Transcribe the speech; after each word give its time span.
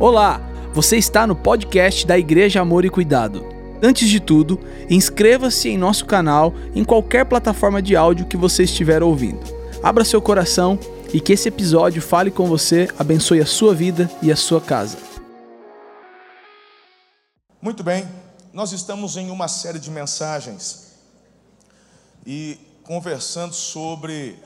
Olá, 0.00 0.40
você 0.72 0.96
está 0.96 1.26
no 1.26 1.34
podcast 1.34 2.06
da 2.06 2.16
Igreja 2.16 2.60
Amor 2.60 2.84
e 2.84 2.90
Cuidado. 2.90 3.44
Antes 3.82 4.08
de 4.08 4.20
tudo, 4.20 4.60
inscreva-se 4.88 5.70
em 5.70 5.76
nosso 5.76 6.06
canal 6.06 6.54
em 6.72 6.84
qualquer 6.84 7.24
plataforma 7.24 7.82
de 7.82 7.96
áudio 7.96 8.26
que 8.26 8.36
você 8.36 8.62
estiver 8.62 9.02
ouvindo. 9.02 9.40
Abra 9.82 10.04
seu 10.04 10.22
coração 10.22 10.78
e 11.12 11.20
que 11.20 11.32
esse 11.32 11.48
episódio 11.48 12.00
fale 12.00 12.30
com 12.30 12.46
você, 12.46 12.88
abençoe 12.96 13.40
a 13.40 13.46
sua 13.46 13.74
vida 13.74 14.08
e 14.22 14.30
a 14.30 14.36
sua 14.36 14.60
casa. 14.60 14.98
Muito 17.60 17.82
bem, 17.82 18.08
nós 18.52 18.70
estamos 18.70 19.16
em 19.16 19.32
uma 19.32 19.48
série 19.48 19.80
de 19.80 19.90
mensagens 19.90 20.92
e 22.24 22.56
conversando 22.84 23.52
sobre 23.52 24.38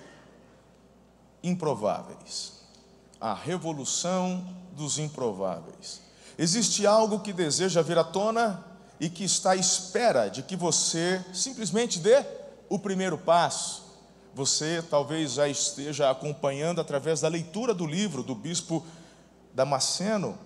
improváveis, 1.42 2.51
a 3.22 3.32
revolução 3.32 4.44
dos 4.72 4.98
improváveis. 4.98 6.00
Existe 6.36 6.84
algo 6.84 7.20
que 7.20 7.32
deseja 7.32 7.80
vir 7.80 7.96
à 7.96 8.02
tona 8.02 8.64
e 8.98 9.08
que 9.08 9.22
está 9.22 9.52
à 9.52 9.56
espera 9.56 10.28
de 10.28 10.42
que 10.42 10.56
você 10.56 11.24
simplesmente 11.32 12.00
dê 12.00 12.24
o 12.68 12.80
primeiro 12.80 13.16
passo. 13.16 13.84
Você 14.34 14.82
talvez 14.90 15.34
já 15.34 15.46
esteja 15.46 16.10
acompanhando 16.10 16.80
através 16.80 17.20
da 17.20 17.28
leitura 17.28 17.72
do 17.72 17.86
livro 17.86 18.24
do 18.24 18.34
bispo 18.34 18.84
Damasceno, 19.54 20.36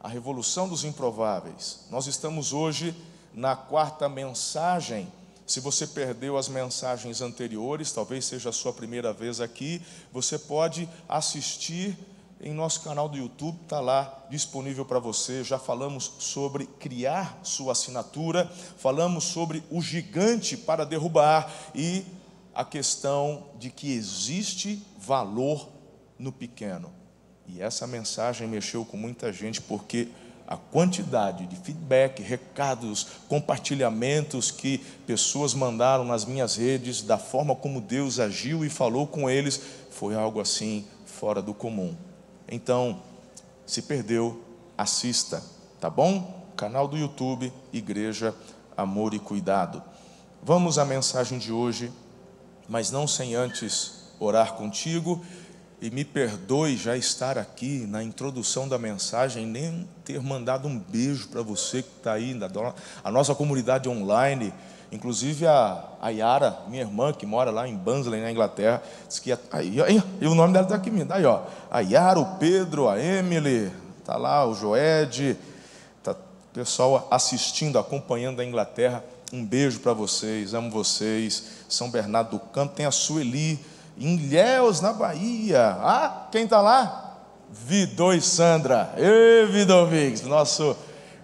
A 0.00 0.08
Revolução 0.08 0.66
dos 0.66 0.84
Improváveis. 0.84 1.80
Nós 1.90 2.06
estamos 2.06 2.54
hoje 2.54 2.96
na 3.34 3.54
quarta 3.54 4.08
mensagem. 4.08 5.12
Se 5.46 5.60
você 5.60 5.86
perdeu 5.86 6.36
as 6.36 6.48
mensagens 6.48 7.20
anteriores, 7.20 7.92
talvez 7.92 8.24
seja 8.24 8.50
a 8.50 8.52
sua 8.52 8.72
primeira 8.72 9.12
vez 9.12 9.40
aqui, 9.40 9.80
você 10.12 10.38
pode 10.38 10.88
assistir 11.08 11.96
em 12.40 12.52
nosso 12.52 12.82
canal 12.82 13.08
do 13.08 13.16
YouTube, 13.16 13.56
está 13.62 13.80
lá 13.80 14.26
disponível 14.28 14.84
para 14.84 14.98
você. 14.98 15.44
Já 15.44 15.58
falamos 15.58 16.12
sobre 16.18 16.66
criar 16.66 17.38
sua 17.42 17.72
assinatura, 17.72 18.50
falamos 18.76 19.24
sobre 19.24 19.62
o 19.70 19.80
gigante 19.80 20.56
para 20.56 20.84
derrubar 20.84 21.50
e 21.74 22.04
a 22.54 22.64
questão 22.64 23.46
de 23.58 23.70
que 23.70 23.92
existe 23.92 24.82
valor 24.98 25.68
no 26.18 26.32
pequeno. 26.32 26.92
E 27.46 27.62
essa 27.62 27.86
mensagem 27.86 28.48
mexeu 28.48 28.84
com 28.84 28.96
muita 28.96 29.32
gente 29.32 29.60
porque 29.60 30.08
a 30.46 30.56
quantidade 30.56 31.46
de 31.46 31.56
feedback, 31.56 32.22
recados, 32.22 33.06
compartilhamentos 33.28 34.50
que 34.50 34.78
pessoas 35.06 35.54
mandaram 35.54 36.04
nas 36.04 36.24
minhas 36.24 36.56
redes, 36.56 37.02
da 37.02 37.18
forma 37.18 37.54
como 37.54 37.80
Deus 37.80 38.20
agiu 38.20 38.64
e 38.64 38.70
falou 38.70 39.06
com 39.06 39.28
eles, 39.28 39.60
foi 39.90 40.14
algo 40.14 40.40
assim 40.40 40.86
fora 41.04 41.42
do 41.42 41.52
comum. 41.52 41.96
Então, 42.48 43.02
se 43.66 43.82
perdeu, 43.82 44.40
assista, 44.78 45.42
tá 45.80 45.90
bom? 45.90 46.46
Canal 46.56 46.86
do 46.86 46.96
YouTube, 46.96 47.52
Igreja 47.72 48.34
Amor 48.76 49.14
e 49.14 49.18
Cuidado. 49.18 49.82
Vamos 50.42 50.78
à 50.78 50.84
mensagem 50.84 51.38
de 51.38 51.50
hoje, 51.50 51.92
mas 52.68 52.92
não 52.92 53.08
sem 53.08 53.34
antes 53.34 54.06
orar 54.20 54.54
contigo 54.54 55.24
e 55.80 55.90
me 55.90 56.04
perdoe 56.04 56.76
já 56.76 56.96
estar 56.96 57.36
aqui 57.36 57.86
na 57.86 58.02
introdução 58.02 58.66
da 58.66 58.78
mensagem, 58.78 59.46
nem 59.46 59.86
ter 60.04 60.20
mandado 60.22 60.66
um 60.66 60.78
beijo 60.78 61.28
para 61.28 61.42
você 61.42 61.82
que 61.82 61.90
está 61.98 62.14
aí, 62.14 62.38
a 63.04 63.10
nossa 63.10 63.34
comunidade 63.34 63.88
online. 63.88 64.52
Inclusive 64.90 65.46
a, 65.46 65.84
a 66.00 66.10
Yara, 66.10 66.60
minha 66.68 66.82
irmã, 66.82 67.12
que 67.12 67.26
mora 67.26 67.50
lá 67.50 67.68
em 67.68 67.76
Bansley, 67.76 68.20
na 68.20 68.30
Inglaterra, 68.30 68.82
disse 69.06 69.20
que. 69.20 69.32
Aí, 69.50 69.82
aí, 69.82 70.02
e 70.20 70.26
o 70.26 70.34
nome 70.34 70.52
dela 70.52 70.64
está 70.64 70.76
aqui 70.76 70.90
mesmo. 70.90 71.12
Aí, 71.12 71.24
ó. 71.24 71.42
A 71.70 71.80
Yara, 71.80 72.20
o 72.20 72.36
Pedro, 72.36 72.88
a 72.88 72.98
Emily, 72.98 73.70
está 73.98 74.16
lá, 74.16 74.46
o 74.46 74.54
Joed, 74.54 75.36
está 75.98 76.12
o 76.12 76.54
pessoal 76.54 77.08
assistindo, 77.10 77.78
acompanhando 77.78 78.36
da 78.36 78.44
Inglaterra. 78.44 79.04
Um 79.32 79.44
beijo 79.44 79.80
para 79.80 79.92
vocês, 79.92 80.54
amo 80.54 80.70
vocês. 80.70 81.42
São 81.68 81.90
Bernardo 81.90 82.30
do 82.30 82.38
Campo, 82.38 82.76
tem 82.76 82.86
a 82.86 82.92
Sueli, 82.92 83.58
em 83.98 84.16
Ilhéus, 84.16 84.80
na 84.80 84.92
Bahia. 84.92 85.76
Ah, 85.80 86.28
quem 86.30 86.44
está 86.44 86.60
lá? 86.60 87.18
Vidor 87.50 88.14
e 88.14 88.20
Sandra. 88.20 88.94
Ê, 88.96 89.46
Vidovix, 89.46 90.22
nosso 90.22 90.76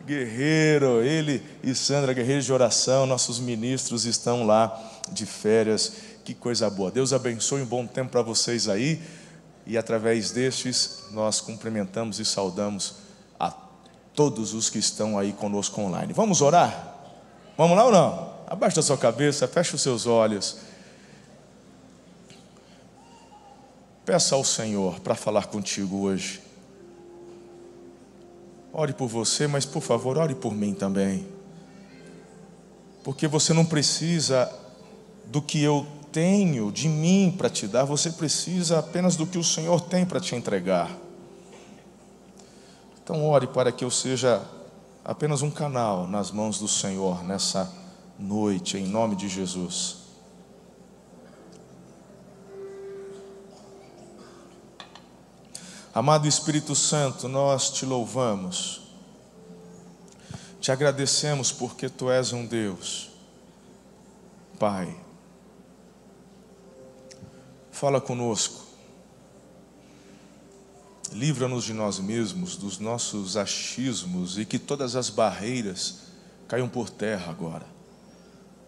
Guerreiro, 0.04 1.00
ele 1.02 1.42
e 1.62 1.74
Sandra, 1.74 2.12
guerreiros 2.12 2.44
de 2.44 2.52
oração, 2.52 3.06
nossos 3.06 3.38
ministros 3.38 4.04
estão 4.04 4.44
lá 4.44 4.80
de 5.10 5.24
férias. 5.24 5.92
Que 6.24 6.34
coisa 6.34 6.68
boa. 6.68 6.90
Deus 6.90 7.12
abençoe 7.12 7.62
um 7.62 7.66
bom 7.66 7.86
tempo 7.86 8.10
para 8.10 8.22
vocês 8.22 8.68
aí. 8.68 9.00
E 9.64 9.78
através 9.78 10.32
destes, 10.32 11.04
nós 11.12 11.40
cumprimentamos 11.40 12.18
e 12.18 12.24
saudamos 12.24 12.96
a 13.38 13.52
todos 14.14 14.54
os 14.54 14.68
que 14.68 14.78
estão 14.78 15.16
aí 15.18 15.32
conosco 15.32 15.80
online. 15.80 16.12
Vamos 16.12 16.40
orar? 16.40 16.96
Vamos 17.56 17.76
lá 17.76 17.84
ou 17.84 17.92
não? 17.92 18.32
Abaixa 18.48 18.80
a 18.80 18.82
sua 18.82 18.98
cabeça, 18.98 19.46
fecha 19.46 19.76
os 19.76 19.82
seus 19.82 20.06
olhos. 20.06 20.58
Peça 24.04 24.34
ao 24.34 24.42
Senhor 24.42 24.98
para 25.00 25.14
falar 25.14 25.46
contigo 25.46 26.00
hoje. 26.00 26.40
Ore 28.72 28.92
por 28.92 29.06
você, 29.06 29.46
mas 29.46 29.64
por 29.64 29.80
favor, 29.80 30.18
ore 30.18 30.34
por 30.34 30.54
mim 30.54 30.74
também. 30.74 31.26
Porque 33.04 33.28
você 33.28 33.52
não 33.52 33.64
precisa 33.64 34.52
do 35.26 35.40
que 35.40 35.62
eu 35.62 35.86
tenho 36.10 36.72
de 36.72 36.88
mim 36.88 37.34
para 37.36 37.48
te 37.48 37.66
dar, 37.66 37.84
você 37.84 38.10
precisa 38.10 38.78
apenas 38.78 39.14
do 39.14 39.26
que 39.26 39.38
o 39.38 39.44
Senhor 39.44 39.80
tem 39.80 40.04
para 40.04 40.20
te 40.20 40.34
entregar. 40.34 40.90
Então, 43.02 43.24
ore 43.24 43.46
para 43.46 43.70
que 43.70 43.84
eu 43.84 43.90
seja 43.90 44.42
apenas 45.04 45.42
um 45.42 45.50
canal 45.50 46.06
nas 46.06 46.30
mãos 46.30 46.58
do 46.58 46.68
Senhor 46.68 47.24
nessa 47.24 47.72
noite, 48.18 48.76
em 48.78 48.86
nome 48.86 49.16
de 49.16 49.28
Jesus. 49.28 50.01
Amado 55.94 56.26
Espírito 56.26 56.74
Santo, 56.74 57.28
nós 57.28 57.70
te 57.70 57.84
louvamos, 57.84 58.80
te 60.58 60.72
agradecemos 60.72 61.52
porque 61.52 61.88
tu 61.88 62.10
és 62.10 62.32
um 62.32 62.46
Deus, 62.46 63.10
Pai. 64.58 64.96
Fala 67.70 68.00
conosco, 68.00 68.62
livra-nos 71.12 71.64
de 71.64 71.74
nós 71.74 71.98
mesmos, 71.98 72.56
dos 72.56 72.78
nossos 72.78 73.36
achismos 73.36 74.38
e 74.38 74.46
que 74.46 74.58
todas 74.58 74.96
as 74.96 75.10
barreiras 75.10 75.98
caiam 76.48 76.68
por 76.68 76.88
terra 76.88 77.30
agora 77.30 77.71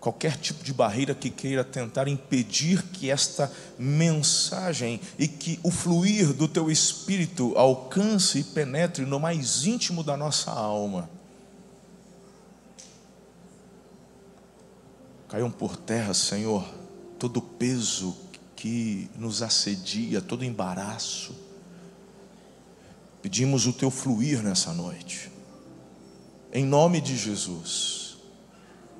qualquer 0.04 0.37
tipo 0.37 0.62
de 0.62 0.70
barreira 0.70 1.15
que 1.15 1.31
queira 1.31 1.65
tentar 1.65 2.09
impedir 2.09 2.82
que 2.92 3.10
esta 3.10 3.50
mensagem 3.78 5.00
e 5.19 5.26
que 5.26 5.59
o 5.62 5.70
fluir 5.70 6.34
do 6.34 6.47
teu 6.47 6.70
espírito 6.70 7.56
alcance 7.56 8.41
e 8.41 8.44
penetre 8.44 9.06
no 9.06 9.19
mais 9.19 9.65
íntimo 9.65 10.04
da 10.04 10.15
nossa 10.15 10.50
alma. 10.50 11.09
Caiam 15.26 15.50
por 15.50 15.75
terra, 15.75 16.12
Senhor, 16.12 16.69
todo 17.19 17.38
o 17.38 17.42
peso 17.42 18.15
que 18.54 19.09
nos 19.16 19.41
assedia, 19.41 20.21
todo 20.21 20.44
embaraço. 20.44 21.34
Pedimos 23.22 23.66
o 23.66 23.72
teu 23.72 23.91
fluir 23.91 24.42
nessa 24.42 24.75
noite. 24.75 25.32
Em 26.53 26.62
nome 26.62 27.00
de 27.00 27.16
Jesus. 27.16 28.03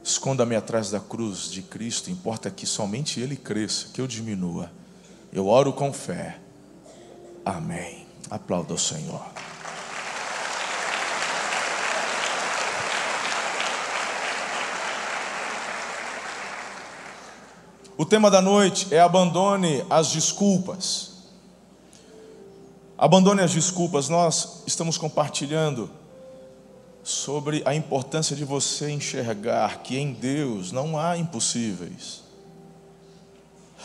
Esconda-me 0.05 0.55
atrás 0.55 0.91
da 0.91 1.01
cruz 1.01 1.51
de 1.51 1.63
Cristo, 1.63 2.11
importa 2.11 2.51
que 2.51 2.67
somente 2.67 3.21
Ele 3.21 3.37
cresça, 3.37 3.89
que 3.91 4.03
eu 4.03 4.07
diminua. 4.07 4.71
Eu 5.33 5.49
oro 5.49 5.73
com 5.73 5.91
fé. 5.95 6.39
Amém. 7.43 8.07
Aplauda 8.31 8.75
o 8.75 8.79
Senhor. 8.79 9.25
O 17.97 18.05
tema 18.05 18.31
da 18.31 18.43
noite 18.43 18.95
é 18.95 19.01
abandone 19.01 19.83
as 19.89 20.13
desculpas. 20.13 21.13
Abandone 22.99 23.41
as 23.41 23.53
desculpas. 23.53 24.11
Nós 24.11 24.65
estamos 24.67 24.99
compartilhando 24.99 25.91
sobre 27.05 27.63
a 27.67 27.75
importância 27.75 28.35
de 28.35 28.47
você 28.47 28.91
enxergar 28.91 29.83
que 29.83 29.99
em 29.99 30.15
Deus 30.15 30.73
não 30.73 30.99
há 30.99 31.19
impossíveis. 31.19 32.23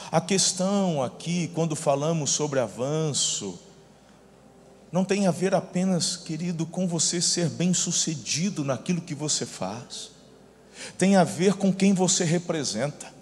A 0.10 0.22
questão 0.22 1.04
aqui, 1.04 1.52
quando 1.54 1.76
falamos 1.76 2.30
sobre 2.30 2.62
avanço, 2.62 3.60
não 4.90 5.04
tem 5.04 5.28
a 5.28 5.32
ver 5.32 5.54
apenas, 5.54 6.16
querido, 6.16 6.66
com 6.66 6.88
você 6.88 7.22
ser 7.22 7.50
bem-sucedido 7.50 8.64
naquilo 8.64 9.02
que 9.02 9.14
você 9.14 9.46
faz. 9.46 10.12
Tem 10.98 11.18
a 11.18 11.26
ver 11.26 11.56
com 11.56 11.74
quem 11.74 11.94
você 11.94 12.24
representa. 12.24 13.14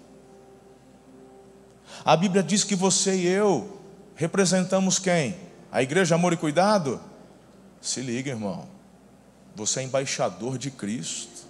A 2.04 2.16
Bíblia 2.16 2.42
diz 2.42 2.62
que 2.62 2.76
você 2.76 3.16
e 3.16 3.26
eu 3.26 3.80
representamos 4.14 5.00
quem? 5.00 5.36
A 5.72 5.82
igreja 5.82 6.14
Amor 6.14 6.32
e 6.32 6.36
Cuidado? 6.36 7.00
Se 7.80 8.00
liga, 8.00 8.30
irmão. 8.30 8.77
Você 9.58 9.80
é 9.80 9.82
embaixador 9.82 10.56
de 10.56 10.70
Cristo. 10.70 11.48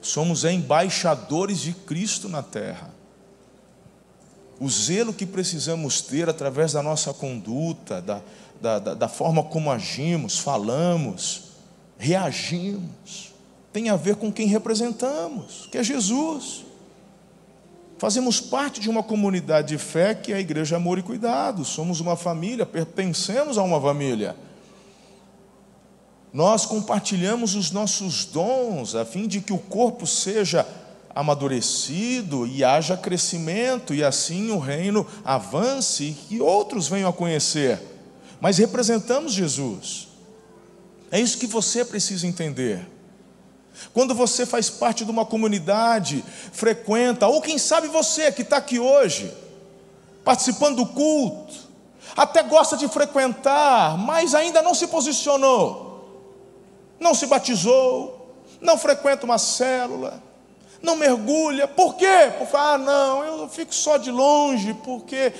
Somos 0.00 0.44
embaixadores 0.44 1.60
de 1.60 1.74
Cristo 1.74 2.26
na 2.26 2.42
terra. 2.42 2.90
O 4.58 4.66
zelo 4.66 5.12
que 5.12 5.26
precisamos 5.26 6.00
ter 6.00 6.26
através 6.30 6.72
da 6.72 6.82
nossa 6.82 7.12
conduta, 7.12 8.00
da, 8.00 8.22
da, 8.62 8.78
da, 8.78 8.94
da 8.94 9.08
forma 9.08 9.42
como 9.42 9.70
agimos, 9.70 10.38
falamos, 10.38 11.50
reagimos, 11.98 13.34
tem 13.74 13.90
a 13.90 13.96
ver 13.96 14.16
com 14.16 14.32
quem 14.32 14.46
representamos, 14.46 15.68
que 15.70 15.76
é 15.76 15.84
Jesus. 15.84 16.64
Fazemos 17.98 18.40
parte 18.40 18.80
de 18.80 18.88
uma 18.88 19.02
comunidade 19.02 19.68
de 19.68 19.76
fé 19.76 20.14
que 20.14 20.32
é 20.32 20.36
a 20.36 20.40
Igreja 20.40 20.76
Amor 20.76 20.98
e 20.98 21.02
Cuidado. 21.02 21.62
Somos 21.62 22.00
uma 22.00 22.16
família, 22.16 22.64
pertencemos 22.64 23.58
a 23.58 23.62
uma 23.62 23.78
família. 23.78 24.34
Nós 26.32 26.64
compartilhamos 26.64 27.54
os 27.54 27.70
nossos 27.70 28.24
dons 28.24 28.94
a 28.94 29.04
fim 29.04 29.26
de 29.26 29.40
que 29.40 29.52
o 29.52 29.58
corpo 29.58 30.06
seja 30.06 30.66
amadurecido 31.14 32.46
e 32.46 32.62
haja 32.62 32.96
crescimento, 32.96 33.92
e 33.92 34.04
assim 34.04 34.50
o 34.50 34.58
reino 34.58 35.06
avance 35.24 36.04
e 36.04 36.12
que 36.12 36.40
outros 36.40 36.86
venham 36.86 37.10
a 37.10 37.12
conhecer. 37.12 37.80
Mas 38.40 38.58
representamos 38.58 39.32
Jesus. 39.32 40.08
É 41.10 41.20
isso 41.20 41.38
que 41.38 41.46
você 41.46 41.84
precisa 41.84 42.26
entender. 42.26 42.88
Quando 43.92 44.14
você 44.14 44.46
faz 44.46 44.70
parte 44.70 45.04
de 45.04 45.10
uma 45.10 45.24
comunidade, 45.24 46.24
frequenta, 46.52 47.26
ou 47.26 47.40
quem 47.40 47.58
sabe 47.58 47.88
você 47.88 48.30
que 48.30 48.42
está 48.42 48.58
aqui 48.58 48.78
hoje, 48.78 49.32
participando 50.24 50.76
do 50.76 50.86
culto, 50.86 51.54
até 52.16 52.42
gosta 52.42 52.76
de 52.76 52.86
frequentar, 52.88 53.98
mas 53.98 54.34
ainda 54.34 54.62
não 54.62 54.74
se 54.74 54.86
posicionou, 54.86 55.89
não 57.00 57.14
se 57.14 57.26
batizou, 57.26 58.36
não 58.60 58.78
frequenta 58.78 59.24
uma 59.24 59.38
célula, 59.38 60.22
não 60.80 60.94
mergulha, 60.94 61.66
por 61.66 61.96
quê? 61.96 62.32
Porque, 62.38 62.56
ah, 62.56 62.78
não, 62.78 63.24
eu 63.24 63.48
fico 63.48 63.74
só 63.74 63.96
de 63.96 64.10
longe, 64.10 64.74
porque 64.84 65.32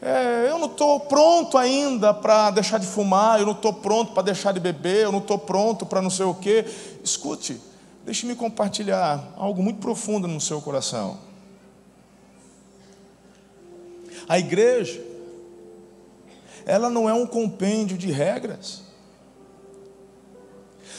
é, 0.00 0.46
eu 0.48 0.58
não 0.58 0.66
estou 0.66 0.98
pronto 1.00 1.56
ainda 1.56 2.12
para 2.12 2.50
deixar 2.50 2.78
de 2.78 2.86
fumar, 2.86 3.38
eu 3.38 3.46
não 3.46 3.52
estou 3.52 3.72
pronto 3.72 4.12
para 4.12 4.24
deixar 4.24 4.52
de 4.52 4.58
beber, 4.58 5.04
eu 5.04 5.12
não 5.12 5.20
estou 5.20 5.38
pronto 5.38 5.86
para 5.86 6.02
não 6.02 6.10
sei 6.10 6.26
o 6.26 6.34
quê. 6.34 6.64
Escute, 7.04 7.60
Deixe-me 8.04 8.34
compartilhar 8.34 9.32
algo 9.36 9.62
muito 9.62 9.78
profundo 9.78 10.26
no 10.26 10.40
seu 10.40 10.60
coração. 10.60 11.18
A 14.28 14.38
igreja, 14.38 15.00
ela 16.66 16.90
não 16.90 17.08
é 17.08 17.14
um 17.14 17.26
compêndio 17.26 17.96
de 17.96 18.10
regras. 18.10 18.82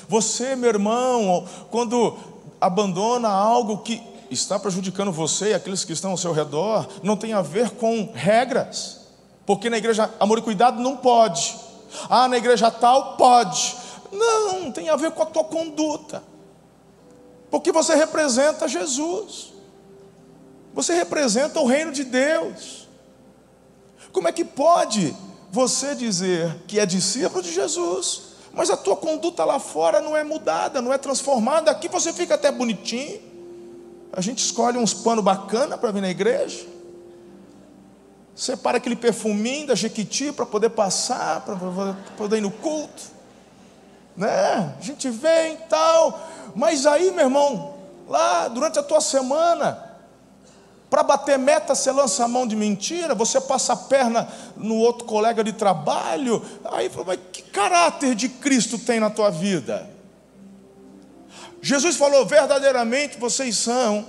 Você, 0.07 0.55
meu 0.55 0.69
irmão, 0.69 1.47
quando 1.69 2.17
abandona 2.59 3.29
algo 3.29 3.79
que 3.79 4.01
está 4.29 4.57
prejudicando 4.57 5.11
você 5.11 5.49
e 5.49 5.53
aqueles 5.53 5.83
que 5.83 5.93
estão 5.93 6.11
ao 6.11 6.17
seu 6.17 6.31
redor, 6.31 6.87
não 7.03 7.15
tem 7.15 7.33
a 7.33 7.41
ver 7.41 7.71
com 7.71 8.11
regras. 8.13 9.01
Porque 9.45 9.69
na 9.69 9.77
igreja 9.77 10.09
amor 10.19 10.39
e 10.39 10.41
cuidado 10.41 10.81
não 10.81 10.97
pode. 10.97 11.55
Ah, 12.09 12.27
na 12.27 12.37
igreja 12.37 12.71
tal 12.71 13.17
pode. 13.17 13.75
Não, 14.11 14.71
tem 14.71 14.89
a 14.89 14.95
ver 14.95 15.11
com 15.11 15.23
a 15.23 15.25
tua 15.25 15.43
conduta. 15.43 16.23
Porque 17.51 17.71
você 17.71 17.95
representa 17.95 18.67
Jesus. 18.67 19.53
Você 20.73 20.93
representa 20.93 21.59
o 21.59 21.67
reino 21.67 21.91
de 21.91 22.03
Deus. 22.03 22.87
Como 24.11 24.27
é 24.27 24.31
que 24.31 24.45
pode 24.45 25.15
você 25.51 25.93
dizer 25.93 26.63
que 26.67 26.79
é 26.79 26.85
discípulo 26.85 27.43
de 27.43 27.53
Jesus, 27.53 28.32
mas 28.53 28.69
a 28.69 28.77
tua 28.77 28.95
conduta 28.95 29.43
lá 29.43 29.59
fora 29.59 29.99
não 29.99 30.15
é 30.15 30.23
mudada, 30.23 30.81
não 30.81 30.93
é 30.93 30.97
transformada? 30.97 31.71
Aqui 31.71 31.87
você 31.87 32.13
fica 32.13 32.35
até 32.35 32.51
bonitinho. 32.51 33.19
A 34.11 34.21
gente 34.21 34.39
escolhe 34.39 34.77
uns 34.77 34.93
panos 34.93 35.23
bacana 35.23 35.75
para 35.75 35.91
vir 35.91 36.01
na 36.01 36.09
igreja. 36.09 36.63
Separa 38.35 38.77
aquele 38.77 38.95
perfuminho 38.95 39.67
da 39.67 39.75
Jequiti 39.75 40.31
para 40.31 40.45
poder 40.45 40.69
passar, 40.69 41.41
para 41.41 41.55
poder 42.15 42.37
ir 42.37 42.41
no 42.41 42.51
culto. 42.51 43.01
Né? 44.15 44.75
A 44.77 44.81
gente 44.81 45.09
vem 45.09 45.55
e 45.55 45.57
tal. 45.67 46.19
Mas 46.55 46.85
aí, 46.85 47.09
meu 47.09 47.25
irmão, 47.25 47.73
lá 48.07 48.47
durante 48.47 48.77
a 48.77 48.83
tua 48.83 49.01
semana, 49.01 49.92
para 50.93 51.01
bater 51.01 51.39
meta, 51.39 51.73
você 51.73 51.91
lança 51.91 52.23
a 52.23 52.27
mão 52.27 52.45
de 52.45 52.55
mentira, 52.55 53.15
você 53.15 53.41
passa 53.41 53.73
a 53.73 53.75
perna 53.75 54.27
no 54.55 54.75
outro 54.75 55.05
colega 55.05 55.43
de 55.43 55.51
trabalho. 55.51 56.39
Aí, 56.65 56.87
mas 57.03 57.19
que 57.31 57.41
caráter 57.41 58.13
de 58.13 58.29
Cristo 58.29 58.77
tem 58.77 58.99
na 58.99 59.09
tua 59.09 59.31
vida? 59.31 59.89
Jesus 61.63 61.95
falou: 61.95 62.27
verdadeiramente 62.27 63.17
vocês 63.17 63.57
são 63.57 64.05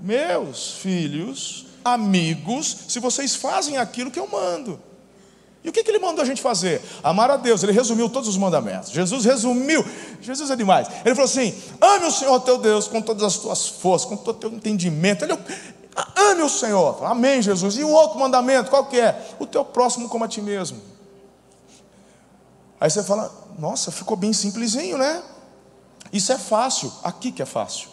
meus 0.00 0.74
filhos, 0.74 1.66
amigos, 1.84 2.84
se 2.86 3.00
vocês 3.00 3.34
fazem 3.34 3.76
aquilo 3.76 4.12
que 4.12 4.20
eu 4.20 4.28
mando. 4.28 4.80
E 5.66 5.68
o 5.68 5.72
que, 5.72 5.82
que 5.82 5.90
ele 5.90 5.98
mandou 5.98 6.22
a 6.22 6.24
gente 6.24 6.40
fazer? 6.40 6.80
Amar 7.02 7.28
a 7.28 7.36
Deus. 7.36 7.60
Ele 7.64 7.72
resumiu 7.72 8.08
todos 8.08 8.28
os 8.28 8.36
mandamentos. 8.36 8.92
Jesus 8.92 9.24
resumiu. 9.24 9.84
Jesus 10.20 10.48
é 10.48 10.54
demais. 10.54 10.86
Ele 11.04 11.12
falou 11.12 11.28
assim: 11.28 11.52
ame 11.80 12.06
o 12.06 12.12
Senhor 12.12 12.38
teu 12.38 12.56
Deus 12.56 12.86
com 12.86 13.02
todas 13.02 13.24
as 13.24 13.36
tuas 13.38 13.66
forças, 13.66 14.08
com 14.08 14.16
todo 14.16 14.36
o 14.36 14.38
teu 14.38 14.52
entendimento. 14.52 15.24
Ele, 15.24 15.36
ame 16.14 16.42
o 16.42 16.48
Senhor. 16.48 17.04
Amém, 17.04 17.42
Jesus. 17.42 17.76
E 17.76 17.82
o 17.82 17.90
outro 17.90 18.16
mandamento, 18.16 18.70
qual 18.70 18.86
que 18.86 19.00
é? 19.00 19.34
O 19.40 19.46
teu 19.46 19.64
próximo 19.64 20.08
como 20.08 20.22
a 20.22 20.28
ti 20.28 20.40
mesmo. 20.40 20.80
Aí 22.80 22.88
você 22.88 23.02
fala, 23.02 23.34
nossa, 23.58 23.90
ficou 23.90 24.16
bem 24.16 24.32
simplesinho, 24.32 24.96
né? 24.96 25.20
Isso 26.12 26.30
é 26.30 26.38
fácil. 26.38 26.92
Aqui 27.02 27.32
que 27.32 27.42
é 27.42 27.46
fácil. 27.46 27.88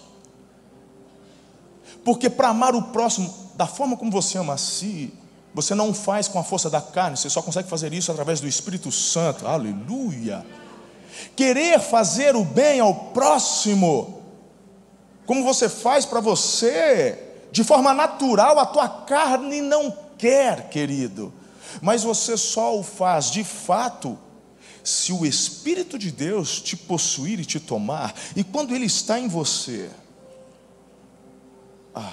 Porque 2.05 2.29
para 2.29 2.49
amar 2.49 2.75
o 2.75 2.83
próximo 2.83 3.33
da 3.55 3.65
forma 3.65 3.97
como 3.97 4.11
você 4.11 4.37
ama 4.37 4.53
a 4.53 4.57
si, 4.57 5.11
você 5.53 5.75
não 5.75 5.93
faz 5.93 6.27
com 6.27 6.39
a 6.39 6.43
força 6.43 6.69
da 6.69 6.81
carne, 6.81 7.17
você 7.17 7.29
só 7.29 7.41
consegue 7.41 7.69
fazer 7.69 7.93
isso 7.93 8.11
através 8.11 8.41
do 8.41 8.47
Espírito 8.47 8.91
Santo. 8.91 9.45
Aleluia. 9.45 10.45
Querer 11.35 11.79
fazer 11.79 12.35
o 12.35 12.43
bem 12.43 12.79
ao 12.79 12.93
próximo, 13.11 14.21
como 15.25 15.43
você 15.43 15.69
faz 15.69 16.05
para 16.05 16.19
você, 16.19 17.19
de 17.51 17.63
forma 17.63 17.93
natural, 17.93 18.57
a 18.57 18.65
tua 18.65 18.89
carne 18.89 19.61
não 19.61 19.95
quer, 20.17 20.69
querido. 20.69 21.31
Mas 21.81 22.03
você 22.03 22.35
só 22.35 22.77
o 22.77 22.83
faz 22.83 23.29
de 23.29 23.43
fato 23.43 24.17
se 24.83 25.13
o 25.13 25.25
Espírito 25.25 25.97
de 25.97 26.11
Deus 26.11 26.61
te 26.61 26.75
possuir 26.75 27.39
e 27.39 27.45
te 27.45 27.59
tomar, 27.59 28.13
e 28.35 28.43
quando 28.43 28.75
Ele 28.75 28.85
está 28.85 29.17
em 29.17 29.29
você, 29.29 29.89
ah, 31.95 32.11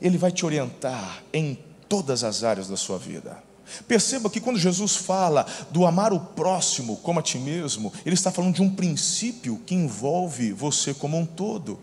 Ele 0.00 0.18
vai 0.18 0.30
te 0.30 0.44
orientar 0.44 1.22
em 1.32 1.58
todas 1.88 2.24
as 2.24 2.44
áreas 2.44 2.68
da 2.68 2.76
sua 2.76 2.98
vida. 2.98 3.42
Perceba 3.88 4.30
que 4.30 4.40
quando 4.40 4.58
Jesus 4.58 4.96
fala 4.96 5.44
do 5.70 5.84
amar 5.84 6.12
o 6.12 6.20
próximo 6.20 6.96
como 6.98 7.18
a 7.18 7.22
ti 7.22 7.38
mesmo, 7.38 7.92
ele 8.04 8.14
está 8.14 8.30
falando 8.30 8.54
de 8.54 8.62
um 8.62 8.72
princípio 8.72 9.58
que 9.66 9.74
envolve 9.74 10.52
você 10.52 10.94
como 10.94 11.18
um 11.18 11.26
todo. 11.26 11.78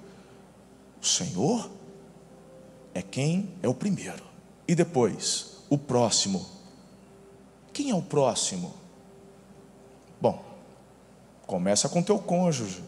O 1.01 1.05
Senhor 1.05 1.69
é 2.93 3.01
quem 3.01 3.50
é 3.62 3.67
o 3.67 3.74
primeiro, 3.74 4.24
e 4.67 4.74
depois 4.75 5.57
o 5.69 5.77
próximo. 5.77 6.45
Quem 7.74 7.89
é 7.89 7.95
o 7.95 8.01
próximo? 8.01 8.74
Bom, 10.22 10.43
começa 11.45 11.89
com 11.89 12.01
teu 12.01 12.19
cônjuge. 12.19 12.81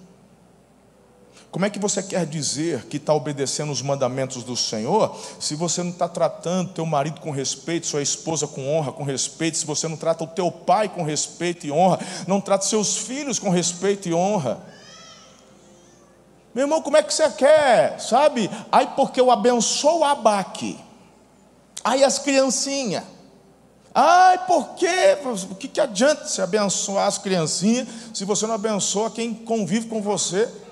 Como 1.56 1.66
é 1.66 1.70
que 1.70 1.80
você 1.80 2.04
quer 2.04 2.26
dizer 2.26 2.86
que 2.88 2.98
está 2.98 3.14
obedecendo 3.14 3.72
os 3.72 3.82
mandamentos 3.82 4.44
do 4.44 4.58
Senhor 4.58 5.18
se 5.40 5.56
você 5.56 5.82
não 5.82 5.92
está 5.92 6.06
tratando 6.06 6.74
teu 6.74 6.86
marido 6.86 7.22
com 7.22 7.32
respeito, 7.32 7.88
sua 7.88 8.02
esposa 8.02 8.46
com 8.46 8.76
honra, 8.76 8.92
com 8.92 9.04
respeito, 9.04 9.58
se 9.58 9.66
você 9.66 9.88
não 9.88 9.96
trata 9.96 10.26
o 10.26 10.28
teu 10.28 10.52
pai 10.52 10.90
com 10.90 11.02
respeito 11.02 11.66
e 11.66 11.72
honra, 11.72 11.98
não 12.28 12.42
trata 12.42 12.66
seus 12.66 12.98
filhos 12.98 13.40
com 13.40 13.50
respeito 13.50 14.10
e 14.10 14.14
honra? 14.14 14.60
Meu 16.54 16.66
irmão, 16.66 16.82
como 16.82 16.98
é 16.98 17.02
que 17.02 17.14
você 17.14 17.32
quer? 17.32 18.02
Sabe? 18.02 18.52
Aí 18.70 18.88
porque 18.88 19.22
eu 19.22 19.32
abençoo 19.32 20.04
a 20.04 20.12
Abaque. 20.12 20.78
Aí 21.86 22.04
as 22.04 22.20
criancinhas. 22.20 23.06
Ai, 23.94 24.46
por 24.46 24.76
quê? 24.76 25.18
O 25.50 25.56
que, 25.56 25.70
que 25.70 25.80
adianta 25.80 26.28
se 26.28 26.42
abençoar 26.42 27.08
as 27.08 27.18
criancinhas 27.18 27.88
se 28.14 28.26
você 28.26 28.46
não 28.46 28.56
abençoa 28.56 29.10
quem 29.10 29.34
convive 29.34 29.88
com 29.88 30.02
você? 30.02 30.65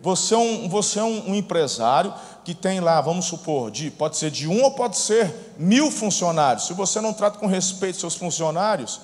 Você 0.00 0.34
é, 0.34 0.38
um, 0.38 0.68
você 0.68 1.00
é 1.00 1.04
um, 1.04 1.30
um, 1.30 1.34
empresário 1.34 2.14
que 2.44 2.54
tem 2.54 2.80
lá, 2.80 3.00
vamos 3.00 3.26
supor, 3.26 3.70
de, 3.70 3.90
pode 3.90 4.16
ser 4.16 4.30
de 4.30 4.46
um 4.46 4.62
ou 4.62 4.70
pode 4.70 4.96
ser 4.96 5.54
mil 5.58 5.90
funcionários. 5.90 6.66
Se 6.66 6.72
você 6.72 7.00
não 7.00 7.12
trata 7.12 7.38
com 7.38 7.46
respeito 7.46 7.98
seus 7.98 8.14
funcionários, 8.14 9.00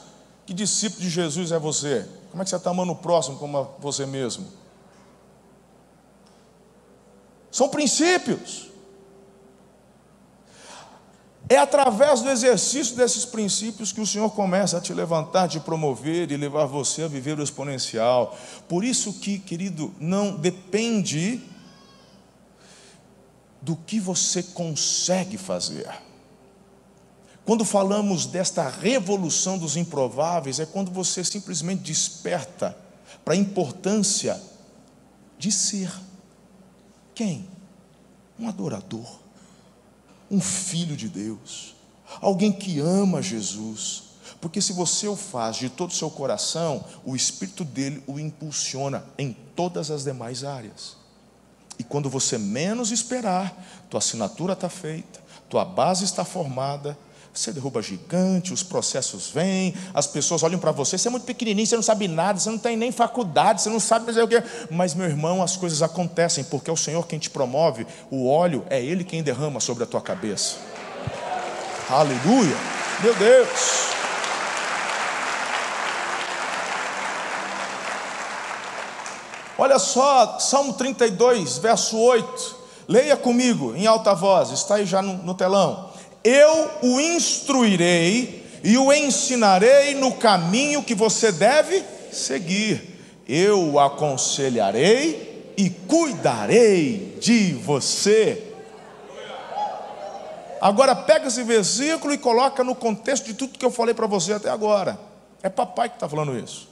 que 0.46 0.54
discípulo 0.54 1.02
de 1.02 1.10
Jesus 1.10 1.50
é 1.50 1.58
você? 1.58 2.08
Como 2.30 2.42
é 2.42 2.44
que 2.44 2.50
você 2.50 2.56
está 2.56 2.70
amando 2.70 2.92
o 2.92 2.96
próximo 2.96 3.38
como 3.38 3.68
você 3.80 4.06
mesmo? 4.06 4.46
São 7.50 7.68
princípios. 7.68 8.73
É 11.48 11.58
através 11.58 12.22
do 12.22 12.30
exercício 12.30 12.96
desses 12.96 13.24
princípios 13.24 13.92
que 13.92 14.00
o 14.00 14.06
Senhor 14.06 14.30
começa 14.30 14.78
a 14.78 14.80
te 14.80 14.94
levantar, 14.94 15.48
te 15.48 15.60
promover 15.60 16.30
e 16.30 16.36
levar 16.36 16.64
você 16.64 17.02
a 17.02 17.08
viver 17.08 17.38
o 17.38 17.42
exponencial. 17.42 18.36
Por 18.66 18.82
isso 18.82 19.12
que, 19.14 19.38
querido, 19.38 19.94
não 20.00 20.36
depende 20.36 21.42
do 23.60 23.76
que 23.76 24.00
você 24.00 24.42
consegue 24.42 25.36
fazer. 25.36 25.88
Quando 27.44 27.62
falamos 27.62 28.24
desta 28.24 28.66
revolução 28.66 29.58
dos 29.58 29.76
improváveis, 29.76 30.60
é 30.60 30.64
quando 30.64 30.90
você 30.90 31.22
simplesmente 31.22 31.82
desperta 31.82 32.74
para 33.22 33.34
a 33.34 33.36
importância 33.36 34.40
de 35.38 35.52
ser 35.52 35.92
quem? 37.14 37.46
Um 38.38 38.48
adorador 38.48 39.23
um 40.30 40.40
filho 40.40 40.96
de 40.96 41.08
Deus, 41.08 41.74
alguém 42.20 42.52
que 42.52 42.80
ama 42.80 43.22
Jesus. 43.22 44.04
Porque 44.40 44.60
se 44.60 44.72
você 44.72 45.08
o 45.08 45.16
faz 45.16 45.56
de 45.56 45.68
todo 45.70 45.90
o 45.90 45.94
seu 45.94 46.10
coração, 46.10 46.84
o 47.04 47.16
Espírito 47.16 47.64
dele 47.64 48.02
o 48.06 48.18
impulsiona 48.18 49.04
em 49.16 49.32
todas 49.56 49.90
as 49.90 50.04
demais 50.04 50.44
áreas. 50.44 50.96
E 51.78 51.82
quando 51.82 52.10
você 52.10 52.36
menos 52.38 52.90
esperar, 52.90 53.54
tua 53.88 53.98
assinatura 53.98 54.52
está 54.52 54.68
feita, 54.68 55.20
tua 55.48 55.64
base 55.64 56.04
está 56.04 56.24
formada, 56.24 56.96
você 57.34 57.52
derruba 57.52 57.82
gigante, 57.82 58.52
os 58.52 58.62
processos 58.62 59.28
vêm, 59.28 59.74
as 59.92 60.06
pessoas 60.06 60.44
olham 60.44 60.58
para 60.58 60.70
você, 60.70 60.96
você 60.96 61.08
é 61.08 61.10
muito 61.10 61.24
pequenininho, 61.24 61.66
você 61.66 61.74
não 61.74 61.82
sabe 61.82 62.06
nada, 62.06 62.38
você 62.38 62.48
não 62.48 62.58
tem 62.58 62.76
nem 62.76 62.92
faculdade, 62.92 63.60
você 63.60 63.68
não 63.68 63.80
sabe 63.80 64.06
dizer 64.06 64.22
o 64.22 64.28
quê. 64.28 64.40
Mas, 64.70 64.94
meu 64.94 65.06
irmão, 65.06 65.42
as 65.42 65.56
coisas 65.56 65.82
acontecem, 65.82 66.44
porque 66.44 66.70
é 66.70 66.72
o 66.72 66.76
Senhor 66.76 67.06
quem 67.08 67.18
te 67.18 67.28
promove, 67.28 67.86
o 68.08 68.28
óleo 68.28 68.64
é 68.70 68.80
Ele 68.80 69.02
quem 69.02 69.20
derrama 69.20 69.58
sobre 69.58 69.82
a 69.82 69.86
tua 69.86 70.00
cabeça. 70.00 70.56
Aleluia! 71.90 72.56
Meu 73.02 73.14
Deus! 73.16 73.48
Olha 79.58 79.78
só, 79.80 80.38
Salmo 80.38 80.74
32, 80.74 81.58
verso 81.58 81.98
8. 81.98 82.64
Leia 82.86 83.16
comigo 83.16 83.74
em 83.74 83.86
alta 83.86 84.14
voz, 84.14 84.50
está 84.50 84.76
aí 84.76 84.86
já 84.86 85.02
no, 85.02 85.14
no 85.14 85.34
telão 85.34 85.93
eu 86.24 86.70
o 86.82 86.98
instruirei 86.98 88.42
e 88.64 88.78
o 88.78 88.90
ensinarei 88.90 89.94
no 89.94 90.14
caminho 90.14 90.82
que 90.82 90.94
você 90.94 91.30
deve 91.30 91.84
seguir. 92.10 92.98
Eu 93.28 93.72
o 93.72 93.78
aconselharei 93.78 95.52
e 95.56 95.68
cuidarei 95.68 97.18
de 97.20 97.52
você. 97.52 98.52
Agora 100.60 100.96
pega 100.96 101.28
esse 101.28 101.42
versículo 101.42 102.14
e 102.14 102.18
coloca 102.18 102.64
no 102.64 102.74
contexto 102.74 103.26
de 103.26 103.34
tudo 103.34 103.58
que 103.58 103.64
eu 103.64 103.70
falei 103.70 103.94
para 103.94 104.06
você 104.06 104.32
até 104.32 104.48
agora. 104.48 104.98
É 105.42 105.50
papai 105.50 105.90
que 105.90 105.96
está 105.96 106.08
falando 106.08 106.38
isso. 106.38 106.66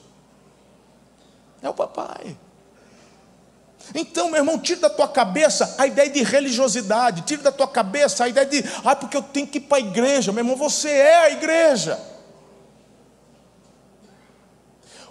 É 1.60 1.68
o 1.68 1.74
papai. 1.74 2.34
Então, 3.94 4.30
meu 4.30 4.38
irmão, 4.40 4.58
tira 4.58 4.80
da 4.80 4.90
tua 4.90 5.08
cabeça 5.08 5.74
a 5.78 5.86
ideia 5.86 6.08
de 6.08 6.22
religiosidade, 6.22 7.22
tira 7.22 7.42
da 7.42 7.52
tua 7.52 7.68
cabeça 7.68 8.24
a 8.24 8.28
ideia 8.28 8.46
de, 8.46 8.64
ah, 8.84 8.96
porque 8.96 9.16
eu 9.16 9.22
tenho 9.22 9.46
que 9.46 9.58
ir 9.58 9.62
para 9.62 9.78
a 9.78 9.80
igreja. 9.80 10.32
Meu 10.32 10.44
irmão, 10.44 10.56
você 10.56 10.88
é 10.88 11.18
a 11.24 11.30
igreja. 11.30 11.98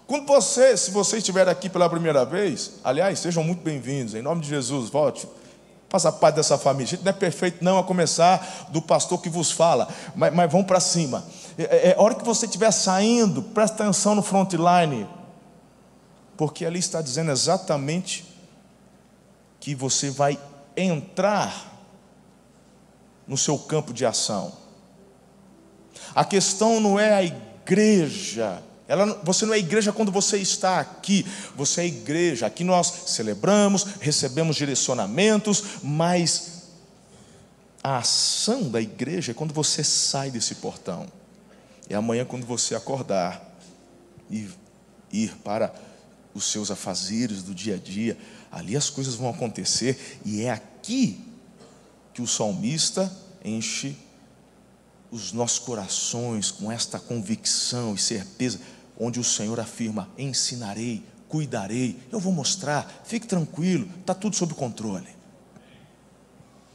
Quando 0.08 0.26
você, 0.26 0.76
se 0.76 0.92
você 0.92 1.18
estiver 1.20 1.48
aqui 1.48 1.70
pela 1.70 1.90
primeira 1.90 2.26
vez, 2.26 2.74
aliás, 2.84 3.20
sejam 3.20 3.44
muito 3.44 3.64
bem-vindos, 3.64 4.14
em 4.14 4.22
nome 4.22 4.42
de 4.42 4.50
Jesus, 4.50 4.90
volte. 4.90 5.28
Faça 5.88 6.12
parte 6.12 6.36
dessa 6.36 6.58
família. 6.58 6.86
A 6.86 6.90
gente 6.90 7.04
não 7.04 7.10
é 7.10 7.14
perfeito, 7.14 7.64
não, 7.64 7.78
a 7.78 7.84
começar 7.84 8.68
do 8.70 8.82
pastor 8.82 9.22
que 9.22 9.30
vos 9.30 9.52
fala, 9.52 9.88
mas, 10.16 10.34
mas 10.34 10.52
vamos 10.52 10.66
para 10.66 10.80
cima. 10.80 11.26
É, 11.58 11.64
é, 11.64 11.90
é, 11.90 11.96
a 11.98 12.02
hora 12.02 12.16
que 12.16 12.26
você 12.26 12.46
estiver 12.46 12.72
saindo, 12.72 13.42
presta 13.42 13.84
atenção 13.84 14.16
no 14.16 14.22
frontline, 14.22 15.08
porque 16.38 16.66
ali 16.66 16.80
está 16.80 17.02
dizendo 17.02 17.32
exatamente 17.32 18.31
que 19.62 19.76
você 19.76 20.10
vai 20.10 20.38
entrar 20.76 21.72
no 23.28 23.38
seu 23.38 23.58
campo 23.58 23.94
de 23.94 24.06
ação. 24.06 24.52
A 26.14 26.26
questão 26.26 26.82
não 26.82 27.00
é 27.00 27.14
a 27.14 27.24
igreja. 27.24 28.62
Ela, 28.88 29.22
você 29.24 29.46
não 29.46 29.54
é 29.54 29.60
igreja 29.60 29.94
quando 29.94 30.12
você 30.12 30.38
está 30.38 30.80
aqui, 30.80 31.26
você 31.56 31.82
é 31.82 31.86
igreja. 31.86 32.48
Aqui 32.48 32.64
nós 32.64 32.92
celebramos, 33.06 33.84
recebemos 34.02 34.56
direcionamentos, 34.56 35.64
mas 35.84 36.64
a 37.84 38.00
ação 38.00 38.70
da 38.70 38.82
igreja 38.82 39.32
é 39.32 39.36
quando 39.36 39.54
você 39.54 39.84
sai 39.84 40.32
desse 40.32 40.56
portão. 40.56 41.06
É 41.88 41.96
amanhã 41.96 42.26
quando 42.26 42.46
você 42.46 42.74
acordar 42.74 43.42
e 44.30 44.50
ir 45.14 45.36
para 45.38 45.74
os 46.34 46.46
seus 46.46 46.72
afazeres 46.72 47.44
do 47.44 47.54
dia 47.54 47.76
a 47.76 47.78
dia 47.78 48.18
ali 48.52 48.76
as 48.76 48.90
coisas 48.90 49.16
vão 49.16 49.30
acontecer, 49.30 50.20
e 50.26 50.42
é 50.42 50.52
aqui 50.52 51.24
que 52.14 52.22
o 52.22 52.28
salmista 52.28 53.12
enche 53.44 53.96
os 55.12 55.32
nossos 55.32 55.60
corações 55.60 56.52
com 56.52 56.72
esta 56.72 57.00
convicção 57.00 57.96
e 57.96 57.98
certeza, 57.98 58.60
onde 59.00 59.20
o 59.20 59.24
Senhor 59.24 59.60
afirma: 59.60 60.10
ensinarei, 60.18 61.04
cuidarei, 61.28 61.98
eu 62.12 62.20
vou 62.20 62.34
mostrar, 62.34 63.02
fique 63.06 63.28
tranquilo, 63.28 63.88
está 64.00 64.14
tudo 64.14 64.36
sob 64.36 64.54
controle. 64.54 65.08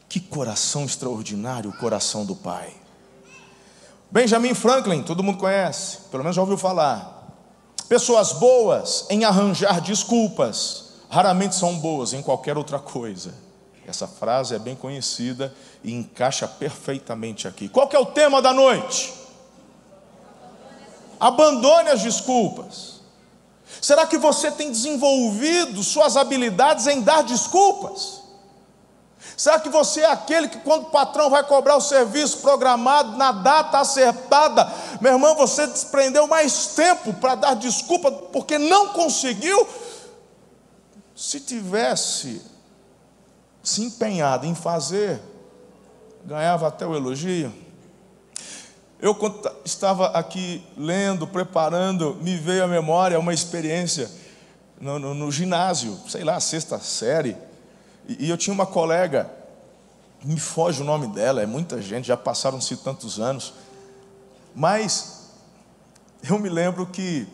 Que 0.09 0.21
coração 0.21 0.85
extraordinário 0.85 1.71
o 1.71 1.77
coração 1.77 2.25
do 2.25 2.35
Pai. 2.35 2.73
Benjamin 4.11 4.55
Franklin, 4.55 5.03
todo 5.03 5.23
mundo 5.23 5.39
conhece, 5.39 5.99
pelo 6.11 6.23
menos 6.23 6.37
já 6.37 6.41
ouviu 6.41 6.57
falar. 6.57 7.15
Pessoas 7.89 8.33
boas 8.33 9.05
em 9.11 9.25
arranjar 9.25 9.81
desculpas 9.81 10.86
raramente 11.09 11.55
são 11.55 11.79
boas 11.79 12.13
em 12.13 12.23
qualquer 12.23 12.57
outra 12.57 12.79
coisa. 12.79 13.35
Essa 13.87 14.09
frase 14.09 14.55
é 14.55 14.59
bem 14.59 14.75
conhecida 14.75 15.55
e 15.85 15.93
encaixa 15.93 16.49
perfeitamente 16.49 17.47
aqui. 17.47 17.69
Qual 17.69 17.89
é 17.93 17.99
o 17.99 18.07
tema 18.07 18.43
da 18.43 18.53
noite? 18.53 19.15
Abandone 21.21 21.91
as 21.91 22.03
desculpas. 22.03 22.97
Será 23.81 24.07
que 24.07 24.19
você 24.19 24.51
tem 24.51 24.71
desenvolvido 24.71 25.83
suas 25.83 26.17
habilidades 26.17 26.87
em 26.87 27.01
dar 27.01 27.23
desculpas? 27.23 28.23
Será 29.37 29.61
que 29.61 29.69
você 29.69 30.01
é 30.01 30.11
aquele 30.11 30.49
que, 30.49 30.59
quando 30.59 30.85
o 30.85 30.91
patrão 30.91 31.29
vai 31.29 31.43
cobrar 31.43 31.77
o 31.77 31.81
serviço 31.81 32.39
programado 32.39 33.17
na 33.17 33.33
data 33.33 33.79
acertada, 33.79 34.73
meu 35.01 35.13
irmão, 35.13 35.35
você 35.35 35.67
desprendeu 35.67 36.27
mais 36.27 36.69
tempo 36.69 37.13
para 37.15 37.35
dar 37.35 37.55
desculpa 37.55 38.11
porque 38.11 38.59
não 38.59 38.89
conseguiu 38.89 39.67
se 41.17 41.41
tivesse 41.41 42.43
se 43.63 43.83
empenhado 43.83 44.47
em 44.47 44.55
fazer, 44.55 45.21
ganhava 46.25 46.69
até 46.69 46.87
o 46.87 46.95
elogio. 46.95 47.53
Eu, 49.01 49.17
estava 49.65 50.09
aqui 50.09 50.65
lendo, 50.77 51.27
preparando, 51.27 52.15
me 52.17 52.37
veio 52.37 52.65
à 52.65 52.69
memória 52.69 53.19
uma 53.19 53.35
experiência 53.35 54.09
no, 54.81 54.99
no, 54.99 55.15
no 55.15 55.33
ginásio, 55.33 55.99
sei 56.07 56.23
lá, 56.23 56.39
sexta 56.39 56.79
série, 56.79 57.37
e, 58.07 58.27
e, 58.27 58.31
eu 58.31 58.37
tinha 58.37 58.55
uma 58.55 58.67
colega, 58.67 59.29
me 60.23 60.39
foge 60.39 60.83
o 60.83 60.85
nome 60.85 61.09
dela, 61.09 61.43
é 61.43 61.47
muita 61.47 61.81
gente, 61.83 62.07
já 62.07 62.17
passaram-se 62.17 62.77
tantos 62.77 63.19
anos, 63.19 63.53
mas 64.55 65.31
eu 66.23 66.39
me 66.39 66.49
lembro 66.49 66.87
que 66.87 67.27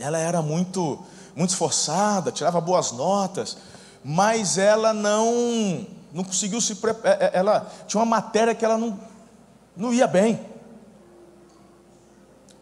ela 0.00 0.18
era 0.18 0.40
muito 0.40 1.04
muito 1.34 1.50
esforçada, 1.50 2.30
tirava 2.30 2.60
boas 2.60 2.92
notas, 2.92 3.56
mas 4.04 4.58
ela 4.58 4.92
não 4.92 5.86
não 6.12 6.22
conseguiu 6.22 6.60
se 6.60 6.76
preparar. 6.76 7.20
É, 7.20 7.24
é, 7.24 7.30
ela 7.34 7.70
tinha 7.88 8.00
uma 8.00 8.06
matéria 8.06 8.54
que 8.54 8.64
ela 8.64 8.78
não, 8.78 9.00
não 9.76 9.92
ia 9.92 10.06
bem. 10.06 10.40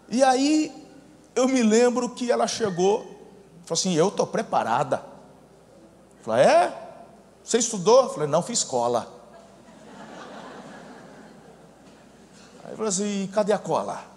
E 0.08 0.22
aí 0.22 0.72
eu 1.34 1.46
me 1.46 1.62
lembro 1.62 2.08
que 2.08 2.30
ela 2.30 2.46
chegou, 2.46 3.00
falou 3.64 3.72
assim: 3.72 3.92
Eu 3.92 4.08
estou 4.08 4.26
preparada. 4.26 5.04
Eu 6.18 6.24
falei: 6.24 6.46
É? 6.46 6.78
Você 7.44 7.58
estudou? 7.58 8.04
Eu 8.04 8.10
falei: 8.10 8.28
Não, 8.28 8.42
fiz 8.42 8.60
escola. 8.60 9.06
Aí 12.64 12.74
falou 12.74 12.88
assim: 12.88 13.28
Cadê 13.34 13.52
a 13.52 13.58
cola? 13.58 14.11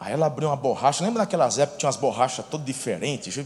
Aí 0.00 0.12
ela 0.12 0.26
abriu 0.26 0.48
uma 0.48 0.56
borracha, 0.56 1.04
lembra 1.04 1.22
daquelas 1.22 1.58
épocas 1.58 1.74
que 1.74 1.80
tinha 1.80 1.88
umas 1.88 1.96
borrachas 1.96 2.44
todas 2.48 2.64
diferentes? 2.64 3.44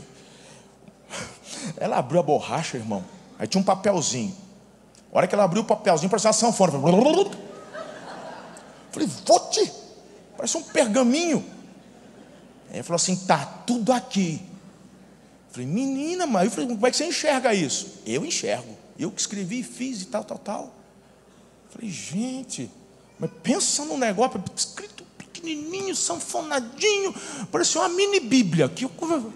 Ela 1.76 1.98
abriu 1.98 2.20
a 2.20 2.22
borracha, 2.22 2.76
irmão. 2.76 3.04
Aí 3.38 3.46
tinha 3.46 3.60
um 3.60 3.64
papelzinho. 3.64 4.36
A 5.12 5.18
hora 5.18 5.26
que 5.26 5.34
ela 5.34 5.44
abriu 5.44 5.62
o 5.62 5.64
papelzinho, 5.64 6.10
parecia 6.10 6.28
uma 6.28 6.34
sanfona. 6.34 6.72
Falei, 8.90 9.08
vote! 9.26 9.72
Parece 10.36 10.56
um 10.56 10.62
pergaminho. 10.62 11.44
Aí 12.70 12.76
ele 12.76 12.82
falou 12.82 12.96
assim: 12.96 13.16
tá 13.16 13.44
tudo 13.66 13.92
aqui. 13.92 14.42
Falei, 15.50 15.66
menina, 15.66 16.26
mas 16.26 16.46
eu 16.46 16.50
falei, 16.50 16.68
como 16.68 16.86
é 16.86 16.90
que 16.90 16.96
você 16.96 17.04
enxerga 17.04 17.54
isso? 17.54 18.00
Eu 18.06 18.24
enxergo. 18.24 18.76
Eu 18.98 19.10
que 19.10 19.20
escrevi, 19.20 19.62
fiz 19.62 20.02
e 20.02 20.06
tal, 20.06 20.24
tal, 20.24 20.38
tal. 20.38 20.74
Falei, 21.70 21.90
gente, 21.90 22.70
mas 23.18 23.30
pensa 23.42 23.84
num 23.84 23.98
negócio 23.98 24.42
pequenininho, 25.42 25.94
sanfonadinho, 25.94 27.12
parecia 27.50 27.80
uma 27.80 27.88
mini 27.88 28.20
Bíblia. 28.20 28.68
Que 28.68 28.84
eu... 28.84 29.32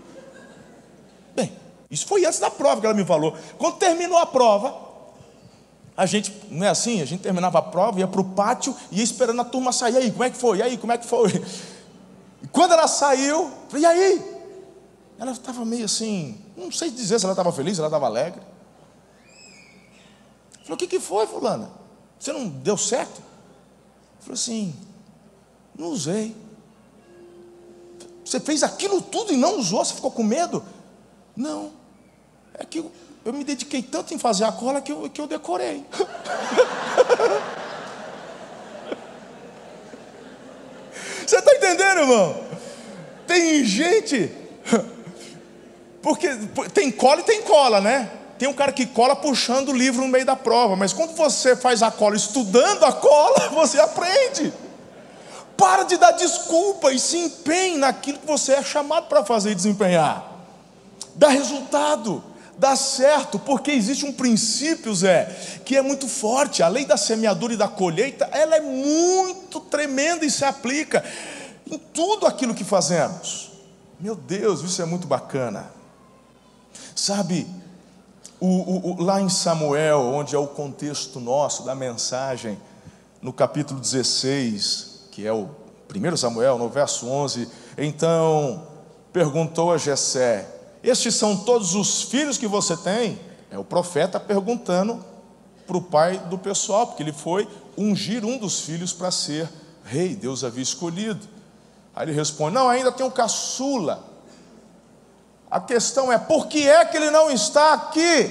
Bem, 1.35 1.53
isso 1.91 2.07
foi 2.07 2.25
antes 2.25 2.39
da 2.39 2.51
prova 2.51 2.81
que 2.81 2.87
ela 2.87 2.95
me 2.95 3.05
falou. 3.05 3.37
Quando 3.59 3.77
terminou 3.77 4.17
a 4.17 4.27
prova, 4.27 4.87
a 5.97 6.07
gente, 6.07 6.33
não 6.51 6.65
é 6.65 6.71
assim? 6.71 7.03
A 7.03 7.05
gente 7.05 7.21
terminava 7.23 7.59
a 7.59 7.63
prova, 7.63 7.99
ia 7.99 8.07
para 8.07 8.21
o 8.21 8.25
pátio 8.25 8.75
e 8.91 8.99
ia 8.99 9.05
esperando 9.05 9.41
a 9.41 9.45
turma 9.45 9.73
sair. 9.73 9.95
E 9.95 9.99
aí, 9.99 10.11
como 10.11 10.25
é 10.25 10.31
que 10.31 10.39
foi? 10.39 10.59
E 10.59 10.63
aí, 10.63 10.79
como 10.79 10.93
é 10.93 10.99
que 10.99 11.07
foi? 11.07 11.31
E 12.43 12.47
quando 12.49 12.73
ela 12.73 12.87
saiu, 12.87 13.51
falei, 13.69 13.83
e 13.83 13.87
aí? 13.87 14.37
Ela 15.19 15.33
estava 15.33 15.65
meio 15.65 15.87
assim, 15.87 16.39
não 16.55 16.71
sei 16.71 16.91
dizer 16.91 17.19
se 17.19 17.25
ela 17.25 17.33
estava 17.33 17.51
feliz, 17.51 17.75
se 17.75 17.81
ela 17.81 17.89
estava 17.89 18.07
alegre. 18.07 18.43
Falei, 20.63 20.75
o 20.75 20.77
que, 20.77 20.87
que 20.87 21.01
foi, 21.01 21.27
fulana? 21.27 21.71
Você 22.19 22.33
não 22.33 22.49
deu 22.49 22.77
certo? 22.77 23.23
Falei 24.21 24.35
assim, 24.35 24.75
não 25.78 25.88
usei. 25.88 26.35
Você 28.25 28.40
fez 28.40 28.62
aquilo 28.62 29.00
tudo 29.00 29.33
e 29.33 29.37
não 29.37 29.59
usou, 29.59 29.85
você 29.85 29.95
ficou 29.95 30.11
com 30.11 30.23
medo? 30.23 30.64
Não. 31.37 31.71
É 32.54 32.64
que 32.64 32.85
eu 33.25 33.33
me 33.33 33.45
dediquei 33.45 33.83
tanto 33.83 34.14
em 34.14 34.18
fazer 34.18 34.45
a 34.45 34.52
cola 34.52 34.80
que 34.80 34.90
eu, 34.90 35.11
que 35.11 35.21
eu 35.21 35.26
decorei. 35.26 35.85
Você 41.26 41.38
está 41.38 41.54
entendendo, 41.56 42.02
irmão? 42.02 42.40
Tem 43.26 43.64
gente. 43.64 44.30
Porque 46.00 46.28
tem 46.73 46.92
cola 46.92 47.21
e 47.21 47.25
tem 47.25 47.42
cola, 47.42 47.80
né? 47.80 48.09
Tem 48.38 48.49
um 48.49 48.52
cara 48.52 48.71
que 48.71 48.87
cola 48.87 49.16
puxando 49.16 49.71
o 49.71 49.76
livro 49.76 50.02
no 50.02 50.09
meio 50.09 50.25
da 50.25 50.37
prova, 50.37 50.76
mas 50.76 50.92
quando 50.92 51.16
você 51.16 51.56
faz 51.56 51.83
a 51.83 51.90
cola 51.90 52.14
estudando 52.14 52.85
a 52.85 52.92
cola, 52.92 53.49
você 53.50 53.80
aprende. 53.80 54.52
Para 55.57 55.85
de 55.85 55.97
dar 55.97 56.13
desculpa 56.13 56.93
e 56.93 56.99
se 56.99 57.17
empenhe 57.17 57.79
naquilo 57.79 58.19
que 58.19 58.27
você 58.27 58.53
é 58.53 58.63
chamado 58.63 59.09
para 59.09 59.25
fazer 59.25 59.53
e 59.53 59.55
desempenhar. 59.55 60.33
Dá 61.15 61.29
resultado 61.29 62.23
dá 62.59 62.75
certo, 62.75 63.39
porque 63.39 63.71
existe 63.71 64.05
um 64.05 64.13
princípio, 64.13 64.95
Zé, 64.95 65.25
que 65.65 65.77
é 65.77 65.83
muito 65.83 66.09
forte. 66.09 66.63
A 66.63 66.69
lei 66.69 66.85
da 66.85 66.97
semeadura 66.97 67.53
e 67.53 67.57
da 67.57 67.69
colheita, 67.69 68.29
ela 68.33 68.57
é 68.57 68.61
muito 68.61 69.61
tremenda 69.61 70.25
e 70.25 70.31
se 70.31 70.45
aplica 70.45 71.05
em 71.67 71.79
tudo 71.79 72.27
aquilo 72.27 72.55
que 72.55 72.65
fazemos. 72.65 73.53
Meu 74.01 74.15
Deus, 74.15 74.63
isso 74.63 74.81
é 74.81 74.87
muito 74.87 75.07
bacana. 75.07 75.71
Sabe, 76.95 77.47
o, 78.41 78.47
o, 78.47 78.91
o, 78.93 79.03
lá 79.03 79.21
em 79.21 79.29
Samuel, 79.29 80.01
onde 80.01 80.35
é 80.35 80.39
o 80.39 80.47
contexto 80.47 81.21
nosso 81.21 81.63
da 81.63 81.75
mensagem, 81.75 82.59
no 83.21 83.33
capítulo 83.33 83.81
16, 83.81 84.96
que 85.17 85.27
é 85.27 85.33
o 85.33 85.49
1 85.95 86.15
Samuel, 86.19 86.59
no 86.59 86.69
verso 86.69 87.09
11, 87.09 87.49
então 87.79 88.67
perguntou 89.15 89.73
a 89.73 89.79
Jessé: 89.79 90.47
estes 90.83 91.15
são 91.15 91.39
todos 91.39 91.75
os 91.75 92.03
filhos 92.03 92.37
que 92.37 92.47
você 92.47 92.77
tem? 92.77 93.19
É 93.51 93.59
o 93.59 93.65
profeta 93.65 94.21
perguntando 94.21 95.03
para 95.67 95.75
o 95.75 95.81
pai 95.81 96.19
do 96.29 96.37
pessoal, 96.37 96.89
porque 96.89 97.03
ele 97.03 97.15
foi 97.15 97.49
ungir 97.79 98.27
um 98.27 98.37
dos 98.37 98.61
filhos 98.61 98.93
para 98.93 99.11
ser 99.11 99.49
rei, 99.87 100.15
Deus 100.15 100.45
havia 100.45 100.63
escolhido. 100.63 101.27
Aí 101.95 102.05
ele 102.05 102.13
responde: 102.13 102.55
Não, 102.55 102.69
ainda 102.69 102.93
tem 102.93 103.07
um 103.07 103.11
caçula. 103.11 104.05
A 105.51 105.59
questão 105.61 106.13
é: 106.13 106.19
por 106.19 106.47
que 106.47 106.69
é 106.69 106.85
que 106.85 106.95
ele 106.95 107.11
não 107.11 107.31
está 107.31 107.73
aqui? 107.73 108.31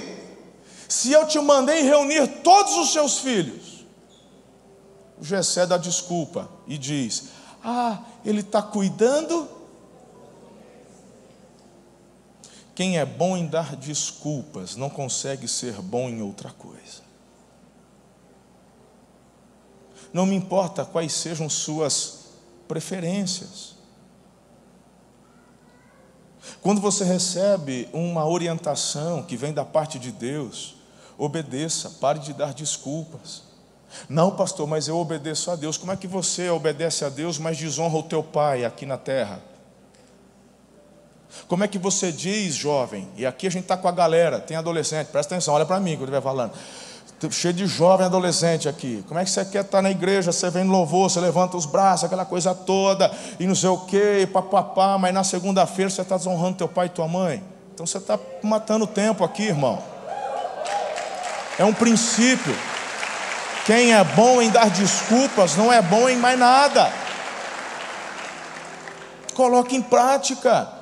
Se 0.88 1.10
eu 1.10 1.26
te 1.26 1.40
mandei 1.40 1.82
reunir 1.82 2.28
todos 2.44 2.76
os 2.76 2.92
seus 2.92 3.18
filhos. 3.18 3.75
O 5.20 5.24
Gessé 5.24 5.66
dá 5.66 5.76
desculpa 5.76 6.48
e 6.66 6.76
diz: 6.76 7.30
Ah, 7.64 8.02
ele 8.24 8.40
está 8.40 8.62
cuidando 8.62 9.56
Quem 12.76 12.98
é 12.98 13.06
bom 13.06 13.38
em 13.38 13.46
dar 13.46 13.74
desculpas 13.74 14.76
não 14.76 14.90
consegue 14.90 15.48
ser 15.48 15.80
bom 15.80 16.10
em 16.10 16.20
outra 16.20 16.50
coisa. 16.50 17.00
Não 20.12 20.26
me 20.26 20.36
importa 20.36 20.84
quais 20.84 21.14
sejam 21.14 21.48
suas 21.48 22.26
preferências. 22.68 23.76
Quando 26.60 26.78
você 26.78 27.02
recebe 27.02 27.88
uma 27.94 28.26
orientação 28.26 29.22
que 29.22 29.38
vem 29.38 29.54
da 29.54 29.64
parte 29.64 29.98
de 29.98 30.12
Deus, 30.12 30.76
obedeça, 31.16 31.88
pare 31.98 32.18
de 32.18 32.34
dar 32.34 32.52
desculpas. 32.52 33.45
Não, 34.08 34.30
pastor, 34.30 34.66
mas 34.66 34.88
eu 34.88 34.96
obedeço 34.98 35.50
a 35.50 35.56
Deus. 35.56 35.76
Como 35.76 35.92
é 35.92 35.96
que 35.96 36.06
você 36.06 36.50
obedece 36.50 37.04
a 37.04 37.08
Deus, 37.08 37.38
mas 37.38 37.56
desonra 37.56 37.96
o 37.96 38.02
teu 38.02 38.22
pai 38.22 38.64
aqui 38.64 38.84
na 38.84 38.96
terra? 38.96 39.40
Como 41.48 41.62
é 41.62 41.68
que 41.68 41.78
você 41.78 42.10
diz, 42.10 42.54
jovem? 42.54 43.08
E 43.16 43.26
aqui 43.26 43.46
a 43.46 43.50
gente 43.50 43.62
está 43.62 43.76
com 43.76 43.88
a 43.88 43.92
galera, 43.92 44.40
tem 44.40 44.56
adolescente, 44.56 45.08
presta 45.08 45.34
atenção, 45.34 45.54
olha 45.54 45.66
para 45.66 45.78
mim 45.78 45.92
que 45.92 46.02
eu 46.02 46.04
estiver 46.04 46.22
falando. 46.22 46.52
Cheio 47.30 47.54
de 47.54 47.66
jovem 47.66 48.06
adolescente 48.06 48.68
aqui. 48.68 49.02
Como 49.08 49.18
é 49.18 49.24
que 49.24 49.30
você 49.30 49.44
quer 49.44 49.62
estar 49.62 49.78
tá 49.78 49.82
na 49.82 49.90
igreja? 49.90 50.32
Você 50.32 50.50
vem 50.50 50.64
no 50.64 50.72
louvor, 50.72 51.10
você 51.10 51.18
levanta 51.18 51.56
os 51.56 51.64
braços, 51.64 52.04
aquela 52.04 52.24
coisa 52.24 52.54
toda, 52.54 53.10
e 53.40 53.46
não 53.46 53.54
sei 53.54 53.70
o 53.70 53.78
quê, 53.78 54.28
papapá, 54.30 54.98
mas 54.98 55.14
na 55.14 55.24
segunda-feira 55.24 55.90
você 55.90 56.02
está 56.02 56.16
desonrando 56.16 56.58
teu 56.58 56.68
pai 56.68 56.86
e 56.86 56.90
tua 56.90 57.08
mãe. 57.08 57.42
Então 57.74 57.86
você 57.86 57.98
está 57.98 58.18
matando 58.42 58.84
o 58.84 58.88
tempo 58.88 59.24
aqui, 59.24 59.44
irmão. 59.44 59.82
É 61.58 61.64
um 61.64 61.72
princípio. 61.72 62.54
Quem 63.66 63.92
é 63.92 64.04
bom 64.04 64.40
em 64.40 64.48
dar 64.48 64.70
desculpas 64.70 65.56
não 65.56 65.72
é 65.72 65.82
bom 65.82 66.08
em 66.08 66.16
mais 66.16 66.38
nada. 66.38 66.88
Coloque 69.34 69.74
em 69.74 69.82
prática. 69.82 70.72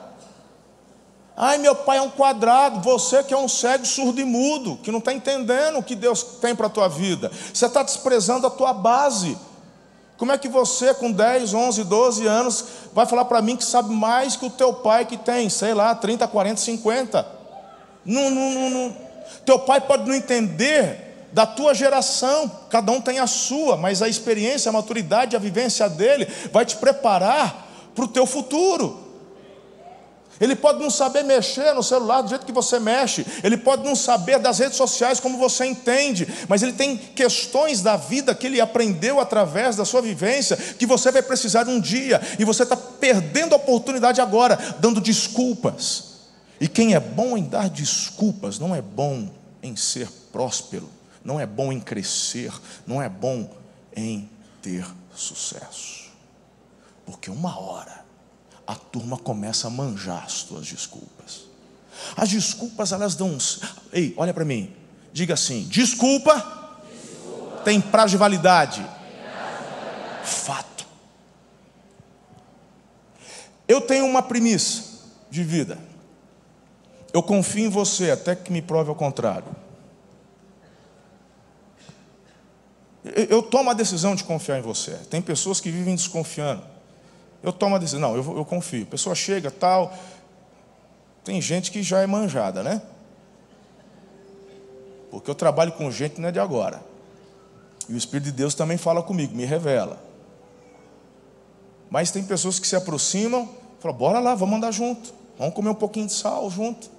Ai, 1.35 1.57
meu 1.57 1.75
pai 1.75 1.97
é 1.97 2.03
um 2.03 2.11
quadrado, 2.11 2.81
você 2.81 3.25
que 3.25 3.33
é 3.33 3.37
um 3.39 3.49
cego, 3.49 3.87
surdo 3.87 4.21
e 4.21 4.25
mudo, 4.25 4.79
que 4.83 4.93
não 4.93 4.99
está 4.99 5.15
entendendo 5.15 5.79
o 5.79 5.83
que 5.83 5.95
Deus 5.95 6.23
tem 6.23 6.55
para 6.55 6.67
a 6.67 6.71
tua 6.71 6.87
vida. 6.87 7.33
Você 7.53 7.65
está 7.65 7.83
desprezando 7.83 8.47
a 8.47 8.51
tua 8.51 8.75
base. 8.75 9.39
Como 10.19 10.31
é 10.31 10.37
que 10.37 10.47
você, 10.47 10.93
com 10.93 11.11
10, 11.11 11.55
11, 11.55 11.85
12 11.85 12.27
anos, 12.27 12.65
vai 12.93 13.07
falar 13.07 13.25
para 13.25 13.41
mim 13.41 13.57
que 13.57 13.65
sabe 13.65 13.95
mais 13.95 14.37
que 14.37 14.45
o 14.45 14.51
teu 14.51 14.75
pai 14.75 15.07
que 15.07 15.17
tem, 15.17 15.49
sei 15.49 15.73
lá, 15.73 15.95
30, 15.95 16.29
40, 16.29 16.61
50? 16.61 17.27
Não, 18.05 18.31
não, 18.31 18.51
não, 18.51 18.71
não. 18.71 18.97
Teu 19.47 19.59
pai 19.59 19.81
pode 19.81 20.07
não 20.07 20.15
entender 20.15 21.14
da 21.35 21.45
tua 21.45 21.75
geração, 21.75 22.49
cada 22.71 22.93
um 22.93 23.01
tem 23.01 23.19
a 23.19 23.27
sua, 23.27 23.77
mas 23.77 24.01
a 24.01 24.09
experiência, 24.09 24.69
a 24.69 24.73
maturidade, 24.73 25.35
a 25.35 25.41
vivência 25.41 25.89
dele 25.89 26.29
vai 26.53 26.65
te 26.65 26.77
preparar 26.77 27.91
para 27.93 28.05
o 28.05 28.09
teu 28.09 28.25
futuro. 28.25 29.03
Ele 30.41 30.55
pode 30.55 30.81
não 30.81 30.91
saber 30.91 31.25
mexer 31.25 31.75
no 31.75 31.83
celular 31.83 32.23
do 32.23 32.29
jeito 32.29 32.47
que 32.47 32.53
você 32.53 32.79
mexe, 32.79 33.27
ele 33.43 33.57
pode 33.57 33.85
não 33.85 33.97
saber 33.97 34.39
das 34.39 34.61
redes 34.61 34.77
sociais 34.77 35.19
como 35.19 35.37
você 35.37 35.65
entende, 35.67 36.29
mas 36.49 36.63
ele 36.63 36.73
tem 36.73 36.97
questões 36.97 37.83
da 37.83 37.97
vida 37.97 38.33
que 38.33 38.47
ele 38.47 38.61
aprendeu 38.61 39.19
através 39.19 39.75
da 39.75 39.85
sua 39.85 40.01
vivência 40.01 40.57
que 40.57 40.87
você 40.87 41.11
vai 41.11 41.23
precisar 41.23 41.69
um 41.69 41.81
dia, 41.81 42.21
e 42.39 42.45
você 42.45 42.63
está 42.63 42.77
perdendo 42.77 43.55
a 43.55 43.57
oportunidade 43.57 44.21
agora, 44.21 44.57
dando 44.79 45.01
desculpas. 45.01 46.15
E 46.61 46.69
quem 46.69 46.95
é 46.95 47.01
bom 47.01 47.37
em 47.37 47.43
dar 47.43 47.69
desculpas 47.69 48.61
não 48.61 48.73
é 48.73 48.81
bom 48.81 49.29
em 49.61 49.75
ser 49.75 50.09
próspero, 50.33 50.89
não 51.25 51.41
é 51.41 51.47
bom 51.47 51.73
em 51.73 51.81
crescer, 51.81 52.53
não 52.87 53.01
é 53.01 53.09
bom 53.09 53.51
em 53.97 54.29
ter 54.61 54.87
sucesso, 55.15 56.11
porque 57.07 57.31
uma 57.31 57.59
hora 57.59 58.05
a 58.67 58.75
turma 58.75 59.17
começa 59.17 59.67
a 59.67 59.71
manjar 59.71 60.25
as 60.25 60.43
tuas 60.43 60.67
desculpas. 60.67 61.45
As 62.17 62.29
desculpas, 62.29 62.93
elas 62.93 63.15
dão. 63.15 63.37
Ei, 63.93 64.15
olha 64.17 64.35
para 64.35 64.45
mim. 64.45 64.75
Diga 65.13 65.35
assim: 65.35 65.65
desculpa, 65.65 66.35
desculpa. 66.91 67.63
tem 67.63 67.81
prazo 67.81 68.13
de 68.13 68.17
validade. 68.17 68.81
validade. 68.81 70.29
Fato. 70.29 70.87
Eu 73.69 73.81
tenho 73.81 74.07
uma 74.07 74.23
premissa 74.23 74.83
de 75.31 75.45
vida. 75.45 75.79
Eu 77.13 77.23
confio 77.23 77.67
em 77.67 77.69
você 77.69 78.11
até 78.11 78.35
que 78.35 78.53
me 78.53 78.61
prove 78.61 78.89
ao 78.89 78.97
contrário. 78.97 79.64
Eu 83.05 83.43
tomo 83.43 83.71
a 83.71 83.75
decisão 83.75 84.15
de 84.15 84.25
confiar 84.25 84.59
em 84.59 84.63
você. 84.63 84.93
Tem 85.11 85.21
pessoas 85.21 85.61
que 85.61 85.71
vivem 85.71 85.95
desconfiando. 85.95 86.63
Eu 87.43 87.53
tomo 87.53 87.77
a 87.77 87.79
decisão, 87.79 88.01
não, 88.01 88.17
eu, 88.17 88.39
eu 88.39 88.45
confio. 88.45 88.85
A 88.85 88.87
pessoa 88.87 89.15
chega, 89.15 89.51
tal. 89.51 89.93
Tem 91.23 91.41
gente 91.41 91.71
que 91.71 91.83
já 91.83 92.01
é 92.01 92.07
manjada, 92.07 92.63
né? 92.63 92.81
Porque 95.11 95.31
eu 95.31 95.35
trabalho 95.35 95.73
com 95.73 95.91
gente 95.91 96.21
não 96.21 96.31
é 96.31 96.33
de 96.33 96.41
agora. 96.41 96.83
E 97.89 97.93
o 97.93 97.97
Espírito 97.97 98.27
de 98.27 98.33
Deus 98.33 98.55
também 98.55 98.79
fala 98.79 99.03
comigo, 99.03 99.35
me 99.35 99.45
revela. 99.45 100.03
Mas 101.91 102.11
tem 102.11 102.25
pessoas 102.25 102.59
que 102.59 102.67
se 102.67 102.75
aproximam, 102.75 103.49
falam, 103.79 103.97
bora 103.97 104.19
lá, 104.19 104.35
vamos 104.35 104.57
andar 104.57 104.71
junto. 104.71 105.13
Vamos 105.39 105.55
comer 105.55 105.69
um 105.69 105.75
pouquinho 105.75 106.07
de 106.07 106.13
sal 106.13 106.51
junto. 106.51 106.91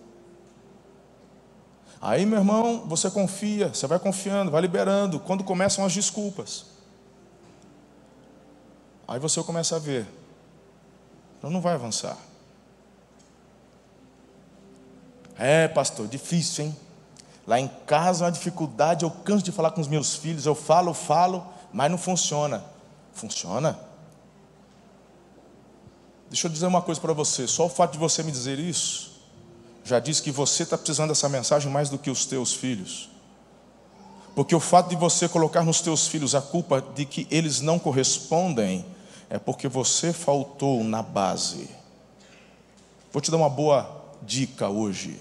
Aí, 2.07 2.23
meu 2.23 2.37
irmão, 2.37 2.83
você 2.85 3.09
confia, 3.09 3.69
você 3.69 3.87
vai 3.87 3.97
confiando, 3.97 4.51
vai 4.51 4.61
liberando. 4.61 5.19
Quando 5.19 5.43
começam 5.43 5.83
as 5.83 5.91
desculpas, 5.91 6.67
aí 9.07 9.19
você 9.19 9.41
começa 9.41 9.75
a 9.75 9.79
ver, 9.79 10.05
então 11.35 11.49
não 11.49 11.59
vai 11.59 11.73
avançar. 11.73 12.15
É, 15.35 15.67
pastor, 15.67 16.07
difícil, 16.07 16.65
hein? 16.65 16.77
Lá 17.47 17.59
em 17.59 17.67
casa 17.87 18.23
é 18.23 18.25
uma 18.27 18.31
dificuldade, 18.31 19.03
eu 19.03 19.09
canso 19.09 19.43
de 19.43 19.51
falar 19.51 19.71
com 19.71 19.81
os 19.81 19.87
meus 19.87 20.15
filhos, 20.15 20.45
eu 20.45 20.53
falo, 20.53 20.93
falo, 20.93 21.43
mas 21.73 21.89
não 21.89 21.97
funciona. 21.97 22.63
Funciona? 23.13 23.79
Deixa 26.29 26.45
eu 26.45 26.51
dizer 26.51 26.67
uma 26.67 26.83
coisa 26.83 27.01
para 27.01 27.13
você: 27.13 27.47
só 27.47 27.65
o 27.65 27.69
fato 27.69 27.93
de 27.93 27.97
você 27.97 28.21
me 28.21 28.31
dizer 28.31 28.59
isso, 28.59 29.14
já 29.85 29.99
diz 29.99 30.19
que 30.19 30.31
você 30.31 30.63
está 30.63 30.75
precisando 30.75 31.09
dessa 31.09 31.29
mensagem 31.29 31.71
mais 31.71 31.89
do 31.89 31.99
que 31.99 32.09
os 32.09 32.25
teus 32.25 32.51
filhos. 32.51 33.07
Porque 34.33 34.55
o 34.55 34.59
fato 34.59 34.89
de 34.89 34.95
você 34.95 35.29
colocar 35.29 35.63
nos 35.63 35.79
teus 35.79 36.07
filhos 36.07 36.33
a 36.33 36.41
culpa 36.41 36.81
de 36.81 37.05
que 37.05 37.27
eles 37.29 37.61
não 37.61 37.77
correspondem, 37.77 38.83
é 39.29 39.37
porque 39.37 39.67
você 39.67 40.11
faltou 40.11 40.83
na 40.83 41.03
base. 41.03 41.69
Vou 43.13 43.21
te 43.21 43.29
dar 43.29 43.37
uma 43.37 43.49
boa 43.49 44.03
dica 44.23 44.67
hoje. 44.67 45.19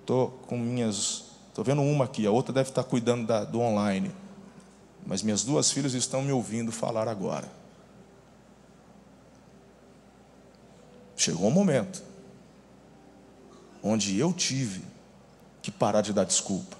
Estou 0.00 0.28
com 0.46 0.56
minhas. 0.56 1.24
Estou 1.48 1.64
vendo 1.64 1.82
uma 1.82 2.04
aqui, 2.04 2.24
a 2.24 2.30
outra 2.30 2.54
deve 2.54 2.68
estar 2.68 2.84
cuidando 2.84 3.26
da, 3.26 3.42
do 3.42 3.60
online. 3.60 4.12
Mas 5.04 5.22
minhas 5.22 5.42
duas 5.42 5.72
filhas 5.72 5.92
estão 5.92 6.22
me 6.22 6.30
ouvindo 6.30 6.70
falar 6.70 7.08
agora. 7.08 7.50
Chegou 11.16 11.48
um 11.48 11.50
momento 11.50 12.11
onde 13.82 14.18
eu 14.18 14.32
tive 14.32 14.82
que 15.60 15.70
parar 15.70 16.00
de 16.00 16.12
dar 16.12 16.24
desculpa 16.24 16.76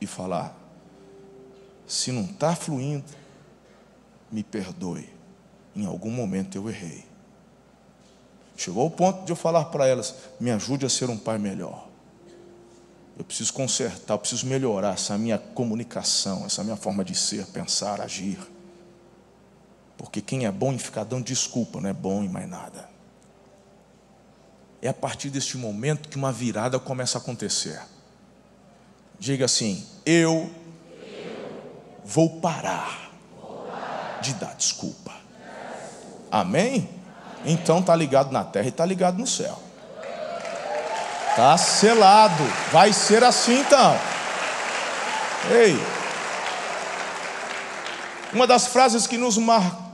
e 0.00 0.06
falar: 0.06 0.56
se 1.86 2.10
não 2.10 2.24
está 2.24 2.54
fluindo, 2.56 3.04
me 4.30 4.42
perdoe. 4.42 5.08
Em 5.74 5.84
algum 5.84 6.10
momento 6.10 6.56
eu 6.56 6.68
errei. 6.68 7.04
Chegou 8.56 8.82
ao 8.82 8.90
ponto 8.90 9.24
de 9.24 9.32
eu 9.32 9.36
falar 9.36 9.66
para 9.66 9.86
elas: 9.86 10.14
me 10.40 10.50
ajude 10.50 10.86
a 10.86 10.88
ser 10.88 11.10
um 11.10 11.18
pai 11.18 11.38
melhor. 11.38 11.86
Eu 13.18 13.24
preciso 13.24 13.52
consertar, 13.52 14.14
eu 14.14 14.18
preciso 14.18 14.46
melhorar 14.46 14.94
essa 14.94 15.16
minha 15.16 15.38
comunicação, 15.38 16.44
essa 16.44 16.62
minha 16.62 16.76
forma 16.76 17.02
de 17.02 17.14
ser, 17.14 17.46
pensar, 17.46 18.00
agir. 18.00 18.38
Porque 19.96 20.20
quem 20.20 20.44
é 20.44 20.52
bom 20.52 20.72
em 20.72 20.78
ficar 20.78 21.04
dando 21.04 21.24
desculpa 21.24 21.80
não 21.80 21.88
é 21.88 21.94
bom 21.94 22.22
em 22.22 22.28
mais 22.28 22.48
nada. 22.48 22.95
É 24.82 24.88
a 24.88 24.94
partir 24.94 25.30
deste 25.30 25.56
momento 25.56 26.08
que 26.08 26.16
uma 26.16 26.32
virada 26.32 26.78
começa 26.78 27.18
a 27.18 27.20
acontecer. 27.20 27.80
Diga 29.18 29.44
assim: 29.44 29.86
eu 30.04 30.50
vou 32.04 32.40
parar 32.40 33.10
de 34.20 34.34
dar 34.34 34.54
desculpa. 34.54 35.12
Amém? 36.30 36.88
Então 37.44 37.78
está 37.78 37.94
ligado 37.94 38.32
na 38.32 38.44
terra 38.44 38.66
e 38.66 38.68
está 38.68 38.84
ligado 38.84 39.18
no 39.18 39.26
céu. 39.26 39.58
Está 41.30 41.56
selado. 41.56 42.44
Vai 42.72 42.92
ser 42.92 43.22
assim 43.22 43.60
então. 43.60 43.98
Ei. 45.50 45.76
Uma 48.32 48.46
das 48.46 48.66
frases 48.66 49.06
que 49.06 49.16
nos 49.16 49.38
marcou 49.38 49.85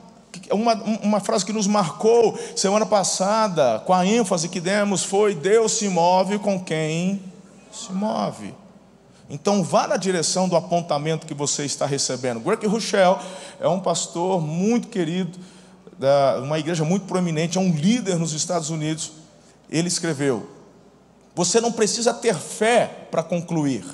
uma, 0.51 0.75
uma 0.75 1.21
frase 1.21 1.45
que 1.45 1.53
nos 1.53 1.67
marcou 1.67 2.39
semana 2.57 2.87
passada, 2.87 3.81
com 3.81 3.93
a 3.93 4.07
ênfase 4.07 4.49
que 4.49 4.61
demos, 4.61 5.05
foi: 5.05 5.35
Deus 5.35 5.73
se 5.73 5.89
move 5.89 6.39
com 6.39 6.59
quem 6.59 7.21
se 7.73 7.93
move. 7.93 8.55
Então 9.31 9.63
vá 9.63 9.87
na 9.87 9.97
direção 9.97 10.49
do 10.49 10.57
apontamento 10.57 11.27
que 11.27 11.35
você 11.35 11.65
está 11.65 11.87
recebendo. 11.87 12.41
Greg 12.41 12.67
Rochelle 12.67 13.17
é 13.59 13.67
um 13.67 13.81
pastor 13.81 14.43
muito 14.43 14.89
querido, 14.89 15.39
da, 15.99 16.41
uma 16.41 16.59
igreja 16.59 16.85
muito 16.85 17.07
proeminente, 17.07 17.57
é 17.57 17.61
um 17.61 17.73
líder 17.73 18.19
nos 18.19 18.33
Estados 18.33 18.69
Unidos. 18.69 19.13
Ele 19.71 19.89
escreveu: 19.89 20.51
Você 21.35 21.61
não 21.61 21.73
precisa 21.73 22.13
ter 22.13 22.35
fé 22.35 23.07
para 23.11 23.23
concluir, 23.23 23.85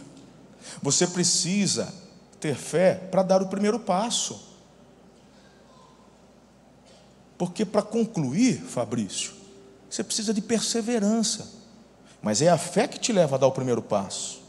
você 0.83 1.07
precisa 1.07 1.93
ter 2.41 2.57
fé 2.57 2.95
para 2.95 3.23
dar 3.23 3.43
o 3.43 3.47
primeiro 3.47 3.79
passo. 3.79 4.48
Porque 7.39 7.65
para 7.65 7.83
concluir, 7.83 8.61
Fabrício, 8.61 9.33
você 9.89 10.03
precisa 10.03 10.35
de 10.35 10.43
perseverança, 10.43 11.49
mas 12.21 12.43
é 12.43 12.49
a 12.49 12.59
fé 12.59 12.89
que 12.89 12.99
te 12.99 13.13
leva 13.13 13.37
a 13.37 13.39
dar 13.39 13.47
o 13.47 13.53
primeiro 13.53 13.81
passo. 13.81 14.43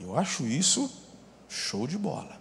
Eu 0.00 0.18
acho 0.18 0.44
isso 0.44 0.90
show 1.48 1.86
de 1.86 1.96
bola. 1.96 2.36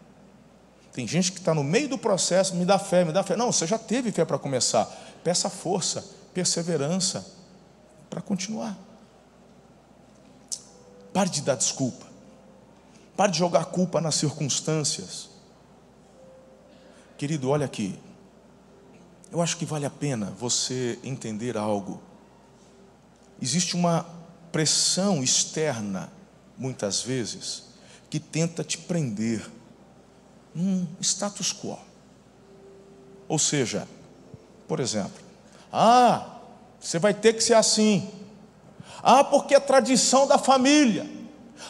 Tem 0.92 1.08
gente 1.08 1.32
que 1.32 1.40
está 1.40 1.54
no 1.54 1.64
meio 1.64 1.88
do 1.88 1.98
processo, 1.98 2.56
me 2.56 2.66
dá 2.66 2.78
fé, 2.78 3.06
me 3.06 3.12
dá 3.12 3.24
fé. 3.24 3.36
Não, 3.36 3.52
você 3.52 3.66
já 3.66 3.78
teve 3.78 4.12
fé 4.12 4.26
para 4.26 4.38
começar. 4.38 4.86
Peça 5.24 5.50
força, 5.50 6.04
perseverança 6.34 7.26
para 8.10 8.22
continuar. 8.22 8.78
Pare 11.14 11.30
de 11.30 11.42
dar 11.42 11.56
desculpa. 11.56 12.06
Pare 13.16 13.32
de 13.32 13.38
jogar 13.38 13.66
culpa 13.66 14.02
nas 14.02 14.16
circunstâncias. 14.16 15.33
Querido, 17.18 17.50
olha 17.50 17.66
aqui. 17.66 17.98
Eu 19.32 19.42
acho 19.42 19.58
que 19.58 19.66
vale 19.66 19.86
a 19.86 19.90
pena 19.90 20.34
você 20.40 21.00
entender 21.04 21.58
algo. 21.58 22.02
Existe 23.42 23.76
uma 23.76 24.06
pressão 24.52 25.24
externa, 25.24 26.12
muitas 26.58 27.02
vezes, 27.02 27.64
que 28.10 28.20
tenta 28.20 28.64
te 28.64 28.78
prender 28.78 29.50
um 30.56 30.86
status 31.02 31.52
quo. 31.52 31.80
Ou 33.28 33.40
seja, 33.40 33.88
por 34.68 34.80
exemplo, 34.80 35.24
ah, 35.72 36.38
você 36.80 37.00
vai 37.00 37.14
ter 37.14 37.34
que 37.34 37.44
ser 37.44 37.56
assim. 37.56 38.08
Ah, 39.02 39.24
porque 39.24 39.56
é 39.56 39.60
tradição 39.60 40.28
da 40.28 40.38
família. 40.38 41.10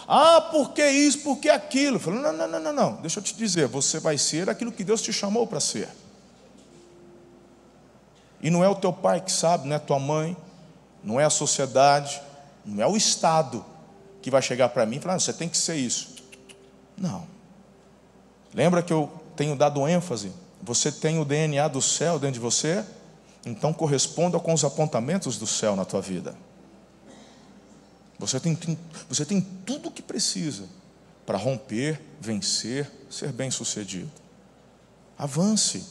Ah, 0.08 0.50
porque 0.52 0.88
isso, 0.88 1.20
porque 1.20 1.50
aquilo. 1.50 2.00
Falei, 2.00 2.20
não, 2.20 2.34
não, 2.34 2.48
não, 2.48 2.60
não, 2.60 2.74
não. 2.74 2.94
Deixa 3.02 3.20
eu 3.20 3.24
te 3.24 3.36
dizer, 3.36 3.68
você 3.68 4.00
vai 4.00 4.18
ser 4.18 4.50
aquilo 4.50 4.72
que 4.72 4.84
Deus 4.84 5.02
te 5.02 5.14
chamou 5.14 5.48
para 5.48 5.60
ser. 5.60 5.90
E 8.42 8.50
não 8.50 8.64
é 8.64 8.68
o 8.68 8.76
teu 8.76 8.92
pai 8.92 9.22
que 9.22 9.32
sabe, 9.32 9.68
não 9.68 9.76
é 9.76 9.80
tua 9.80 10.00
mãe, 10.00 10.36
não 11.04 11.20
é 11.20 11.24
a 11.24 11.30
sociedade, 11.30 12.22
não 12.66 12.84
é 12.84 12.88
o 12.88 12.98
Estado 12.98 13.66
que 14.22 14.30
vai 14.32 14.42
chegar 14.42 14.70
para 14.70 14.86
mim 14.86 14.98
e 14.98 15.00
falar, 15.00 15.20
você 15.20 15.34
tem 15.34 15.50
que 15.50 15.58
ser 15.58 15.76
isso. 15.76 16.16
Não. 16.98 17.28
Lembra 18.54 18.82
que 18.82 18.94
eu 18.94 19.12
tenho 19.36 19.56
dado 19.56 19.88
ênfase? 19.88 20.32
Você 20.62 20.92
tem 20.92 21.20
o 21.20 21.26
DNA 21.26 21.68
do 21.68 21.82
céu 21.82 22.20
dentro 22.20 22.36
de 22.36 22.40
você? 22.40 22.86
Então 23.46 23.74
corresponda 23.74 24.40
com 24.40 24.54
os 24.54 24.64
apontamentos 24.64 25.38
do 25.38 25.46
céu 25.48 25.76
na 25.76 25.84
tua 25.84 26.02
vida. 26.02 26.36
Você 28.20 28.40
tem, 28.40 28.56
tem 28.56 28.78
você 29.10 29.26
tem 29.26 29.42
tudo 29.66 29.90
o 29.90 29.92
que 29.92 30.02
precisa 30.02 30.64
para 31.26 31.38
romper, 31.38 32.02
vencer, 32.20 32.90
ser 33.10 33.32
bem-sucedido. 33.32 34.12
Avance. 35.18 35.86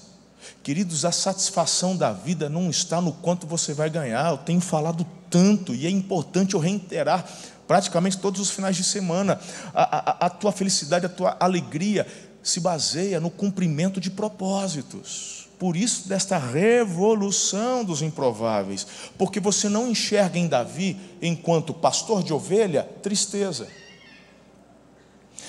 Queridos, 0.62 1.04
a 1.04 1.12
satisfação 1.12 1.96
da 1.96 2.12
vida 2.12 2.48
não 2.48 2.68
está 2.68 3.00
no 3.00 3.12
quanto 3.12 3.46
você 3.46 3.72
vai 3.72 3.88
ganhar. 3.88 4.30
Eu 4.30 4.38
tenho 4.38 4.60
falado 4.60 5.06
tanto 5.30 5.74
e 5.74 5.86
é 5.86 5.90
importante 5.90 6.54
eu 6.54 6.60
reiterar 6.60 7.26
praticamente 7.66 8.18
todos 8.18 8.40
os 8.40 8.50
finais 8.50 8.76
de 8.76 8.84
semana. 8.84 9.40
A, 9.72 10.24
a, 10.24 10.26
a 10.26 10.30
tua 10.30 10.52
felicidade, 10.52 11.06
a 11.06 11.08
tua 11.08 11.36
alegria 11.38 12.06
se 12.42 12.60
baseia 12.60 13.20
no 13.20 13.30
cumprimento 13.30 14.00
de 14.00 14.10
propósitos. 14.10 15.41
Por 15.62 15.76
isso, 15.76 16.08
desta 16.08 16.38
revolução 16.38 17.84
dos 17.84 18.02
improváveis, 18.02 18.84
porque 19.16 19.38
você 19.38 19.68
não 19.68 19.86
enxerga 19.86 20.36
em 20.36 20.48
Davi, 20.48 20.96
enquanto 21.22 21.72
pastor 21.72 22.24
de 22.24 22.32
ovelha, 22.32 22.82
tristeza. 23.00 23.68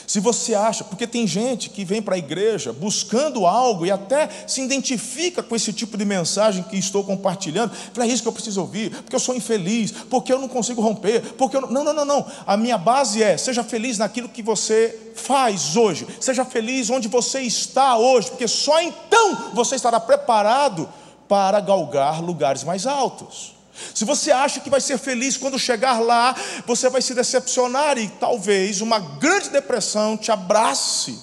Se 0.05 0.19
você 0.19 0.53
acha, 0.53 0.83
porque 0.83 1.07
tem 1.07 1.25
gente 1.25 1.71
que 1.71 1.83
vem 1.83 1.99
para 1.99 2.13
a 2.13 2.19
igreja 2.19 2.71
buscando 2.71 3.47
algo 3.47 3.87
e 3.87 3.89
até 3.89 4.29
se 4.45 4.61
identifica 4.61 5.41
com 5.41 5.55
esse 5.55 5.73
tipo 5.73 5.97
de 5.97 6.05
mensagem 6.05 6.61
que 6.61 6.77
estou 6.77 7.03
compartilhando, 7.03 7.71
é 7.97 8.05
isso 8.05 8.21
que 8.21 8.27
eu 8.27 8.33
preciso 8.33 8.61
ouvir, 8.61 8.91
porque 8.91 9.15
eu 9.15 9.19
sou 9.19 9.35
infeliz, 9.35 9.91
porque 10.11 10.31
eu 10.31 10.37
não 10.37 10.47
consigo 10.47 10.79
romper, 10.79 11.21
porque 11.35 11.57
eu 11.57 11.61
não. 11.61 11.71
Não, 11.71 11.83
não, 11.83 11.93
não, 11.93 12.05
não. 12.05 12.27
A 12.45 12.55
minha 12.55 12.77
base 12.77 13.23
é: 13.23 13.35
seja 13.35 13.63
feliz 13.63 13.97
naquilo 13.97 14.29
que 14.29 14.43
você 14.43 15.11
faz 15.15 15.75
hoje, 15.75 16.05
seja 16.19 16.45
feliz 16.45 16.91
onde 16.91 17.07
você 17.07 17.41
está 17.41 17.97
hoje, 17.97 18.29
porque 18.29 18.47
só 18.47 18.79
então 18.81 19.12
você 19.53 19.75
estará 19.75 19.99
preparado 19.99 20.89
para 21.27 21.59
galgar 21.59 22.21
lugares 22.21 22.63
mais 22.63 22.85
altos. 22.85 23.55
Se 23.93 24.05
você 24.05 24.31
acha 24.31 24.59
que 24.59 24.69
vai 24.69 24.79
ser 24.79 24.97
feliz 24.97 25.35
quando 25.35 25.57
chegar 25.57 25.99
lá, 25.99 26.35
você 26.65 26.89
vai 26.89 27.01
se 27.01 27.15
decepcionar 27.15 27.97
e 27.97 28.07
talvez 28.07 28.81
uma 28.81 28.99
grande 28.99 29.49
depressão 29.49 30.15
te 30.15 30.31
abrace. 30.31 31.19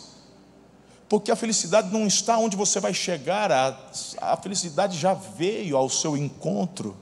Porque 1.09 1.31
a 1.31 1.37
felicidade 1.37 1.93
não 1.93 2.07
está 2.07 2.39
onde 2.39 2.57
você 2.57 2.79
vai 2.81 2.95
chegar, 2.95 3.51
a, 3.51 3.77
a 4.21 4.37
felicidade 4.37 4.99
já 4.99 5.15
veio 5.15 5.77
ao 5.77 5.89
seu 5.89 6.17
encontro. 6.17 6.97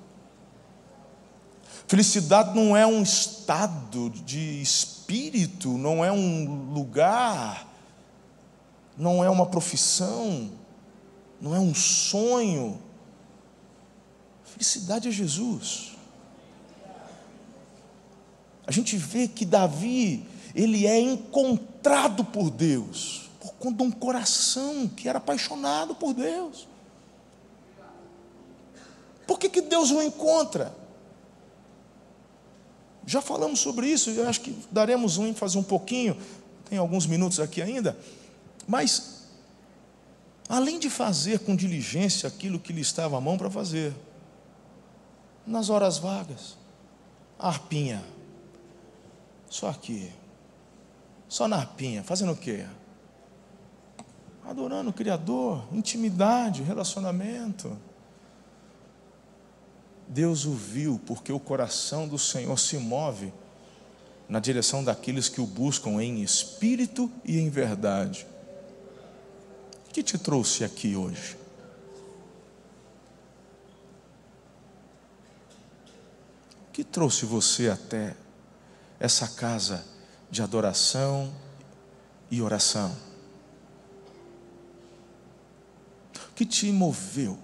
Felicidade 1.87 2.55
não 2.55 2.77
é 2.77 2.87
um 2.87 3.03
estado 3.03 4.11
de 4.11 4.61
espírito, 4.61 5.71
não 5.79 6.05
é 6.05 6.13
um 6.13 6.71
lugar, 6.73 7.67
não 8.97 9.25
é 9.25 9.31
uma 9.31 9.47
profissão, 9.47 10.51
não 11.41 11.55
é 11.55 11.61
um 11.61 11.75
sonho. 11.75 12.81
Felicidade 14.45 15.09
é 15.09 15.11
Jesus. 15.11 15.93
A 18.67 18.71
gente 18.71 18.97
vê 18.97 19.27
que 19.27 19.47
Davi, 19.47 20.27
ele 20.55 20.87
é 20.87 21.01
encontrado 21.01 22.25
por 22.25 22.51
Deus, 22.51 23.31
por 23.41 23.55
conta 23.55 23.79
de 23.79 23.83
um 23.85 23.91
coração 23.91 24.89
que 24.89 25.09
era 25.09 25.19
apaixonado 25.19 25.95
por 25.95 26.13
Deus. 26.13 26.69
Por 29.27 29.39
que, 29.39 29.49
que 29.49 29.63
Deus 29.63 29.91
o 29.91 30.03
encontra? 30.03 30.75
Já 33.07 33.23
falamos 33.23 33.61
sobre 33.61 33.87
isso, 33.87 34.11
eu 34.11 34.29
acho 34.29 34.43
que 34.43 34.55
daremos 34.71 35.17
um 35.17 35.27
ênfase 35.27 35.57
um 35.57 35.63
pouquinho, 35.63 36.15
tem 36.69 36.79
alguns 36.79 37.07
minutos 37.07 37.41
aqui 37.41 37.63
ainda, 37.63 37.99
mas, 38.67 39.18
além 40.49 40.79
de 40.79 40.89
fazer 40.89 41.41
com 41.41 41.55
diligência 41.55 42.27
aquilo 42.27 42.59
que 42.59 42.73
lhe 42.73 42.81
estava 42.81 43.19
à 43.19 43.21
mão 43.21 43.37
para 43.37 43.51
fazer, 43.51 43.95
nas 45.47 45.69
horas 45.69 45.99
vagas, 45.99 46.57
arpinha, 47.39 48.03
só 49.49 49.69
aqui, 49.69 50.11
só 51.29 51.47
na 51.47 51.57
arpinha, 51.57 52.03
fazendo 52.03 52.33
o 52.33 52.37
quê? 52.37 52.65
Adorando 54.45 54.91
o 54.91 54.93
Criador, 54.93 55.63
intimidade, 55.73 56.63
relacionamento. 56.63 57.77
Deus 60.07 60.47
o 60.47 60.53
viu, 60.53 60.99
porque 61.07 61.31
o 61.31 61.41
coração 61.41 62.09
do 62.09 62.19
Senhor 62.19 62.59
se 62.59 62.79
move 62.79 63.33
na 64.29 64.41
direção 64.41 64.85
daqueles 64.85 65.29
que 65.29 65.41
o 65.41 65.47
buscam 65.47 66.03
em 66.03 66.23
espírito 66.23 67.11
e 67.25 67.39
em 67.39 67.49
verdade. 67.49 68.27
Que 69.99 70.03
te 70.05 70.17
trouxe 70.17 70.63
aqui 70.63 70.95
hoje? 70.95 71.37
O 76.69 76.73
que 76.73 76.85
trouxe 76.85 77.27
você 77.27 77.69
até 77.69 78.15
essa 79.01 79.27
casa 79.27 79.85
de 80.31 80.41
adoração 80.41 81.35
e 82.31 82.41
oração? 82.41 82.95
O 86.31 86.35
que 86.37 86.47
te 86.47 86.71
moveu? 86.71 87.37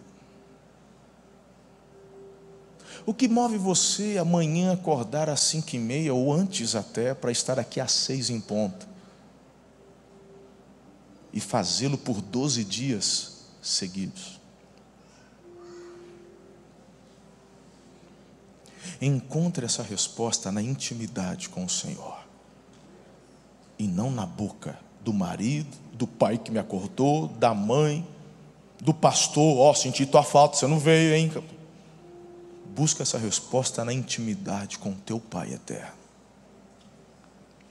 O 3.04 3.12
que 3.12 3.26
move 3.26 3.58
você 3.58 4.16
amanhã 4.16 4.74
acordar 4.74 5.28
às 5.28 5.40
cinco 5.40 5.74
e 5.74 5.78
meia 5.80 6.14
ou 6.14 6.32
antes 6.32 6.76
até 6.76 7.14
para 7.14 7.32
estar 7.32 7.58
aqui 7.58 7.80
às 7.80 7.90
seis 7.90 8.30
em 8.30 8.40
ponto 8.40 8.93
e 11.34 11.40
fazê-lo 11.40 11.98
por 11.98 12.22
doze 12.22 12.64
dias 12.64 13.42
seguidos? 13.60 14.40
Encontre 19.02 19.66
essa 19.66 19.82
resposta 19.82 20.52
na 20.52 20.62
intimidade 20.62 21.48
com 21.48 21.64
o 21.64 21.68
Senhor 21.68 22.24
e 23.76 23.88
não 23.88 24.12
na 24.12 24.24
boca 24.24 24.78
do 25.00 25.12
marido, 25.12 25.76
do 25.92 26.06
pai 26.06 26.38
que 26.38 26.52
me 26.52 26.60
acordou, 26.60 27.26
da 27.26 27.52
mãe, 27.52 28.06
do 28.80 28.94
pastor. 28.94 29.58
Ó, 29.58 29.70
oh, 29.70 29.74
senti 29.74 30.06
tua 30.06 30.22
falta, 30.22 30.56
você 30.56 30.68
não 30.68 30.78
veio, 30.78 31.14
hein? 31.14 31.32
Busca 32.74 33.02
essa 33.02 33.18
resposta 33.18 33.84
na 33.84 33.92
intimidade 33.92 34.78
com 34.78 34.94
teu 34.94 35.20
Pai 35.20 35.52
eterno, 35.52 35.92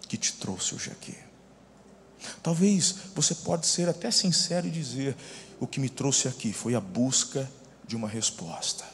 que 0.07 0.17
te 0.17 0.33
trouxe 0.33 0.75
hoje 0.75 0.91
aqui. 0.91 1.32
Talvez 2.41 2.95
você 3.15 3.35
pode 3.35 3.65
ser 3.67 3.89
até 3.89 4.09
sincero 4.11 4.67
e 4.67 4.71
dizer: 4.71 5.15
o 5.59 5.67
que 5.67 5.79
me 5.79 5.89
trouxe 5.89 6.27
aqui 6.27 6.53
foi 6.53 6.75
a 6.75 6.79
busca 6.79 7.49
de 7.85 7.95
uma 7.95 8.07
resposta. 8.07 8.85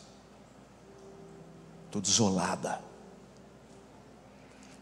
Estou 1.85 2.01
desolada. 2.01 2.81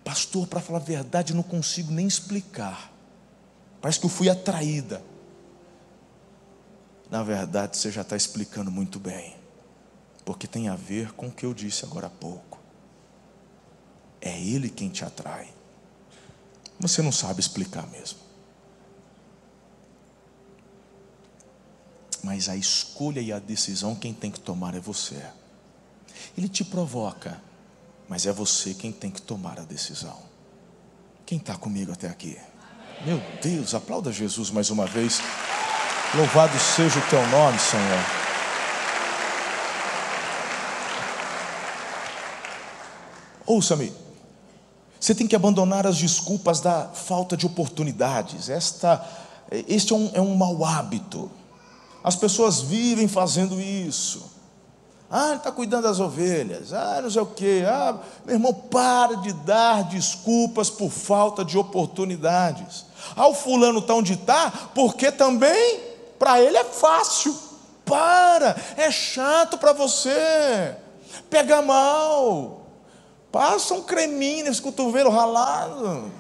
Pastor, 0.04 0.48
para 0.48 0.62
falar 0.62 0.80
a 0.80 0.82
verdade, 0.82 1.34
não 1.34 1.44
consigo 1.44 1.92
nem 1.92 2.08
explicar. 2.08 2.92
Parece 3.82 4.00
que 4.00 4.06
eu 4.06 4.10
fui 4.10 4.30
atraída. 4.30 5.04
Na 7.10 7.24
verdade, 7.24 7.78
você 7.78 7.92
já 7.92 8.02
está 8.02 8.16
explicando 8.16 8.72
muito 8.72 9.00
bem 9.00 9.38
porque 10.28 10.46
tem 10.46 10.68
a 10.68 10.76
ver 10.76 11.14
com 11.14 11.28
o 11.28 11.32
que 11.32 11.46
eu 11.46 11.54
disse 11.54 11.86
agora 11.86 12.08
há 12.08 12.10
pouco. 12.10 12.60
É 14.20 14.38
Ele 14.38 14.70
quem 14.70 14.90
te 14.90 15.06
atrai. 15.06 15.48
Você 16.82 17.02
não 17.02 17.14
sabe 17.14 17.40
explicar 17.40 17.88
mesmo. 17.88 18.20
Mas 22.28 22.50
a 22.50 22.58
escolha 22.58 23.22
e 23.22 23.32
a 23.32 23.40
decisão 23.40 23.96
quem 23.96 24.14
tem 24.14 24.30
que 24.30 24.42
tomar 24.42 24.76
é 24.76 24.82
você. 24.82 25.24
Ele 26.38 26.50
te 26.50 26.62
provoca, 26.62 27.42
mas 28.10 28.26
é 28.26 28.34
você 28.34 28.74
quem 28.74 28.92
tem 28.92 29.10
que 29.10 29.22
tomar 29.22 29.58
a 29.58 29.64
decisão. 29.64 30.18
Quem 31.26 31.38
está 31.38 31.56
comigo 31.56 31.94
até 31.94 32.10
aqui? 32.10 32.38
Meu 33.06 33.22
Deus, 33.42 33.74
aplauda 33.74 34.12
Jesus 34.12 34.52
mais 34.52 34.70
uma 34.70 34.86
vez. 34.86 35.22
Louvado 36.14 36.60
seja 36.60 37.00
o 37.00 37.10
teu 37.10 37.26
nome, 37.28 37.58
Senhor. 37.60 38.04
Ouça-me. 43.46 43.94
Você 45.00 45.16
tem 45.16 45.28
que 45.28 45.36
abandonar 45.36 45.88
as 45.88 45.98
desculpas 45.98 46.60
da 46.60 46.90
falta 46.90 47.38
de 47.38 47.46
oportunidades. 47.46 48.50
Esta, 48.50 49.02
este 49.50 49.94
é 49.94 49.96
um, 49.96 50.12
é 50.14 50.20
um 50.20 50.36
mau 50.36 50.66
hábito. 50.66 51.32
As 52.04 52.16
pessoas 52.16 52.62
vivem 52.62 53.08
fazendo 53.08 53.60
isso. 53.60 54.38
Ah, 55.10 55.30
ele 55.30 55.38
está 55.38 55.52
cuidando 55.52 55.84
das 55.84 56.00
ovelhas. 56.00 56.74
Ah, 56.74 57.00
não 57.02 57.10
sei 57.10 57.22
o 57.22 57.26
quê. 57.26 57.64
Ah, 57.66 57.98
meu 58.26 58.36
irmão, 58.36 58.54
para 58.54 59.16
de 59.18 59.32
dar 59.32 59.86
desculpas 59.86 60.70
por 60.70 60.90
falta 60.90 61.46
de 61.46 61.58
oportunidades. 61.58 62.86
Ah, 63.16 63.28
o 63.28 63.34
fulano 63.34 63.80
está 63.80 63.94
onde 63.94 64.14
está, 64.14 64.52
porque 64.76 65.12
também 65.12 65.80
para 66.20 66.42
ele 66.42 66.58
é 66.58 66.64
fácil. 66.64 67.36
Para, 67.86 68.58
é 68.76 68.92
chato 68.92 69.58
para 69.58 69.72
você. 69.72 70.76
Pega 71.30 71.62
mal. 71.62 72.66
Passa 73.32 73.74
um 73.74 73.82
creminho 73.82 74.46
nesse 74.46 74.62
cotovelo 74.62 75.10
ralado. 75.10 76.12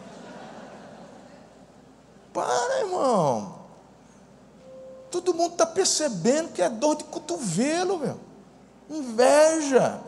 Para, 2.33 2.79
irmão. 2.79 3.56
Todo 5.17 5.33
mundo 5.33 5.53
está 5.53 5.65
percebendo 5.65 6.49
que 6.49 6.61
é 6.61 6.69
dor 6.69 6.95
de 6.95 7.03
cotovelo, 7.05 7.97
meu. 7.97 8.19
Inveja. 8.87 9.99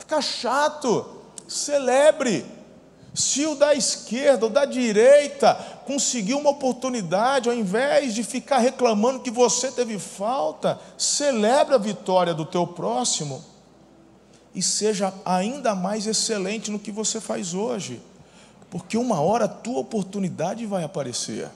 Fica 0.00 0.20
chato. 0.20 1.06
Celebre. 1.46 2.44
Se 3.14 3.46
o 3.46 3.54
da 3.54 3.72
esquerda 3.72 4.46
ou 4.46 4.50
da 4.50 4.64
direita 4.64 5.54
conseguiu 5.86 6.38
uma 6.38 6.50
oportunidade, 6.50 7.48
ao 7.48 7.54
invés 7.54 8.14
de 8.14 8.24
ficar 8.24 8.58
reclamando 8.58 9.20
que 9.20 9.30
você 9.30 9.70
teve 9.70 9.96
falta, 9.96 10.76
celebre 10.98 11.76
a 11.76 11.78
vitória 11.78 12.34
do 12.34 12.44
teu 12.44 12.66
próximo 12.66 13.44
e 14.52 14.60
seja 14.60 15.14
ainda 15.24 15.72
mais 15.72 16.04
excelente 16.04 16.68
no 16.68 16.80
que 16.80 16.90
você 16.90 17.20
faz 17.20 17.54
hoje, 17.54 18.02
porque 18.70 18.98
uma 18.98 19.20
hora 19.20 19.44
a 19.44 19.48
tua 19.48 19.78
oportunidade 19.78 20.66
vai 20.66 20.82
aparecer. 20.82 21.48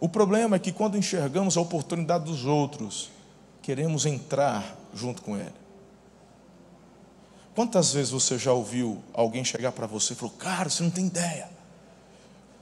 O 0.00 0.08
problema 0.08 0.56
é 0.56 0.58
que 0.58 0.72
quando 0.72 0.96
enxergamos 0.96 1.56
a 1.56 1.60
oportunidade 1.60 2.24
dos 2.24 2.44
outros, 2.44 3.10
queremos 3.62 4.06
entrar 4.06 4.76
junto 4.94 5.22
com 5.22 5.36
ele. 5.36 5.52
Quantas 7.54 7.92
vezes 7.92 8.12
você 8.12 8.38
já 8.38 8.52
ouviu 8.52 9.02
alguém 9.12 9.44
chegar 9.44 9.72
para 9.72 9.86
você 9.86 10.12
e 10.12 10.16
falou: 10.16 10.34
Cara, 10.38 10.68
você 10.68 10.82
não 10.82 10.90
tem 10.90 11.06
ideia. 11.06 11.48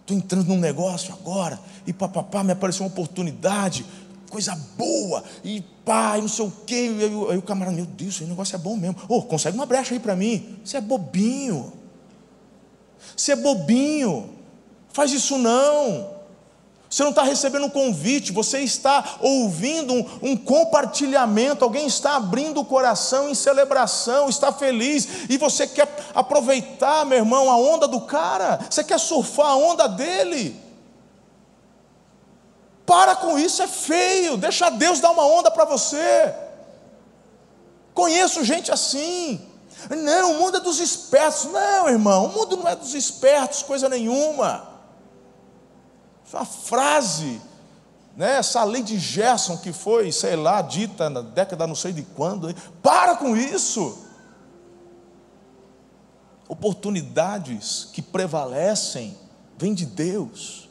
Estou 0.01 0.17
entrando 0.17 0.49
num 0.49 0.59
negócio 0.59 1.13
agora 1.13 1.61
e 1.87 1.93
papapá, 1.93 2.43
me 2.43 2.53
apareceu 2.53 2.85
uma 2.85 2.93
oportunidade 2.93 3.85
coisa 4.31 4.55
boa, 4.77 5.25
e 5.45 5.63
pai, 5.85 6.21
não 6.21 6.29
sei 6.29 6.45
o 6.45 6.53
quê. 6.67 6.91
Aí, 7.01 7.05
aí 7.05 7.39
o 7.39 7.43
camarada, 7.43 7.77
meu 7.77 7.87
Deus, 7.87 8.17
esse 8.17 8.25
negócio 8.25 8.55
é 8.55 8.59
bom 8.59 8.77
mesmo. 8.77 8.97
Ô, 9.09 9.19
oh, 9.19 9.23
consegue 9.23 9.57
uma 9.57 9.67
brecha 9.67 9.95
aí 9.95 10.01
para 10.01 10.17
mim. 10.17 10.59
Você 10.65 10.77
é 10.77 10.81
bobinho. 10.81 11.73
Você 13.17 13.33
é 13.33 13.37
bobinho. 13.37 14.31
Faz 14.93 15.13
isso 15.13 15.39
não. 15.39 16.16
Você 16.89 17.03
não 17.03 17.11
está 17.11 17.23
recebendo 17.23 17.67
um 17.67 17.71
convite, 17.71 18.33
você 18.33 18.61
está 18.61 19.17
ouvindo 19.21 19.93
um, 19.93 20.09
um, 20.23 20.37
compartilhamento, 20.37 21.65
alguém 21.65 21.87
está 21.87 22.15
abrindo 22.15 22.61
o 22.61 22.65
coração 22.65 23.29
em 23.29 23.35
celebração, 23.35 24.29
está 24.29 24.53
feliz, 24.53 25.07
e 25.29 25.37
você 25.37 25.67
quer 25.67 25.89
aproveitar, 26.15 27.05
meu 27.05 27.19
irmão, 27.19 27.51
a 27.51 27.57
onda 27.57 27.89
do 27.89 28.03
cara, 28.03 28.61
você 28.71 28.85
quer 28.85 29.01
surfar 29.01 29.49
a 29.49 29.57
onda 29.57 29.89
dele. 29.89 30.65
Para 32.87 33.17
com 33.17 33.37
isso, 33.37 33.63
é 33.63 33.67
feio. 33.67 34.37
Deixa 34.37 34.71
Deus 34.71 35.01
dar 35.01 35.11
uma 35.11 35.27
onda 35.27 35.51
para 35.51 35.65
você. 35.65 36.33
Conheço 37.93 38.45
gente 38.45 38.71
assim. 38.71 39.45
Não, 39.91 40.33
o 40.33 40.39
mundo 40.39 40.59
é 40.59 40.61
dos 40.61 40.79
espertos. 40.79 41.47
Não, 41.47 41.89
irmão, 41.89 42.27
o 42.27 42.33
mundo 42.33 42.57
não 42.57 42.69
é 42.69 42.77
dos 42.77 42.95
espertos, 42.95 43.65
coisa 43.65 43.89
nenhuma. 43.89 44.76
Essa 46.37 46.45
frase, 46.45 47.41
né, 48.15 48.37
essa 48.37 48.63
lei 48.63 48.83
de 48.83 48.99
Gerson 48.99 49.57
que 49.57 49.73
foi, 49.73 50.13
sei 50.13 50.37
lá, 50.37 50.61
dita 50.61 51.09
na 51.09 51.23
década 51.23 51.67
não 51.67 51.75
sei 51.75 51.93
de 51.93 52.03
quando. 52.03 52.55
Para 52.83 53.17
com 53.17 53.35
isso. 53.35 54.05
Oportunidades 56.47 57.89
que 57.93 58.03
prevalecem 58.03 59.17
vêm 59.57 59.73
de 59.73 59.87
Deus. 59.87 60.69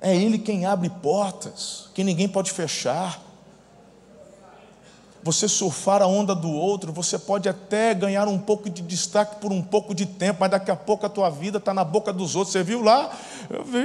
É 0.00 0.14
Ele 0.14 0.38
quem 0.38 0.66
abre 0.66 0.90
portas 0.90 1.88
que 1.94 2.02
ninguém 2.02 2.28
pode 2.28 2.50
fechar 2.50 3.22
você 5.26 5.48
surfar 5.48 6.02
a 6.02 6.06
onda 6.06 6.36
do 6.36 6.48
outro, 6.48 6.92
você 6.92 7.18
pode 7.18 7.48
até 7.48 7.92
ganhar 7.92 8.28
um 8.28 8.38
pouco 8.38 8.70
de 8.70 8.80
destaque 8.80 9.40
por 9.40 9.50
um 9.50 9.60
pouco 9.60 9.92
de 9.92 10.06
tempo, 10.06 10.38
mas 10.38 10.52
daqui 10.52 10.70
a 10.70 10.76
pouco 10.76 11.04
a 11.04 11.08
tua 11.08 11.28
vida 11.28 11.58
está 11.58 11.74
na 11.74 11.82
boca 11.82 12.12
dos 12.12 12.36
outros. 12.36 12.52
Você 12.52 12.62
viu 12.62 12.80
lá? 12.80 13.10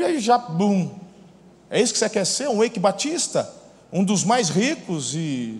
E 0.07 0.19
já, 0.19 0.37
bum. 0.37 0.91
É 1.67 1.81
isso 1.81 1.93
que 1.93 1.97
você 1.97 2.07
quer 2.07 2.25
ser? 2.25 2.47
Um 2.47 2.63
Eike 2.63 2.79
Batista? 2.79 3.51
Um 3.91 4.03
dos 4.03 4.23
mais 4.23 4.49
ricos 4.49 5.15
e 5.15 5.59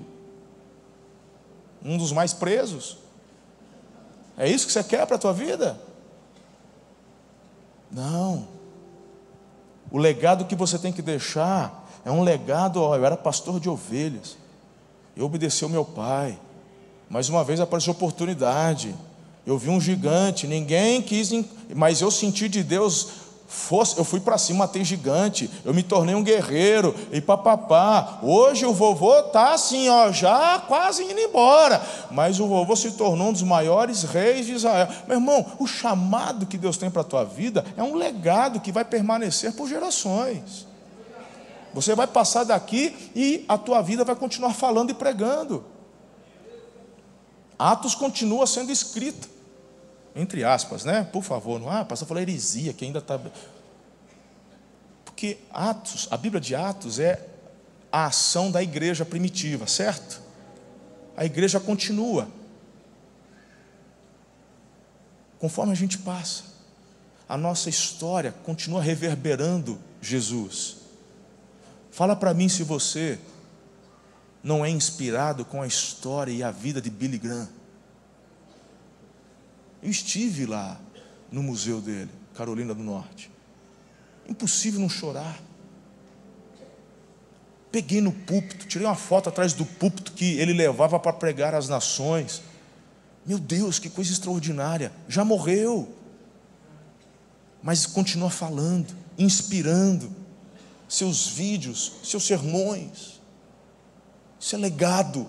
um 1.84 1.98
dos 1.98 2.12
mais 2.12 2.32
presos? 2.32 3.00
É 4.38 4.48
isso 4.48 4.67
que 4.67 4.72
você 4.72 4.84
quer 4.84 5.08
para 5.08 5.15
a 5.15 5.20
tua 5.20 5.34
vida? 5.34 5.80
Não. 7.91 8.48
O 9.89 9.98
legado 9.98 10.46
que 10.46 10.56
você 10.56 10.78
tem 10.78 10.94
que 10.94 11.02
deixar 11.02 11.89
é 12.06 12.12
um 12.12 12.22
legado, 12.22 12.80
ó, 12.84 12.96
eu 12.96 13.04
era 13.04 13.17
pastor 13.17 13.60
de 13.60 13.67
ovelhas. 13.67 14.38
Eu 15.21 15.27
obedeci 15.27 15.63
ao 15.63 15.69
meu 15.69 15.86
pai. 15.86 16.36
Mais 17.07 17.29
uma 17.29 17.43
vez 17.43 17.60
apareceu 17.60 17.91
oportunidade. 17.91 18.95
Eu 19.45 19.55
vi 19.55 19.69
um 19.69 19.79
gigante, 19.79 20.47
ninguém 20.47 20.99
quis, 20.99 21.31
mas 21.75 22.01
eu 22.01 22.10
senti 22.10 22.49
de 22.49 22.63
Deus 22.63 23.21
Fosse, 23.51 23.97
eu 23.97 24.05
fui 24.05 24.21
para 24.21 24.38
cima, 24.38 24.60
matei 24.60 24.81
gigante, 24.81 25.51
eu 25.65 25.73
me 25.73 25.84
tornei 25.84 26.15
um 26.15 26.23
guerreiro, 26.23 26.95
e 27.12 27.19
papapá. 27.19 28.19
Hoje 28.23 28.65
o 28.65 28.73
vovô 28.73 29.19
está 29.19 29.53
assim, 29.53 29.89
ó, 29.89 30.10
já 30.10 30.57
quase 30.69 31.03
indo 31.03 31.19
embora, 31.19 31.86
mas 32.10 32.39
o 32.39 32.47
vovô 32.47 32.77
se 32.77 32.91
tornou 32.91 33.27
um 33.27 33.34
dos 33.34 33.43
maiores 33.43 34.03
reis 34.03 34.45
de 34.45 34.53
Israel. 34.53 34.88
Meu 35.05 35.17
irmão, 35.17 35.45
o 35.60 35.67
chamado 35.67 36.45
que 36.45 36.57
Deus 36.57 36.77
tem 36.77 36.89
para 36.89 37.01
a 37.01 37.03
tua 37.03 37.25
vida 37.25 37.65
é 37.75 37.84
um 37.84 37.95
legado 37.95 38.62
que 38.62 38.71
vai 38.71 38.86
permanecer 38.86 39.51
por 39.51 39.67
gerações. 39.67 40.70
Você 41.73 41.95
vai 41.95 42.07
passar 42.07 42.43
daqui 42.43 43.12
e 43.15 43.45
a 43.47 43.57
tua 43.57 43.81
vida 43.81 44.03
vai 44.03 44.15
continuar 44.15 44.53
falando 44.53 44.89
e 44.89 44.93
pregando. 44.93 45.63
Atos 47.57 47.95
continua 47.95 48.45
sendo 48.47 48.71
escrita. 48.71 49.27
Entre 50.15 50.43
aspas, 50.43 50.84
né? 50.84 51.07
Por 51.12 51.23
favor, 51.23 51.60
não 51.60 51.69
ah, 51.69 51.86
pastor 51.86 52.07
falou 52.07 52.21
heresia, 52.21 52.73
que 52.73 52.84
ainda 52.84 52.99
está. 52.99 53.19
Porque 55.05 55.38
Atos, 55.53 56.07
a 56.12 56.17
Bíblia 56.17 56.41
de 56.41 56.55
Atos 56.55 56.99
é 56.99 57.27
a 57.91 58.07
ação 58.07 58.51
da 58.51 58.62
igreja 58.62 59.05
primitiva, 59.05 59.67
certo? 59.67 60.21
A 61.15 61.23
igreja 61.23 61.60
continua. 61.60 62.27
Conforme 65.39 65.71
a 65.71 65.75
gente 65.75 65.97
passa, 65.97 66.43
a 67.27 67.38
nossa 67.38 67.69
história 67.69 68.34
continua 68.43 68.81
reverberando 68.81 69.79
Jesus. 70.01 70.81
Fala 71.91 72.15
para 72.15 72.34
mim 72.34 72.47
se 72.47 72.63
você 72.63 73.19
não 74.41 74.65
é 74.65 74.69
inspirado 74.69 75.43
com 75.43 75.62
a 75.62 75.67
história 75.67 76.32
e 76.32 76.41
a 76.41 76.49
vida 76.49 76.82
de 76.82 76.89
Billy 76.89 77.17
Graham. 77.17 77.49
Eu 79.84 79.91
estive 79.91 80.45
lá 80.45 80.80
no 81.32 81.43
museu 81.43 81.82
dele, 81.82 82.10
Carolina 82.34 82.73
do 82.73 82.82
Norte. 82.82 83.30
Impossível 84.27 84.80
não 84.80 84.89
chorar. 84.89 85.38
Peguei 87.71 87.99
no 87.99 88.12
púlpito, 88.12 88.67
tirei 88.67 88.88
uma 88.88 88.95
foto 88.95 89.30
atrás 89.30 89.54
do 89.54 89.65
púlpito 89.65 90.13
que 90.13 90.38
ele 90.39 90.54
levava 90.54 90.99
para 90.99 91.13
pregar 91.13 91.54
às 91.54 91.67
nações. 91.67 92.41
Meu 93.25 93.38
Deus, 93.38 93.80
que 93.80 93.89
coisa 93.89 94.12
extraordinária. 94.12 94.91
Já 95.08 95.25
morreu. 95.25 95.93
Mas 97.62 97.86
continua 97.86 98.30
falando, 98.30 98.95
inspirando 99.17 100.20
seus 100.91 101.25
vídeos, 101.25 101.93
seus 102.04 102.25
sermões. 102.25 103.21
Isso 104.38 104.54
é 104.56 104.58
legado. 104.58 105.25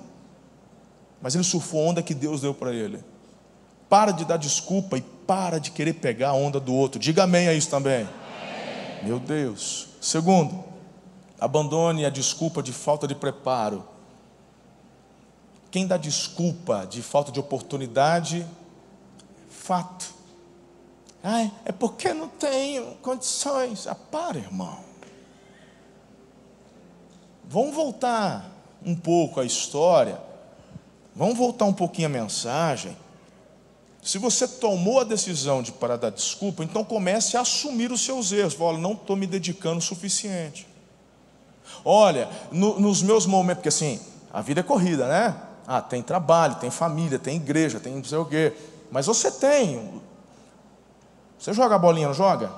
Mas 1.20 1.36
ele 1.36 1.44
surfou 1.44 1.86
a 1.86 1.90
onda 1.90 2.02
que 2.02 2.14
Deus 2.14 2.40
deu 2.40 2.52
para 2.52 2.74
ele. 2.74 2.98
Para 3.88 4.10
de 4.10 4.24
dar 4.24 4.38
desculpa 4.38 4.98
e 4.98 5.00
para 5.00 5.60
de 5.60 5.70
querer 5.70 5.92
pegar 5.92 6.30
a 6.30 6.34
onda 6.34 6.58
do 6.58 6.74
outro. 6.74 6.98
Diga 6.98 7.22
amém 7.22 7.46
a 7.46 7.54
isso 7.54 7.70
também. 7.70 8.00
Amém. 8.00 9.04
Meu 9.04 9.20
Deus. 9.20 9.86
Segundo, 10.00 10.64
abandone 11.38 12.04
a 12.04 12.10
desculpa 12.10 12.60
de 12.60 12.72
falta 12.72 13.06
de 13.06 13.14
preparo. 13.14 13.86
Quem 15.70 15.86
dá 15.86 15.96
desculpa 15.96 16.84
de 16.90 17.02
falta 17.02 17.30
de 17.30 17.38
oportunidade, 17.38 18.44
fato. 19.48 20.12
Ai, 21.22 21.52
é 21.64 21.70
porque 21.70 22.12
não 22.12 22.26
tenho 22.26 22.96
condições. 22.96 23.86
Ah, 23.86 23.94
para, 23.94 24.38
irmão. 24.38 24.91
Vamos 27.52 27.74
voltar 27.74 28.50
um 28.82 28.94
pouco 28.94 29.38
à 29.38 29.44
história, 29.44 30.18
vamos 31.14 31.36
voltar 31.36 31.66
um 31.66 31.72
pouquinho 31.74 32.06
à 32.06 32.10
mensagem. 32.10 32.96
Se 34.02 34.16
você 34.16 34.48
tomou 34.48 35.00
a 35.00 35.04
decisão 35.04 35.62
de 35.62 35.70
parar 35.70 35.96
dar 35.96 36.08
desculpa, 36.08 36.64
então 36.64 36.82
comece 36.82 37.36
a 37.36 37.42
assumir 37.42 37.92
os 37.92 38.02
seus 38.02 38.32
erros. 38.32 38.56
Olha, 38.58 38.78
não 38.78 38.94
estou 38.94 39.16
me 39.16 39.26
dedicando 39.26 39.80
o 39.80 39.82
suficiente. 39.82 40.66
Olha, 41.84 42.26
no, 42.50 42.80
nos 42.80 43.02
meus 43.02 43.26
momentos, 43.26 43.56
porque 43.56 43.68
assim, 43.68 44.00
a 44.32 44.40
vida 44.40 44.60
é 44.60 44.62
corrida, 44.62 45.06
né? 45.06 45.36
Ah, 45.66 45.82
tem 45.82 46.00
trabalho, 46.00 46.54
tem 46.54 46.70
família, 46.70 47.18
tem 47.18 47.36
igreja, 47.36 47.78
tem 47.78 47.94
não 47.96 48.02
sei 48.02 48.16
o 48.16 48.24
quê. 48.24 48.54
Mas 48.90 49.04
você 49.04 49.30
tem. 49.30 50.00
Você 51.38 51.52
joga 51.52 51.74
a 51.74 51.78
bolinha, 51.78 52.06
não 52.06 52.14
joga? 52.14 52.50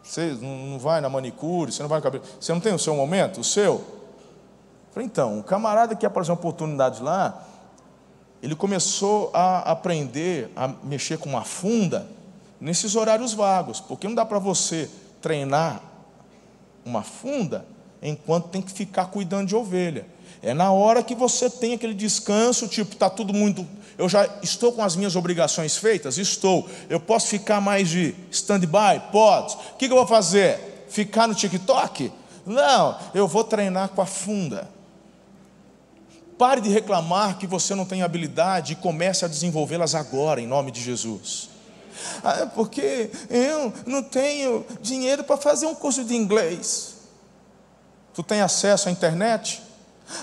Você 0.00 0.38
não 0.40 0.78
vai 0.78 1.00
na 1.00 1.08
manicure, 1.08 1.72
você 1.72 1.82
não 1.82 1.88
vai 1.88 1.98
no 1.98 2.04
cabelo. 2.04 2.22
Você 2.40 2.52
não 2.52 2.60
tem 2.60 2.72
o 2.72 2.78
seu 2.78 2.94
momento, 2.94 3.40
o 3.40 3.44
seu? 3.44 4.00
Falei, 4.92 5.06
então, 5.06 5.38
o 5.38 5.42
camarada 5.42 5.96
que 5.96 6.04
apareceu 6.04 6.34
uma 6.34 6.38
oportunidade 6.38 7.02
lá, 7.02 7.46
ele 8.42 8.54
começou 8.54 9.30
a 9.32 9.70
aprender 9.70 10.50
a 10.54 10.68
mexer 10.68 11.16
com 11.18 11.30
uma 11.30 11.44
funda 11.44 12.06
nesses 12.60 12.94
horários 12.94 13.32
vagos, 13.32 13.80
porque 13.80 14.06
não 14.06 14.14
dá 14.14 14.24
para 14.24 14.38
você 14.38 14.90
treinar 15.20 15.80
uma 16.84 17.02
funda 17.02 17.64
enquanto 18.02 18.48
tem 18.48 18.60
que 18.60 18.72
ficar 18.72 19.06
cuidando 19.06 19.48
de 19.48 19.56
ovelha. 19.56 20.06
É 20.42 20.52
na 20.52 20.72
hora 20.72 21.02
que 21.02 21.14
você 21.14 21.48
tem 21.48 21.72
aquele 21.72 21.94
descanso, 21.94 22.66
tipo, 22.66 22.92
está 22.92 23.08
tudo 23.08 23.32
muito. 23.32 23.66
Eu 23.96 24.08
já 24.08 24.28
estou 24.42 24.72
com 24.72 24.82
as 24.82 24.96
minhas 24.96 25.14
obrigações 25.14 25.76
feitas? 25.76 26.18
Estou. 26.18 26.68
Eu 26.90 26.98
posso 26.98 27.28
ficar 27.28 27.60
mais 27.60 27.88
de 27.88 28.14
stand-by? 28.30 29.00
Pode. 29.12 29.54
O 29.54 29.76
que 29.76 29.86
eu 29.86 29.90
vou 29.90 30.06
fazer? 30.06 30.86
Ficar 30.88 31.28
no 31.28 31.34
TikTok? 31.34 32.12
Não, 32.44 32.98
eu 33.14 33.28
vou 33.28 33.44
treinar 33.44 33.90
com 33.90 34.02
a 34.02 34.06
funda. 34.06 34.68
Pare 36.42 36.60
de 36.60 36.70
reclamar 36.70 37.38
que 37.38 37.46
você 37.46 37.72
não 37.72 37.84
tem 37.84 38.02
habilidade 38.02 38.72
e 38.72 38.74
comece 38.74 39.24
a 39.24 39.28
desenvolvê-las 39.28 39.94
agora, 39.94 40.40
em 40.40 40.46
nome 40.48 40.72
de 40.72 40.82
Jesus. 40.82 41.48
Ah, 42.24 42.40
é 42.40 42.46
porque 42.46 43.12
eu 43.30 43.72
não 43.86 44.02
tenho 44.02 44.66
dinheiro 44.80 45.22
para 45.22 45.36
fazer 45.36 45.66
um 45.66 45.74
curso 45.76 46.02
de 46.02 46.16
inglês. 46.16 46.96
Tu 48.12 48.24
tem 48.24 48.40
acesso 48.40 48.88
à 48.88 48.90
internet? 48.90 49.62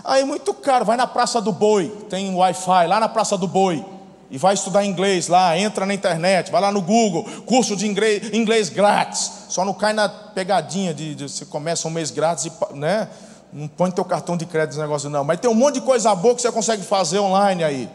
Aí 0.04 0.20
ah, 0.20 0.20
é 0.20 0.26
muito 0.26 0.54
caro, 0.54 0.84
vai 0.84 0.98
na 0.98 1.08
Praça 1.08 1.40
do 1.40 1.54
Boi, 1.54 1.88
tem 2.10 2.36
Wi-Fi 2.36 2.86
lá 2.86 3.00
na 3.00 3.08
Praça 3.08 3.38
do 3.38 3.48
Boi. 3.48 3.86
E 4.30 4.38
vai 4.38 4.56
estudar 4.56 4.84
inglês 4.84 5.30
lá, 5.30 5.58
entra 5.58 5.86
na 5.86 5.94
internet, 5.94 6.52
vai 6.52 6.60
lá 6.60 6.70
no 6.70 6.82
Google, 6.82 7.24
curso 7.46 7.78
de 7.78 7.88
inglês, 7.88 8.34
inglês 8.34 8.68
grátis. 8.68 9.32
Só 9.48 9.64
não 9.64 9.74
cai 9.74 9.94
na 9.94 10.10
pegadinha 10.10 10.94
de, 10.94 11.16
de 11.16 11.30
você 11.30 11.46
começa 11.46 11.88
um 11.88 11.92
mês 11.92 12.12
grátis 12.12 12.48
e, 12.48 12.76
né? 12.76 13.08
Não 13.52 13.68
põe 13.68 13.90
teu 13.90 14.06
cartão 14.06 14.38
de 14.38 14.46
crédito 14.46 14.70
nesse 14.72 14.82
negócio, 14.82 15.10
não. 15.10 15.24
Mas 15.24 15.40
tem 15.40 15.50
um 15.50 15.56
monte 15.56 15.76
de 15.76 15.82
coisa 15.82 16.14
boa 16.14 16.36
que 16.36 16.42
você 16.42 16.52
consegue 16.52 16.84
fazer 16.84 17.20
online 17.20 17.64
aí. 17.64 17.90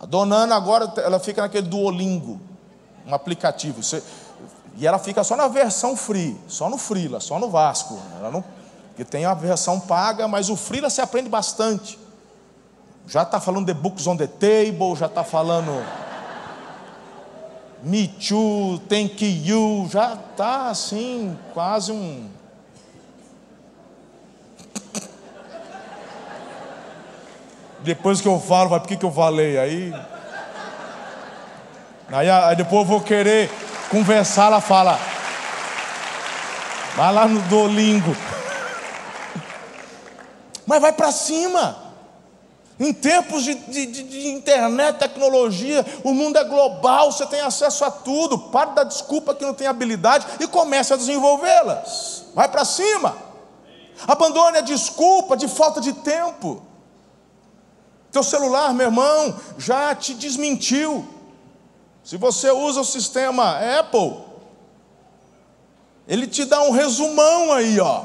A 0.00 0.06
dona 0.06 0.34
Ana 0.34 0.56
agora 0.56 0.90
ela 0.98 1.20
fica 1.20 1.42
naquele 1.42 1.68
Duolingo, 1.68 2.40
um 3.06 3.14
aplicativo. 3.14 3.82
Você, 3.82 4.02
e 4.76 4.86
ela 4.86 4.98
fica 4.98 5.22
só 5.22 5.36
na 5.36 5.46
versão 5.46 5.94
free, 5.94 6.40
só 6.48 6.70
no 6.70 6.78
Frila, 6.78 7.20
só 7.20 7.38
no 7.38 7.50
Vasco. 7.50 8.00
Ela 8.18 8.30
não, 8.30 8.42
porque 8.88 9.04
tem 9.04 9.26
a 9.26 9.34
versão 9.34 9.78
paga, 9.78 10.26
mas 10.26 10.48
o 10.48 10.56
Frila 10.56 10.88
se 10.88 11.02
aprende 11.02 11.28
bastante. 11.28 11.98
Já 13.06 13.22
está 13.22 13.38
falando 13.38 13.66
de 13.66 13.74
books 13.74 14.06
on 14.06 14.16
the 14.16 14.26
table, 14.26 14.96
já 14.96 15.06
está 15.06 15.22
falando 15.22 15.84
Me 17.82 18.08
Too, 18.08 18.78
Thank 18.88 19.22
You, 19.44 19.86
já 19.90 20.14
está 20.14 20.70
assim, 20.70 21.36
quase 21.52 21.92
um 21.92 22.39
Depois 27.82 28.20
que 28.20 28.28
eu 28.28 28.38
falo, 28.38 28.70
vai, 28.70 28.80
por 28.80 28.88
que, 28.88 28.96
que 28.96 29.04
eu 29.04 29.12
falei? 29.12 29.58
Aí. 29.58 29.94
Aí, 32.12 32.28
aí 32.28 32.56
depois 32.56 32.82
eu 32.82 32.86
vou 32.86 33.00
querer 33.00 33.50
conversar, 33.90 34.46
ela 34.46 34.60
fala. 34.60 34.98
Vai 36.96 37.12
lá 37.12 37.26
no 37.26 37.40
Dolingo. 37.42 38.16
Mas 40.66 40.80
vai 40.80 40.92
para 40.92 41.12
cima. 41.12 41.90
Em 42.78 42.94
tempos 42.94 43.44
de, 43.44 43.54
de, 43.54 43.86
de, 43.86 44.28
internet, 44.28 44.98
tecnologia, 44.98 45.84
o 46.02 46.14
mundo 46.14 46.38
é 46.38 46.44
global, 46.44 47.12
você 47.12 47.26
tem 47.26 47.42
acesso 47.42 47.84
a 47.84 47.90
tudo. 47.90 48.38
Pare 48.38 48.70
da 48.70 48.84
desculpa 48.84 49.34
que 49.34 49.44
não 49.44 49.52
tem 49.52 49.66
habilidade 49.66 50.26
e 50.40 50.46
comece 50.46 50.94
a 50.94 50.96
desenvolvê-las. 50.96 52.24
Vai 52.34 52.48
para 52.48 52.64
cima. 52.64 53.14
Abandone 54.08 54.58
a 54.58 54.62
desculpa 54.62 55.36
de 55.36 55.46
falta 55.46 55.78
de 55.78 55.92
tempo. 55.92 56.69
Teu 58.12 58.22
celular, 58.22 58.74
meu 58.74 58.86
irmão, 58.86 59.36
já 59.56 59.94
te 59.94 60.14
desmentiu. 60.14 61.06
Se 62.02 62.16
você 62.16 62.50
usa 62.50 62.80
o 62.80 62.84
sistema 62.84 63.58
Apple, 63.78 64.18
ele 66.08 66.26
te 66.26 66.44
dá 66.44 66.60
um 66.62 66.72
resumão 66.72 67.52
aí, 67.52 67.78
ó, 67.78 68.04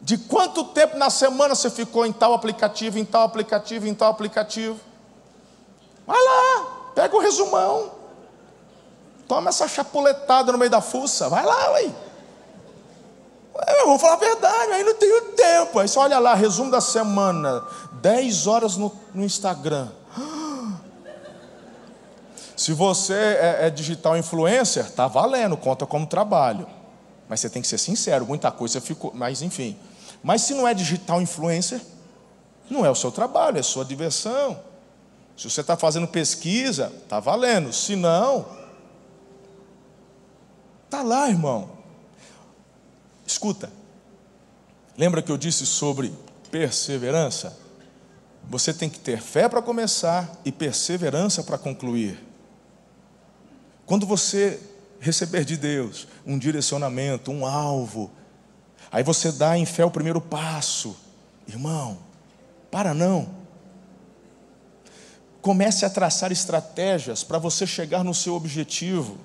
de 0.00 0.18
quanto 0.18 0.64
tempo 0.64 0.96
na 0.96 1.10
semana 1.10 1.54
você 1.54 1.68
ficou 1.68 2.06
em 2.06 2.12
tal 2.12 2.32
aplicativo, 2.34 2.98
em 2.98 3.04
tal 3.04 3.22
aplicativo, 3.22 3.88
em 3.88 3.94
tal 3.94 4.10
aplicativo. 4.10 4.78
Vai 6.06 6.22
lá, 6.22 6.66
pega 6.94 7.16
o 7.16 7.20
resumão. 7.20 7.90
Toma 9.26 9.48
essa 9.48 9.66
chapuletada 9.66 10.52
no 10.52 10.58
meio 10.58 10.70
da 10.70 10.82
fuça. 10.82 11.28
Vai 11.28 11.44
lá, 11.44 11.72
ué. 11.72 11.90
Eu 13.78 13.86
vou 13.86 13.98
falar 13.98 14.14
a 14.14 14.16
verdade, 14.16 14.72
aí 14.72 14.84
não 14.84 14.94
tenho 14.94 15.22
tempo. 15.32 15.78
Aí 15.78 15.88
você 15.88 15.98
olha 15.98 16.18
lá, 16.18 16.34
resumo 16.34 16.70
da 16.70 16.80
semana, 16.80 17.64
10 18.04 18.46
horas 18.46 18.76
no, 18.76 18.92
no 19.14 19.24
Instagram. 19.24 19.90
Se 22.54 22.74
você 22.74 23.14
é, 23.14 23.58
é, 23.62 23.70
digital 23.70 24.14
influencer, 24.18 24.90
tá 24.90 25.08
valendo, 25.08 25.56
conta 25.56 25.86
como 25.86 26.06
trabalho. 26.06 26.68
Mas 27.26 27.40
você 27.40 27.48
tem 27.48 27.62
que 27.62 27.66
ser 27.66 27.78
sincero, 27.78 28.26
muita 28.26 28.52
coisa 28.52 28.78
ficou, 28.78 29.10
mas 29.14 29.40
enfim. 29.40 29.78
Mas 30.22 30.42
se 30.42 30.52
não 30.52 30.68
é 30.68 30.74
digital 30.74 31.22
influencer, 31.22 31.80
não 32.68 32.84
é 32.84 32.90
o 32.90 32.94
seu 32.94 33.10
trabalho, 33.10 33.58
é 33.58 33.62
sua 33.62 33.86
diversão. 33.86 34.60
Se 35.34 35.48
você 35.48 35.62
está 35.62 35.74
fazendo 35.74 36.06
pesquisa, 36.06 36.92
tá 37.08 37.18
valendo. 37.18 37.72
Se 37.72 37.96
não, 37.96 38.44
tá 40.90 41.02
lá, 41.02 41.26
irmão. 41.30 41.70
Escuta, 43.26 43.72
lembra 44.94 45.22
que 45.22 45.32
eu 45.32 45.38
disse 45.38 45.64
sobre 45.64 46.12
perseverança? 46.50 47.63
Você 48.48 48.72
tem 48.72 48.88
que 48.88 48.98
ter 48.98 49.20
fé 49.20 49.48
para 49.48 49.62
começar 49.62 50.40
e 50.44 50.52
perseverança 50.52 51.42
para 51.42 51.58
concluir. 51.58 52.22
Quando 53.86 54.06
você 54.06 54.60
receber 55.00 55.44
de 55.44 55.56
Deus 55.56 56.08
um 56.26 56.38
direcionamento, 56.38 57.30
um 57.30 57.44
alvo, 57.44 58.10
aí 58.90 59.02
você 59.02 59.30
dá 59.32 59.56
em 59.58 59.66
fé 59.66 59.84
o 59.84 59.90
primeiro 59.90 60.20
passo, 60.20 60.96
irmão, 61.46 61.98
para 62.70 62.94
não. 62.94 63.28
Comece 65.42 65.84
a 65.84 65.90
traçar 65.90 66.32
estratégias 66.32 67.22
para 67.22 67.38
você 67.38 67.66
chegar 67.66 68.02
no 68.02 68.14
seu 68.14 68.34
objetivo. 68.34 69.18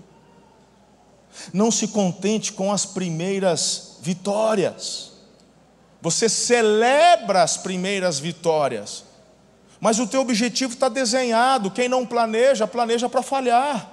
Não 1.53 1.72
se 1.72 1.88
contente 1.88 2.51
com 2.51 2.74
as 2.74 2.86
primeiras 2.86 3.97
vitórias. 4.01 5.13
Você 6.01 6.28
celebra 6.28 7.43
as 7.43 7.55
primeiras 7.57 8.20
vitórias. 8.20 9.05
Mas 9.80 9.97
o 9.99 10.07
teu 10.07 10.21
objetivo 10.21 10.73
está 10.73 10.89
desenhado. 10.89 11.71
Quem 11.71 11.88
não 11.88 12.05
planeja, 12.05 12.67
planeja 12.67 13.07
para 13.07 13.21
falhar. 13.21 13.89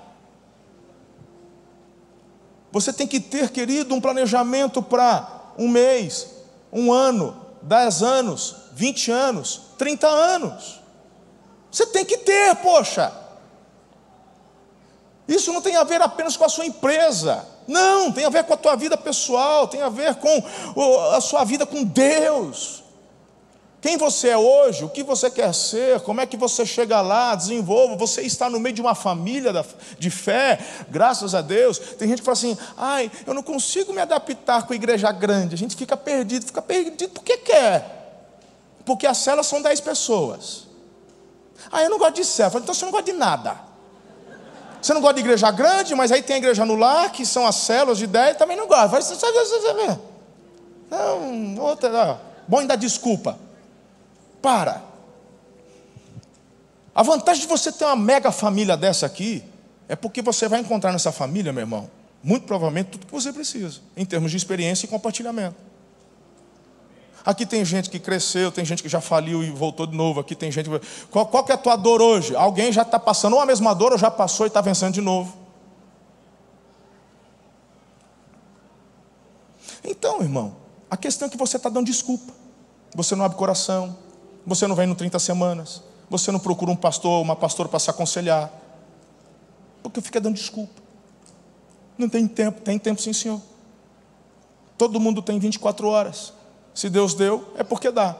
Você 2.72 2.92
tem 2.92 3.06
que 3.06 3.20
ter, 3.20 3.50
querido, 3.50 3.94
um 3.94 4.00
planejamento 4.00 4.82
para 4.82 5.52
um 5.56 5.68
mês, 5.68 6.26
um 6.72 6.92
ano, 6.92 7.40
dez 7.62 8.02
anos, 8.02 8.56
vinte 8.72 9.10
anos, 9.10 9.62
trinta 9.78 10.06
anos. 10.06 10.80
Você 11.70 11.86
tem 11.86 12.04
que 12.04 12.18
ter, 12.18 12.56
poxa. 12.56 13.12
Isso 15.28 15.52
não 15.52 15.62
tem 15.62 15.76
a 15.76 15.84
ver 15.84 16.02
apenas 16.02 16.36
com 16.36 16.44
a 16.44 16.48
sua 16.48 16.66
empresa. 16.66 17.46
Não, 17.66 18.12
tem 18.12 18.24
a 18.24 18.30
ver 18.30 18.44
com 18.44 18.54
a 18.54 18.56
tua 18.56 18.76
vida 18.76 18.96
pessoal, 18.96 19.66
tem 19.66 19.82
a 19.82 19.88
ver 19.88 20.16
com 20.16 20.42
a 21.14 21.20
sua 21.20 21.44
vida 21.44 21.64
com 21.64 21.82
Deus. 21.82 22.84
Quem 23.86 23.96
você 23.96 24.30
é 24.30 24.36
hoje, 24.36 24.84
o 24.84 24.88
que 24.88 25.04
você 25.04 25.30
quer 25.30 25.54
ser, 25.54 26.00
como 26.00 26.20
é 26.20 26.26
que 26.26 26.36
você 26.36 26.66
chega 26.66 27.00
lá, 27.00 27.36
desenvolva. 27.36 27.94
Você 27.94 28.22
está 28.22 28.50
no 28.50 28.58
meio 28.58 28.74
de 28.74 28.80
uma 28.80 28.96
família 28.96 29.64
de 29.96 30.10
fé, 30.10 30.58
graças 30.88 31.36
a 31.36 31.40
Deus. 31.40 31.78
Tem 31.78 32.08
gente 32.08 32.18
que 32.18 32.24
fala 32.24 32.32
assim: 32.32 32.58
ai, 32.76 33.08
eu 33.24 33.32
não 33.32 33.44
consigo 33.44 33.92
me 33.92 34.00
adaptar 34.00 34.66
com 34.66 34.72
a 34.72 34.76
igreja 34.76 35.12
grande. 35.12 35.54
A 35.54 35.56
gente 35.56 35.76
fica 35.76 35.96
perdido, 35.96 36.46
fica 36.46 36.60
perdido 36.60 37.12
porque 37.12 37.36
quer. 37.36 38.34
Porque 38.84 39.06
as 39.06 39.18
celas 39.18 39.46
são 39.46 39.62
dez 39.62 39.80
pessoas. 39.80 40.66
Ah, 41.70 41.84
eu 41.84 41.88
não 41.88 41.98
gosto 41.98 42.16
de 42.16 42.24
cela. 42.24 42.58
Então 42.58 42.74
você 42.74 42.84
não 42.84 42.90
gosta 42.90 43.12
de 43.12 43.16
nada. 43.16 43.56
Você 44.82 44.92
não 44.94 45.00
gosta 45.00 45.14
de 45.14 45.20
igreja 45.20 45.48
grande, 45.52 45.94
mas 45.94 46.10
aí 46.10 46.24
tem 46.24 46.34
a 46.34 46.38
igreja 46.38 46.64
no 46.64 46.74
lar, 46.74 47.12
que 47.12 47.24
são 47.24 47.46
as 47.46 47.54
células 47.54 47.98
de 47.98 48.08
10, 48.08 48.36
também 48.36 48.56
não 48.56 48.66
gosta. 48.66 48.88
Vai, 48.88 49.00
você 49.00 49.14
sabe, 49.14 49.38
Não, 50.90 51.62
outra, 51.62 52.20
bom 52.48 52.66
dar 52.66 52.74
desculpa. 52.74 53.45
Para. 54.46 54.80
A 56.94 57.02
vantagem 57.02 57.42
de 57.42 57.48
você 57.48 57.72
ter 57.72 57.84
uma 57.84 57.96
mega 57.96 58.30
família 58.30 58.76
dessa 58.76 59.04
aqui 59.04 59.42
é 59.88 59.96
porque 59.96 60.22
você 60.22 60.48
vai 60.48 60.60
encontrar 60.60 60.92
nessa 60.92 61.10
família, 61.10 61.52
meu 61.52 61.62
irmão, 61.62 61.90
muito 62.22 62.46
provavelmente 62.46 62.90
tudo 62.90 63.06
que 63.06 63.12
você 63.12 63.32
precisa, 63.32 63.80
em 63.96 64.04
termos 64.04 64.30
de 64.30 64.36
experiência 64.36 64.86
e 64.86 64.88
compartilhamento. 64.88 65.56
Aqui 67.24 67.44
tem 67.44 67.64
gente 67.64 67.90
que 67.90 67.98
cresceu, 67.98 68.52
tem 68.52 68.64
gente 68.64 68.84
que 68.84 68.88
já 68.88 69.00
faliu 69.00 69.42
e 69.42 69.50
voltou 69.50 69.84
de 69.84 69.96
novo. 69.96 70.20
Aqui 70.20 70.36
tem 70.36 70.52
gente. 70.52 70.70
Qual, 71.10 71.26
qual 71.26 71.42
que 71.42 71.50
é 71.50 71.56
a 71.56 71.58
tua 71.58 71.74
dor 71.74 72.00
hoje? 72.00 72.36
Alguém 72.36 72.70
já 72.70 72.82
está 72.82 73.00
passando 73.00 73.32
ou 73.32 73.40
a 73.40 73.46
mesma 73.46 73.74
dor 73.74 73.90
ou 73.90 73.98
já 73.98 74.12
passou 74.12 74.46
e 74.46 74.48
está 74.48 74.60
vencendo 74.60 74.94
de 74.94 75.00
novo. 75.00 75.36
Então, 79.82 80.22
irmão, 80.22 80.54
a 80.88 80.96
questão 80.96 81.26
é 81.26 81.30
que 81.32 81.36
você 81.36 81.56
está 81.56 81.68
dando 81.68 81.86
desculpa. 81.86 82.32
Você 82.94 83.16
não 83.16 83.24
abre 83.24 83.36
coração, 83.36 84.05
você 84.46 84.66
não 84.66 84.76
vem 84.76 84.86
no 84.86 84.94
30 84.94 85.18
semanas, 85.18 85.82
você 86.08 86.30
não 86.30 86.38
procura 86.38 86.70
um 86.70 86.76
pastor, 86.76 87.20
uma 87.20 87.34
pastora 87.34 87.68
para 87.68 87.80
se 87.80 87.90
aconselhar, 87.90 88.50
porque 89.82 90.00
fica 90.00 90.20
dando 90.20 90.36
desculpa. 90.36 90.80
Não 91.98 92.08
tem 92.08 92.28
tempo, 92.28 92.60
tem 92.60 92.78
tempo 92.78 93.00
sim, 93.00 93.12
senhor. 93.12 93.40
Todo 94.78 95.00
mundo 95.00 95.22
tem 95.22 95.38
24 95.38 95.88
horas. 95.88 96.32
Se 96.74 96.90
Deus 96.90 97.14
deu, 97.14 97.52
é 97.56 97.64
porque 97.64 97.90
dá. 97.90 98.16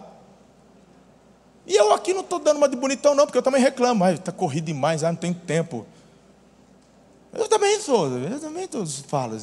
E 1.67 1.75
eu 1.75 1.93
aqui 1.93 2.15
não 2.15 2.23
estou 2.23 2.39
dando 2.39 2.57
uma 2.57 2.69
de 2.69 2.77
bonitão, 2.77 3.15
não, 3.15 3.27
porque 3.27 3.37
eu 3.37 3.43
também 3.43 3.61
reclamo. 3.61 4.07
Está 4.07 4.33
corrido 4.33 4.67
demais, 4.67 5.05
ah, 5.05 5.13
não 5.13 5.17
tem 5.17 5.35
tempo. 5.35 5.87
Eu 7.33 7.49
também 7.49 7.79
sou, 7.81 8.09
eu 8.19 8.41
também 8.41 8.67
todos 8.67 9.01
falo. 9.01 9.37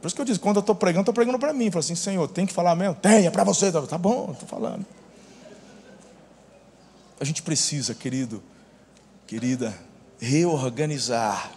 Por 0.00 0.06
isso 0.06 0.14
que 0.14 0.20
eu 0.20 0.24
disse, 0.24 0.38
quando 0.38 0.56
eu 0.56 0.60
estou 0.60 0.74
pregando, 0.74 1.02
estou 1.02 1.14
pregando 1.14 1.38
para 1.38 1.52
mim. 1.52 1.70
Falo 1.70 1.80
assim, 1.80 1.94
Senhor, 1.94 2.28
tem 2.28 2.46
que 2.46 2.52
falar 2.52 2.74
mesmo? 2.76 2.94
Tem, 2.94 3.26
é 3.26 3.30
para 3.30 3.44
você. 3.44 3.72
Tá 3.72 3.98
bom, 3.98 4.30
estou 4.32 4.48
falando. 4.48 4.84
A 7.18 7.24
gente 7.24 7.42
precisa, 7.42 7.94
querido, 7.94 8.42
querida, 9.26 9.74
reorganizar, 10.18 11.50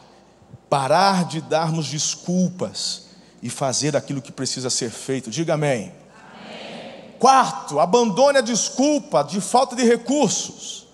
parar 0.69 1.25
de 1.25 1.41
darmos 1.41 1.87
desculpas 1.87 3.07
e 3.41 3.49
fazer 3.49 3.95
aquilo 3.95 4.21
que 4.21 4.31
precisa 4.31 4.69
ser 4.69 4.89
feito. 4.89 5.29
Diga 5.29 5.53
amém. 5.55 5.91
amém. 6.33 7.13
Quarto, 7.19 7.79
abandone 7.79 8.37
a 8.37 8.41
desculpa 8.41 9.23
de 9.23 9.41
falta 9.41 9.75
de 9.75 9.83
recursos. 9.83 10.87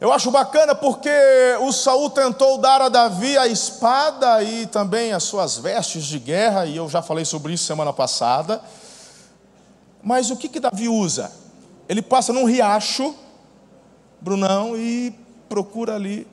Eu 0.00 0.12
acho 0.12 0.30
bacana 0.30 0.74
porque 0.74 1.10
o 1.60 1.72
Saul 1.72 2.10
tentou 2.10 2.58
dar 2.58 2.80
a 2.80 2.88
Davi 2.88 3.36
a 3.36 3.48
espada 3.48 4.42
e 4.42 4.66
também 4.66 5.12
as 5.12 5.24
suas 5.24 5.58
vestes 5.58 6.04
de 6.04 6.18
guerra, 6.18 6.66
e 6.66 6.76
eu 6.76 6.88
já 6.88 7.02
falei 7.02 7.24
sobre 7.24 7.52
isso 7.52 7.64
semana 7.64 7.92
passada. 7.92 8.62
Mas 10.02 10.30
o 10.30 10.36
que 10.36 10.48
que 10.48 10.60
Davi 10.60 10.88
usa? 10.88 11.32
Ele 11.88 12.00
passa 12.00 12.32
num 12.32 12.44
riacho, 12.44 13.14
Brunão, 14.20 14.76
e 14.76 15.12
procura 15.48 15.96
ali 15.96 16.26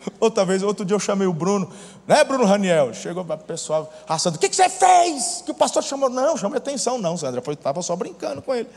Outra 0.20 0.44
vez, 0.44 0.62
outro 0.62 0.84
dia 0.84 0.94
eu 0.94 1.00
chamei 1.00 1.26
o 1.26 1.32
Bruno, 1.32 1.70
né, 2.06 2.24
Bruno 2.24 2.44
Raniel? 2.44 2.94
Chegou 2.94 3.24
o 3.24 3.38
pessoal, 3.38 3.92
assando, 4.08 4.36
o 4.36 4.38
que, 4.38 4.48
que 4.48 4.56
você 4.56 4.68
fez? 4.68 5.42
Que 5.44 5.50
o 5.50 5.54
pastor 5.54 5.82
chamou. 5.82 6.08
Não, 6.08 6.36
chamei 6.36 6.58
atenção, 6.58 6.98
não, 6.98 7.16
Sandra. 7.16 7.42
Estava 7.52 7.82
só 7.82 7.94
brincando 7.96 8.42
com 8.42 8.54
ele. 8.54 8.68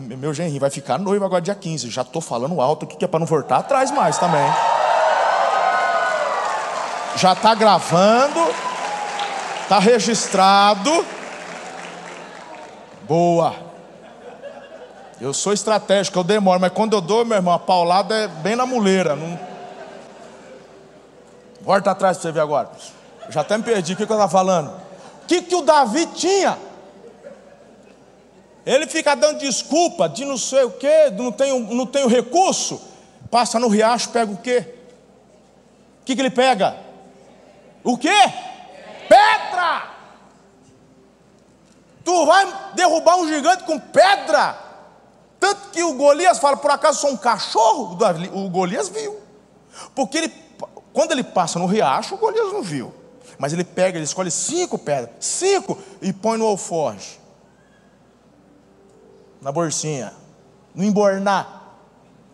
Meu 0.00 0.34
genrinho 0.34 0.60
vai 0.60 0.70
ficar 0.70 0.98
noivo 0.98 1.24
agora 1.24 1.40
dia 1.40 1.54
15. 1.54 1.88
Já 1.88 2.02
estou 2.02 2.20
falando 2.20 2.60
alto 2.60 2.84
aqui 2.84 2.96
que 2.96 3.04
é 3.04 3.08
para 3.08 3.20
não 3.20 3.26
voltar 3.26 3.58
atrás 3.58 3.92
mais 3.92 4.18
também. 4.18 4.44
Já 7.16 7.32
está 7.32 7.54
gravando, 7.54 8.40
está 9.62 9.78
registrado. 9.78 11.06
Boa. 13.02 13.54
Eu 15.20 15.32
sou 15.32 15.52
estratégico, 15.52 16.18
eu 16.18 16.24
demoro, 16.24 16.60
mas 16.60 16.72
quando 16.72 16.94
eu 16.94 17.00
dou, 17.00 17.24
meu 17.24 17.36
irmão, 17.36 17.54
a 17.54 17.58
paulada 17.58 18.14
é 18.16 18.26
bem 18.26 18.56
na 18.56 18.66
muleira. 18.66 19.14
Não... 19.14 19.38
Volta 21.60 21.92
atrás 21.92 22.16
para 22.16 22.22
você 22.22 22.32
ver 22.32 22.40
agora. 22.40 22.68
Já 23.28 23.42
até 23.42 23.56
me 23.56 23.62
perdi, 23.62 23.92
o 23.92 23.96
que, 23.96 24.02
eu 24.02 24.06
estava 24.06 24.28
falando? 24.28 24.68
O 25.22 25.26
que, 25.28 25.40
que 25.42 25.54
o 25.54 25.62
Davi 25.62 26.06
tinha? 26.06 26.58
Ele 28.66 28.86
fica 28.86 29.14
dando 29.14 29.38
desculpa 29.38 30.08
de 30.08 30.24
não 30.24 30.38
sei 30.38 30.64
o 30.64 30.70
quê, 30.70 31.10
não 31.10 31.30
tenho, 31.30 31.60
não 31.74 31.86
tenho 31.86 32.08
recurso. 32.08 32.80
Passa 33.30 33.58
no 33.58 33.68
riacho, 33.68 34.10
pega 34.10 34.32
o 34.32 34.36
quê? 34.36 34.74
O 36.00 36.04
que, 36.04 36.14
que 36.14 36.22
ele 36.22 36.30
pega? 36.30 36.76
O 37.82 37.98
quê? 37.98 38.14
Pedra! 39.08 39.90
Tu 42.02 42.26
vai 42.26 42.72
derrubar 42.74 43.16
um 43.16 43.26
gigante 43.26 43.64
com 43.64 43.78
pedra? 43.78 44.58
Tanto 45.38 45.70
que 45.70 45.82
o 45.82 45.94
Golias 45.94 46.38
fala, 46.38 46.56
por 46.56 46.70
acaso 46.70 47.00
sou 47.00 47.10
um 47.10 47.16
cachorro? 47.16 47.98
O 48.32 48.48
Golias 48.48 48.88
viu. 48.88 49.18
Porque 49.94 50.18
ele, 50.18 50.32
quando 50.92 51.12
ele 51.12 51.24
passa 51.24 51.58
no 51.58 51.66
riacho, 51.66 52.14
o 52.14 52.18
Golias 52.18 52.52
não 52.52 52.62
viu. 52.62 52.94
Mas 53.38 53.52
ele 53.52 53.64
pega, 53.64 53.98
ele 53.98 54.04
escolhe 54.04 54.30
cinco 54.30 54.78
pedras, 54.78 55.10
cinco, 55.20 55.78
e 56.00 56.12
põe 56.12 56.38
no 56.38 56.46
alforje. 56.46 57.18
Na 59.44 59.52
bolsinha. 59.52 60.10
No 60.74 60.82
embornar. 60.82 61.60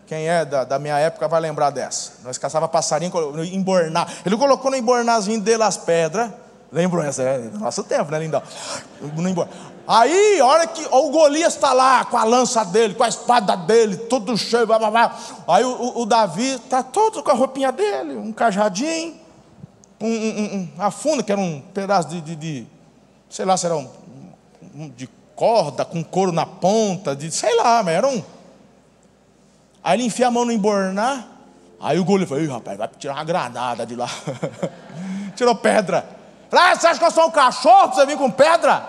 Quem 0.07 0.27
é 0.27 0.45
da, 0.45 0.63
da, 0.63 0.79
minha 0.79 0.97
época 0.97 1.27
vai 1.27 1.41
lembrar 1.41 1.69
dessa. 1.69 2.13
Nós 2.23 2.37
caçava 2.37 2.67
passarinho 2.69 3.11
no 3.33 3.43
embornar. 3.43 4.09
Ele 4.25 4.37
colocou 4.37 4.71
no 4.71 4.77
embornazinho 4.77 5.41
dele 5.41 5.61
as 5.61 5.75
pedras. 5.75 6.31
Lembram 6.71 7.03
essa? 7.03 7.21
É 7.21 7.37
do 7.37 7.59
nosso 7.59 7.83
tempo, 7.83 8.09
né, 8.11 8.19
lindão? 8.19 8.41
No 9.01 9.27
embornar. 9.27 9.53
Aí, 9.85 10.39
a 10.39 10.45
hora 10.45 10.67
que 10.67 10.85
o 10.89 11.09
Golias 11.09 11.53
está 11.55 11.73
lá 11.73 12.05
com 12.05 12.17
a 12.17 12.23
lança 12.23 12.63
dele, 12.63 12.93
com 12.93 13.03
a 13.03 13.09
espada 13.09 13.57
dele, 13.57 13.97
tudo 13.97 14.37
cheio, 14.37 14.65
blá, 14.65 14.79
blá, 14.79 14.89
blá. 14.89 15.19
aí 15.49 15.65
o, 15.65 15.99
o, 15.99 16.05
Davi 16.05 16.53
está 16.53 16.81
todo 16.81 17.21
com 17.21 17.31
a 17.31 17.33
roupinha 17.33 17.71
dele, 17.73 18.15
um 18.15 18.31
cajadinho, 18.31 19.15
um, 19.99 20.07
um, 20.07 20.55
um, 20.55 20.69
uma 20.75 20.91
funda, 20.91 21.23
que 21.23 21.31
era 21.31 21.41
um 21.41 21.59
pedaço 21.73 22.07
de, 22.07 22.21
de, 22.21 22.35
de 22.35 22.67
sei 23.29 23.43
lá 23.43 23.57
se 23.57 23.65
era 23.65 23.75
um, 23.75 23.89
um, 24.75 24.89
de 24.89 25.09
corda, 25.41 25.83
com 25.83 26.03
couro 26.03 26.31
na 26.31 26.45
ponta, 26.45 27.15
de 27.15 27.31
sei 27.31 27.55
lá, 27.55 27.81
mas 27.81 27.95
era 27.95 28.07
um. 28.07 28.23
Aí 29.83 29.97
ele 29.97 30.03
enfia 30.03 30.27
a 30.27 30.31
mão 30.31 30.45
no 30.45 30.51
embornar, 30.51 31.27
aí 31.79 31.97
o 31.97 32.05
Golias 32.05 32.29
falou, 32.29 32.47
rapaz, 32.47 32.77
vai 32.77 32.87
tirar 32.99 33.15
uma 33.15 33.23
granada 33.23 33.83
de 33.83 33.95
lá. 33.95 34.07
Tirou 35.35 35.55
pedra. 35.55 36.07
Ah, 36.51 36.75
você 36.75 36.85
acha 36.85 36.99
que 36.99 37.05
eu 37.05 37.09
sou 37.09 37.25
um 37.25 37.31
cachorro 37.31 37.87
para 37.87 37.95
você 37.95 38.05
vir 38.05 38.19
com 38.19 38.29
pedra? 38.29 38.87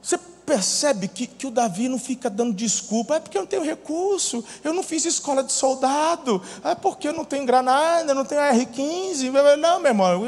Você 0.00 0.16
percebe 0.16 1.08
que, 1.08 1.26
que 1.26 1.48
o 1.48 1.50
Davi 1.50 1.88
não 1.88 1.98
fica 1.98 2.30
dando 2.30 2.54
desculpa, 2.54 3.16
é 3.16 3.18
porque 3.20 3.36
eu 3.36 3.42
não 3.42 3.48
tenho 3.48 3.64
recurso, 3.64 4.44
eu 4.62 4.72
não 4.72 4.84
fiz 4.84 5.04
escola 5.04 5.42
de 5.42 5.50
soldado, 5.50 6.40
é 6.62 6.76
porque 6.76 7.08
eu 7.08 7.12
não 7.12 7.24
tenho 7.24 7.44
granada, 7.44 8.12
eu 8.12 8.14
não 8.14 8.24
tenho 8.24 8.40
R15. 8.42 9.56
Não, 9.58 9.80
meu 9.80 9.90
irmão, 9.90 10.22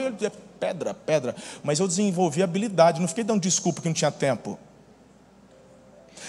pedra, 0.58 0.94
pedra. 0.94 1.34
Mas 1.62 1.78
eu 1.78 1.86
desenvolvi 1.86 2.42
habilidade, 2.42 3.00
não 3.00 3.08
fiquei 3.08 3.24
dando 3.24 3.40
desculpa 3.40 3.80
que 3.80 3.88
não 3.88 3.94
tinha 3.94 4.10
tempo. 4.10 4.58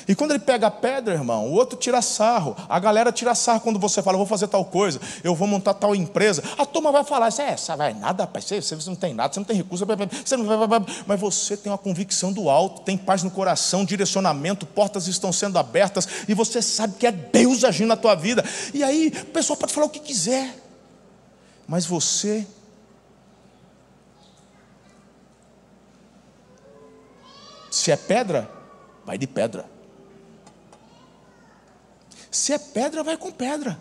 E 0.07 0.15
quando 0.15 0.31
ele 0.31 0.39
pega 0.39 0.67
a 0.67 0.71
pedra, 0.71 1.13
irmão, 1.13 1.47
o 1.47 1.53
outro 1.53 1.77
tira 1.77 2.01
sarro. 2.01 2.55
A 2.67 2.79
galera 2.79 3.11
tira 3.11 3.35
sarro 3.35 3.61
quando 3.61 3.79
você 3.79 4.01
fala, 4.01 4.17
vou 4.17 4.25
fazer 4.25 4.47
tal 4.47 4.65
coisa, 4.65 4.99
eu 5.23 5.35
vou 5.35 5.47
montar 5.47 5.73
tal 5.73 5.95
empresa. 5.95 6.43
A 6.57 6.65
turma 6.65 6.91
vai 6.91 7.03
falar, 7.03 7.29
é, 7.37 7.51
essa 7.51 7.75
vai 7.75 7.93
nada, 7.93 8.23
rapaz, 8.23 8.45
você, 8.45 8.59
você 8.61 8.89
não 8.89 8.95
tem 8.95 9.13
nada, 9.13 9.33
você 9.33 9.39
não 9.39 9.45
tem 9.45 9.57
recurso, 9.57 9.85
você 9.85 10.37
não 10.37 10.45
vai, 10.45 10.79
mas 11.05 11.19
você 11.19 11.55
tem 11.55 11.71
uma 11.71 11.77
convicção 11.77 12.31
do 12.31 12.49
alto, 12.49 12.81
tem 12.81 12.97
paz 12.97 13.23
no 13.23 13.31
coração, 13.31 13.85
direcionamento, 13.85 14.65
portas 14.65 15.07
estão 15.07 15.31
sendo 15.31 15.57
abertas, 15.57 16.07
e 16.27 16.33
você 16.33 16.61
sabe 16.61 16.95
que 16.97 17.07
é 17.07 17.11
Deus 17.11 17.63
agindo 17.63 17.89
na 17.89 17.97
tua 17.97 18.15
vida. 18.15 18.43
E 18.73 18.83
aí, 18.83 19.13
o 19.21 19.25
pessoal 19.27 19.57
pode 19.57 19.73
falar 19.73 19.87
o 19.87 19.89
que 19.89 19.99
quiser, 19.99 20.55
mas 21.67 21.85
você 21.85 22.47
Se 27.89 27.93
é 27.93 27.97
pedra, 27.97 28.47
vai 29.03 29.17
de 29.17 29.25
pedra. 29.25 29.65
Se 32.29 32.53
é 32.53 32.59
pedra, 32.59 33.01
vai 33.01 33.17
com 33.17 33.31
pedra. 33.31 33.79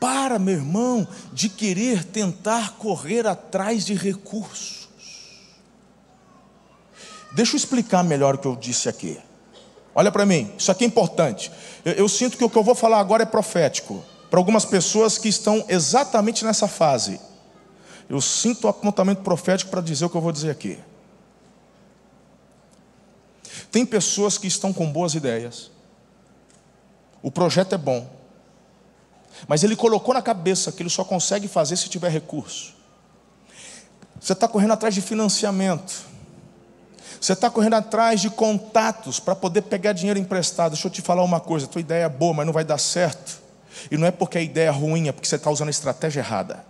Para, 0.00 0.38
meu 0.38 0.54
irmão, 0.54 1.06
de 1.30 1.50
querer 1.50 2.04
tentar 2.04 2.78
correr 2.78 3.26
atrás 3.26 3.84
de 3.84 3.92
recursos. 3.92 4.88
Deixa 7.32 7.52
eu 7.52 7.58
explicar 7.58 8.02
melhor 8.02 8.36
o 8.36 8.38
que 8.38 8.46
eu 8.48 8.56
disse 8.56 8.88
aqui. 8.88 9.20
Olha 9.94 10.10
para 10.10 10.24
mim, 10.24 10.50
isso 10.56 10.72
aqui 10.72 10.84
é 10.84 10.86
importante. 10.86 11.52
Eu, 11.84 11.92
eu, 11.92 12.08
sinto 12.08 12.38
que 12.38 12.44
o 12.44 12.48
que 12.48 12.56
eu 12.56 12.64
vou 12.64 12.74
falar 12.74 12.98
agora 12.98 13.24
é 13.24 13.26
profético 13.26 14.02
para 14.30 14.40
algumas 14.40 14.64
pessoas 14.64 15.18
que 15.18 15.28
estão 15.28 15.62
exatamente 15.68 16.46
nessa 16.46 16.66
fase. 16.66 17.20
Eu 18.08 18.20
sinto 18.20 18.64
o 18.64 18.68
apontamento 18.68 19.22
profético 19.22 19.70
para 19.70 19.80
dizer 19.80 20.06
o 20.06 20.10
que 20.10 20.16
eu 20.16 20.20
vou 20.20 20.32
dizer 20.32 20.50
aqui. 20.50 20.78
Tem 23.70 23.84
pessoas 23.84 24.38
que 24.38 24.46
estão 24.46 24.72
com 24.72 24.90
boas 24.90 25.14
ideias, 25.14 25.70
o 27.22 27.30
projeto 27.30 27.74
é 27.74 27.78
bom, 27.78 28.08
mas 29.46 29.62
ele 29.62 29.76
colocou 29.76 30.14
na 30.14 30.22
cabeça 30.22 30.72
que 30.72 30.82
ele 30.82 30.88
só 30.88 31.04
consegue 31.04 31.46
fazer 31.46 31.76
se 31.76 31.88
tiver 31.88 32.10
recurso. 32.10 32.74
Você 34.20 34.32
está 34.32 34.48
correndo 34.48 34.72
atrás 34.72 34.94
de 34.94 35.02
financiamento, 35.02 36.06
você 37.20 37.32
está 37.32 37.50
correndo 37.50 37.74
atrás 37.74 38.20
de 38.20 38.30
contatos 38.30 39.20
para 39.20 39.34
poder 39.34 39.62
pegar 39.62 39.92
dinheiro 39.92 40.18
emprestado. 40.18 40.72
Deixa 40.72 40.86
eu 40.86 40.90
te 40.90 41.02
falar 41.02 41.22
uma 41.22 41.40
coisa: 41.40 41.66
tua 41.66 41.80
ideia 41.80 42.04
é 42.04 42.08
boa, 42.08 42.32
mas 42.32 42.46
não 42.46 42.52
vai 42.52 42.64
dar 42.64 42.78
certo. 42.78 43.40
E 43.90 43.96
não 43.96 44.06
é 44.06 44.10
porque 44.10 44.38
a 44.38 44.40
ideia 44.40 44.68
é 44.68 44.70
ruim, 44.70 45.08
é 45.08 45.12
porque 45.12 45.28
você 45.28 45.36
está 45.36 45.50
usando 45.50 45.68
a 45.68 45.70
estratégia 45.70 46.20
errada. 46.20 46.64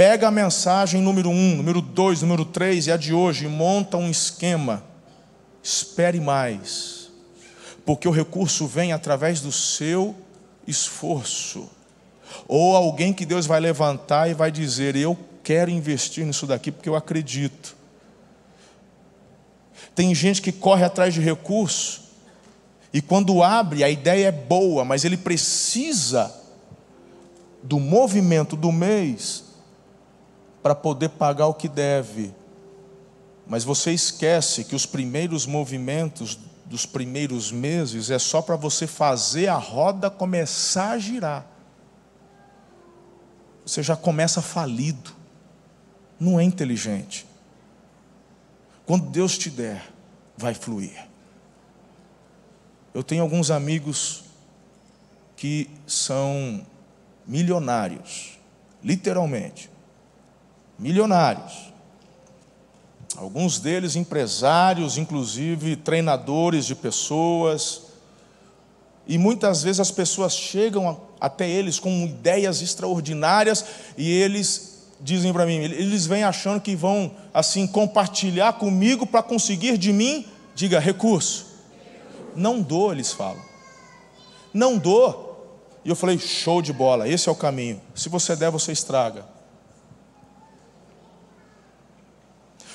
Pega 0.00 0.28
a 0.28 0.30
mensagem 0.30 1.02
número 1.02 1.28
um, 1.28 1.56
número 1.56 1.82
dois, 1.82 2.22
número 2.22 2.42
três 2.42 2.86
e 2.86 2.90
a 2.90 2.96
de 2.96 3.12
hoje 3.12 3.46
monta 3.46 3.98
um 3.98 4.10
esquema 4.10 4.82
espere 5.62 6.18
mais, 6.18 7.10
porque 7.84 8.08
o 8.08 8.10
recurso 8.10 8.66
vem 8.66 8.94
através 8.94 9.42
do 9.42 9.52
seu 9.52 10.16
esforço. 10.66 11.68
Ou 12.48 12.74
alguém 12.74 13.12
que 13.12 13.26
Deus 13.26 13.44
vai 13.44 13.60
levantar 13.60 14.30
e 14.30 14.32
vai 14.32 14.50
dizer: 14.50 14.96
Eu 14.96 15.18
quero 15.44 15.70
investir 15.70 16.24
nisso 16.24 16.46
daqui 16.46 16.72
porque 16.72 16.88
eu 16.88 16.96
acredito. 16.96 17.76
Tem 19.94 20.14
gente 20.14 20.40
que 20.40 20.50
corre 20.50 20.82
atrás 20.82 21.12
de 21.12 21.20
recurso 21.20 22.04
e 22.90 23.02
quando 23.02 23.42
abre, 23.42 23.84
a 23.84 23.90
ideia 23.90 24.28
é 24.28 24.32
boa, 24.32 24.82
mas 24.82 25.04
ele 25.04 25.18
precisa 25.18 26.34
do 27.62 27.78
movimento 27.78 28.56
do 28.56 28.72
mês 28.72 29.49
para 30.62 30.74
poder 30.74 31.10
pagar 31.10 31.46
o 31.46 31.54
que 31.54 31.68
deve. 31.68 32.34
Mas 33.46 33.64
você 33.64 33.92
esquece 33.92 34.64
que 34.64 34.74
os 34.74 34.86
primeiros 34.86 35.46
movimentos 35.46 36.38
dos 36.70 36.86
primeiros 36.86 37.50
meses 37.50 38.10
é 38.10 38.18
só 38.18 38.40
para 38.40 38.54
você 38.54 38.86
fazer 38.86 39.48
a 39.48 39.56
roda 39.56 40.08
começar 40.08 40.92
a 40.92 40.98
girar. 40.98 41.44
Você 43.66 43.82
já 43.82 43.96
começa 43.96 44.40
falido. 44.40 45.12
Não 46.18 46.38
é 46.38 46.44
inteligente. 46.44 47.26
Quando 48.86 49.10
Deus 49.10 49.36
te 49.36 49.50
der, 49.50 49.92
vai 50.36 50.54
fluir. 50.54 51.08
Eu 52.92 53.02
tenho 53.02 53.22
alguns 53.22 53.50
amigos 53.50 54.24
que 55.36 55.70
são 55.86 56.66
milionários, 57.26 58.38
literalmente. 58.82 59.69
Milionários 60.80 61.70
Alguns 63.20 63.58
deles 63.58 63.96
empresários, 63.96 64.96
inclusive 64.96 65.76
treinadores 65.76 66.64
de 66.64 66.74
pessoas. 66.74 67.82
E 69.06 69.18
muitas 69.18 69.62
vezes 69.62 69.78
as 69.78 69.90
pessoas 69.90 70.32
chegam 70.34 70.98
até 71.20 71.46
eles 71.46 71.78
com 71.78 72.06
ideias 72.06 72.62
extraordinárias 72.62 73.64
e 73.98 74.10
eles 74.10 74.86
dizem 74.98 75.34
para 75.34 75.44
mim, 75.44 75.56
eles 75.56 76.06
vêm 76.06 76.24
achando 76.24 76.60
que 76.60 76.74
vão 76.74 77.10
assim 77.32 77.66
compartilhar 77.66 78.54
comigo 78.54 79.06
para 79.06 79.22
conseguir 79.22 79.76
de 79.76 79.92
mim, 79.92 80.26
diga, 80.54 80.78
recurso. 80.78 81.46
Não 82.34 82.62
dou, 82.62 82.90
eles 82.90 83.12
falam. 83.12 83.42
Não 84.54 84.78
dou. 84.78 85.28
E 85.84 85.90
eu 85.90 85.96
falei, 85.96 86.18
show 86.18 86.62
de 86.62 86.72
bola, 86.72 87.06
esse 87.06 87.28
é 87.28 87.32
o 87.32 87.36
caminho. 87.36 87.82
Se 87.94 88.08
você 88.08 88.34
der, 88.34 88.50
você 88.50 88.72
estraga. 88.72 89.29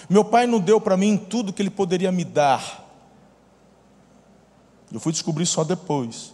Meu 0.10 0.24
pai 0.24 0.46
não 0.46 0.60
deu 0.60 0.80
para 0.80 0.96
mim 0.96 1.18
tudo 1.18 1.52
que 1.52 1.62
ele 1.62 1.70
poderia 1.70 2.12
me 2.12 2.24
dar. 2.24 2.84
Eu 4.92 5.00
fui 5.00 5.12
descobrir 5.12 5.46
só 5.46 5.64
depois. 5.64 6.34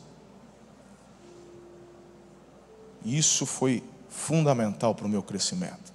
E 3.03 3.17
isso 3.17 3.45
foi 3.45 3.83
fundamental 4.09 4.93
para 4.93 5.05
o 5.05 5.09
meu 5.09 5.23
crescimento. 5.23 5.91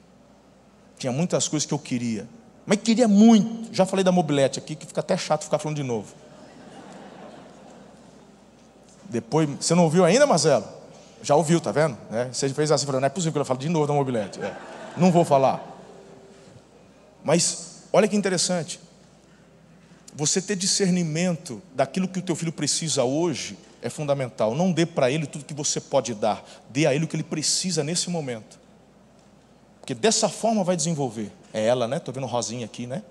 Tinha 0.98 1.12
muitas 1.12 1.46
coisas 1.46 1.66
que 1.66 1.74
eu 1.74 1.78
queria, 1.78 2.26
Mas 2.64 2.80
queria 2.80 3.06
muito. 3.06 3.72
Já 3.72 3.86
falei 3.86 4.02
da 4.02 4.10
mobilete 4.10 4.58
aqui, 4.58 4.74
que 4.74 4.86
fica 4.86 5.00
até 5.00 5.16
chato 5.16 5.44
ficar 5.44 5.58
falando 5.58 5.76
de 5.76 5.84
novo. 5.84 6.12
Depois, 9.08 9.48
você 9.60 9.72
não 9.72 9.84
ouviu 9.84 10.04
ainda, 10.04 10.26
Marcelo? 10.26 10.64
Já 11.22 11.36
ouviu, 11.36 11.60
tá 11.60 11.70
vendo? 11.70 11.96
É, 12.10 12.24
você 12.24 12.48
fez 12.48 12.72
assim, 12.72 12.84
falando, 12.84 13.02
não 13.02 13.06
é 13.06 13.10
possível 13.10 13.32
que 13.32 13.38
eu 13.38 13.44
fale 13.44 13.60
de 13.60 13.68
novo 13.68 13.86
da 13.86 13.94
mobilete. 13.94 14.42
É, 14.42 14.56
não 14.96 15.12
vou 15.12 15.24
falar. 15.24 15.75
Mas, 17.26 17.82
olha 17.92 18.06
que 18.06 18.14
interessante. 18.14 18.78
Você 20.14 20.40
ter 20.40 20.54
discernimento 20.54 21.60
daquilo 21.74 22.06
que 22.06 22.20
o 22.20 22.22
teu 22.22 22.36
filho 22.36 22.52
precisa 22.52 23.02
hoje 23.02 23.58
é 23.82 23.90
fundamental. 23.90 24.54
Não 24.54 24.70
dê 24.70 24.86
para 24.86 25.10
ele 25.10 25.26
tudo 25.26 25.44
que 25.44 25.52
você 25.52 25.80
pode 25.80 26.14
dar. 26.14 26.48
Dê 26.70 26.86
a 26.86 26.94
ele 26.94 27.04
o 27.04 27.08
que 27.08 27.16
ele 27.16 27.24
precisa 27.24 27.82
nesse 27.82 28.08
momento. 28.10 28.60
Porque 29.80 29.92
dessa 29.92 30.28
forma 30.28 30.62
vai 30.62 30.76
desenvolver. 30.76 31.32
É 31.52 31.66
ela, 31.66 31.88
né? 31.88 31.96
Estou 31.96 32.14
vendo 32.14 32.28
rosinha 32.28 32.64
aqui, 32.64 32.86
né? 32.86 33.02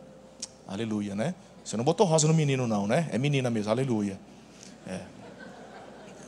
Aleluia, 0.66 1.14
né? 1.14 1.36
Você 1.66 1.76
não 1.76 1.84
botou 1.84 2.08
rosa 2.08 2.26
no 2.26 2.34
menino, 2.34 2.66
não, 2.66 2.88
né? 2.88 3.10
É 3.12 3.18
menina 3.18 3.50
mesmo, 3.50 3.70
aleluia. 3.70 4.18
É. 4.88 5.02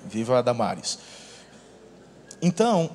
Viva 0.10 0.40
a 0.40 0.42
Damares. 0.42 1.00
Então, 2.42 2.90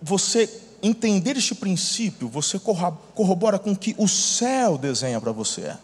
você 0.00 0.63
entender 0.84 1.36
este 1.36 1.54
princípio, 1.54 2.28
você 2.28 2.58
corrobora 2.58 3.58
com 3.58 3.72
o 3.72 3.76
que 3.76 3.94
o 3.96 4.06
céu 4.06 4.76
desenha 4.76 5.18
para 5.18 5.32
você. 5.32 5.74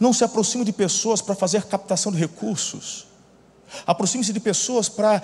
Não 0.00 0.12
se 0.12 0.24
aproxime 0.24 0.64
de 0.64 0.72
pessoas 0.72 1.22
para 1.22 1.34
fazer 1.36 1.62
captação 1.64 2.10
de 2.10 2.18
recursos. 2.18 3.06
Aproxime-se 3.86 4.32
de 4.32 4.40
pessoas 4.40 4.88
para 4.88 5.22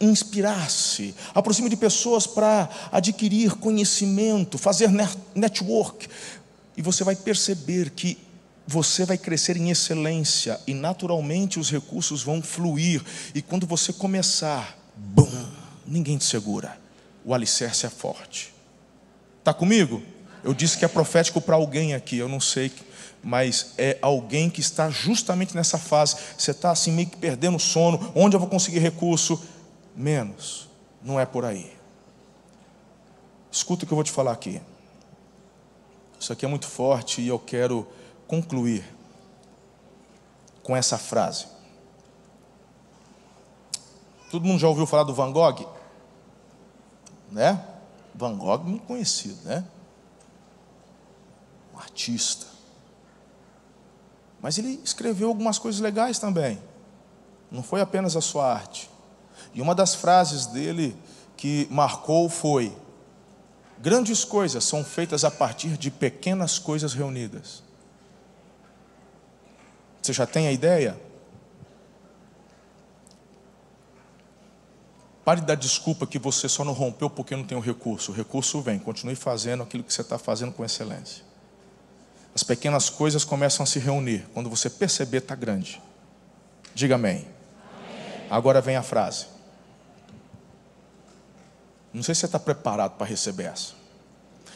inspirar-se. 0.00 1.14
Aproxime 1.34 1.68
de 1.68 1.76
pessoas 1.76 2.26
para 2.26 2.70
adquirir 2.90 3.56
conhecimento, 3.56 4.56
fazer 4.56 4.88
network. 5.34 6.08
E 6.76 6.82
você 6.82 7.04
vai 7.04 7.14
perceber 7.14 7.90
que 7.90 8.16
você 8.66 9.04
vai 9.04 9.18
crescer 9.18 9.56
em 9.56 9.70
excelência 9.70 10.58
e 10.66 10.72
naturalmente 10.72 11.58
os 11.58 11.70
recursos 11.70 12.22
vão 12.22 12.40
fluir. 12.40 13.02
E 13.34 13.42
quando 13.42 13.66
você 13.66 13.92
começar, 13.92 14.78
bum, 14.96 15.46
ninguém 15.86 16.16
te 16.16 16.24
segura. 16.24 16.87
O 17.28 17.34
alicerce 17.34 17.84
é 17.84 17.90
forte. 17.90 18.54
Está 19.40 19.52
comigo? 19.52 20.02
Eu 20.42 20.54
disse 20.54 20.78
que 20.78 20.84
é 20.86 20.88
profético 20.88 21.42
para 21.42 21.56
alguém 21.56 21.92
aqui, 21.92 22.16
eu 22.16 22.26
não 22.26 22.40
sei, 22.40 22.72
mas 23.22 23.74
é 23.76 23.98
alguém 24.00 24.48
que 24.48 24.62
está 24.62 24.88
justamente 24.88 25.54
nessa 25.54 25.76
fase. 25.76 26.16
Você 26.38 26.52
está 26.52 26.70
assim 26.70 26.90
meio 26.90 27.06
que 27.06 27.18
perdendo 27.18 27.58
o 27.58 27.60
sono. 27.60 28.10
Onde 28.14 28.34
eu 28.34 28.40
vou 28.40 28.48
conseguir 28.48 28.78
recurso? 28.78 29.44
Menos. 29.94 30.70
Não 31.02 31.20
é 31.20 31.26
por 31.26 31.44
aí. 31.44 31.70
Escuta 33.52 33.84
o 33.84 33.86
que 33.86 33.92
eu 33.92 33.96
vou 33.96 34.04
te 34.04 34.10
falar 34.10 34.32
aqui. 34.32 34.62
Isso 36.18 36.32
aqui 36.32 36.46
é 36.46 36.48
muito 36.48 36.66
forte 36.66 37.20
e 37.20 37.28
eu 37.28 37.38
quero 37.38 37.86
concluir 38.26 38.82
com 40.62 40.74
essa 40.74 40.96
frase. 40.96 41.44
Todo 44.30 44.46
mundo 44.46 44.58
já 44.58 44.66
ouviu 44.66 44.86
falar 44.86 45.02
do 45.02 45.12
Van 45.12 45.30
Gogh? 45.30 45.76
Né? 47.30 47.62
Van 48.14 48.36
Gogh, 48.36 48.64
muito 48.64 48.84
conhecido, 48.86 49.38
né? 49.44 49.64
Um 51.74 51.78
artista. 51.78 52.46
Mas 54.40 54.58
ele 54.58 54.80
escreveu 54.84 55.28
algumas 55.28 55.58
coisas 55.58 55.80
legais 55.80 56.18
também. 56.18 56.60
Não 57.50 57.62
foi 57.62 57.80
apenas 57.80 58.16
a 58.16 58.20
sua 58.20 58.52
arte. 58.52 58.90
E 59.54 59.60
uma 59.60 59.74
das 59.74 59.94
frases 59.94 60.46
dele 60.46 60.96
que 61.36 61.66
marcou 61.70 62.28
foi: 62.28 62.76
Grandes 63.78 64.24
coisas 64.24 64.64
são 64.64 64.84
feitas 64.84 65.24
a 65.24 65.30
partir 65.30 65.76
de 65.76 65.90
pequenas 65.90 66.58
coisas 66.58 66.92
reunidas. 66.92 67.62
Você 70.02 70.12
já 70.12 70.26
tem 70.26 70.46
a 70.48 70.52
ideia? 70.52 71.00
Pare 75.28 75.42
de 75.42 75.46
dar 75.46 75.56
desculpa 75.56 76.06
que 76.06 76.18
você 76.18 76.48
só 76.48 76.64
não 76.64 76.72
rompeu 76.72 77.10
porque 77.10 77.36
não 77.36 77.44
tem 77.44 77.58
o 77.58 77.60
recurso. 77.60 78.12
O 78.12 78.14
recurso 78.14 78.62
vem, 78.62 78.78
continue 78.78 79.14
fazendo 79.14 79.62
aquilo 79.62 79.84
que 79.84 79.92
você 79.92 80.00
está 80.00 80.18
fazendo 80.18 80.52
com 80.52 80.64
excelência. 80.64 81.22
As 82.34 82.42
pequenas 82.42 82.88
coisas 82.88 83.26
começam 83.26 83.62
a 83.62 83.66
se 83.66 83.78
reunir. 83.78 84.26
Quando 84.32 84.48
você 84.48 84.70
perceber, 84.70 85.18
está 85.18 85.34
grande. 85.34 85.82
Diga 86.74 86.94
amém. 86.94 87.26
amém. 87.26 88.26
Agora 88.30 88.62
vem 88.62 88.76
a 88.76 88.82
frase. 88.82 89.26
Não 91.92 92.02
sei 92.02 92.14
se 92.14 92.20
você 92.20 92.26
está 92.26 92.38
preparado 92.38 92.96
para 92.96 93.06
receber 93.06 93.52
essa. 93.52 93.74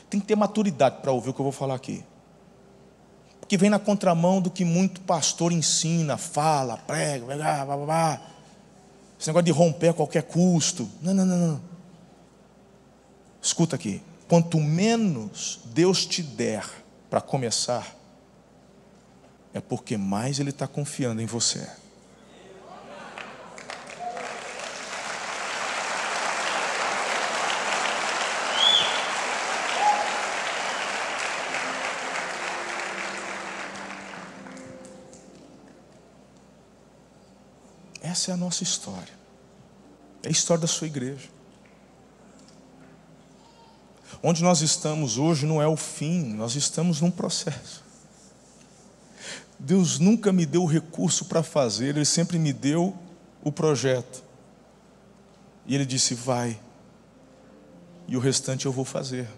Tem 0.08 0.18
que 0.18 0.26
ter 0.26 0.36
maturidade 0.36 1.02
para 1.02 1.12
ouvir 1.12 1.28
o 1.28 1.34
que 1.34 1.40
eu 1.40 1.44
vou 1.44 1.52
falar 1.52 1.74
aqui 1.74 2.02
que 3.46 3.58
vem 3.58 3.68
na 3.68 3.78
contramão 3.78 4.40
do 4.40 4.50
que 4.50 4.64
muito 4.64 5.02
pastor 5.02 5.52
ensina, 5.52 6.16
fala, 6.16 6.78
prega, 6.78 7.26
blá, 7.26 7.66
blá, 7.66 7.76
blá, 7.76 8.20
esse 9.22 9.28
negócio 9.28 9.44
de 9.44 9.52
romper 9.52 9.90
a 9.90 9.94
qualquer 9.94 10.24
custo. 10.24 10.90
Não, 11.00 11.14
não, 11.14 11.24
não, 11.24 11.36
não. 11.36 11.62
Escuta 13.40 13.76
aqui. 13.76 14.02
Quanto 14.26 14.58
menos 14.58 15.60
Deus 15.66 16.04
te 16.04 16.24
der 16.24 16.68
para 17.08 17.20
começar, 17.20 17.94
é 19.54 19.60
porque 19.60 19.96
mais 19.96 20.40
Ele 20.40 20.50
está 20.50 20.66
confiando 20.66 21.22
em 21.22 21.26
você. 21.26 21.70
Essa 38.22 38.30
é 38.30 38.34
a 38.34 38.36
nossa 38.36 38.62
história. 38.62 39.12
É 40.22 40.28
a 40.28 40.30
história 40.30 40.60
da 40.60 40.68
sua 40.68 40.86
igreja. 40.86 41.28
Onde 44.22 44.44
nós 44.44 44.60
estamos 44.60 45.18
hoje 45.18 45.44
não 45.44 45.60
é 45.60 45.66
o 45.66 45.76
fim, 45.76 46.32
nós 46.34 46.54
estamos 46.54 47.00
num 47.00 47.10
processo. 47.10 47.82
Deus 49.58 49.98
nunca 49.98 50.32
me 50.32 50.46
deu 50.46 50.62
o 50.62 50.66
recurso 50.66 51.24
para 51.24 51.42
fazer, 51.42 51.96
Ele 51.96 52.04
sempre 52.04 52.38
me 52.38 52.52
deu 52.52 52.96
o 53.42 53.50
projeto. 53.50 54.22
E 55.66 55.74
Ele 55.74 55.84
disse: 55.84 56.14
vai, 56.14 56.60
e 58.06 58.16
o 58.16 58.20
restante 58.20 58.66
eu 58.66 58.72
vou 58.72 58.84
fazer. 58.84 59.28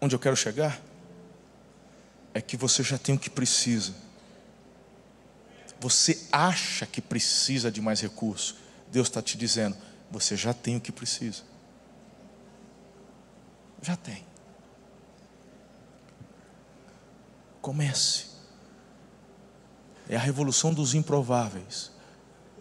Onde 0.00 0.16
eu 0.16 0.18
quero 0.18 0.34
chegar? 0.34 0.82
É 2.36 2.40
que 2.42 2.54
você 2.54 2.82
já 2.82 2.98
tem 2.98 3.14
o 3.14 3.18
que 3.18 3.30
precisa. 3.30 3.94
Você 5.80 6.26
acha 6.30 6.84
que 6.84 7.00
precisa 7.00 7.72
de 7.72 7.80
mais 7.80 8.02
recurso. 8.02 8.58
Deus 8.92 9.08
está 9.08 9.22
te 9.22 9.38
dizendo, 9.38 9.74
você 10.10 10.36
já 10.36 10.52
tem 10.52 10.76
o 10.76 10.80
que 10.80 10.92
precisa. 10.92 11.44
Já 13.80 13.96
tem. 13.96 14.22
Comece. 17.62 18.26
É 20.06 20.16
a 20.16 20.20
revolução 20.20 20.74
dos 20.74 20.92
improváveis. 20.92 21.90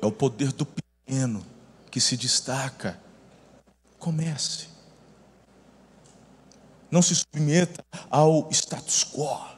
É 0.01 0.05
o 0.05 0.11
poder 0.11 0.53
do 0.53 0.65
pequeno 0.65 1.45
que 1.91 1.99
se 1.99 2.15
destaca. 2.15 2.97
Comece. 3.99 4.69
Não 6.89 7.01
se 7.01 7.13
submeta 7.13 7.85
ao 8.09 8.49
status 8.51 9.03
quo. 9.03 9.54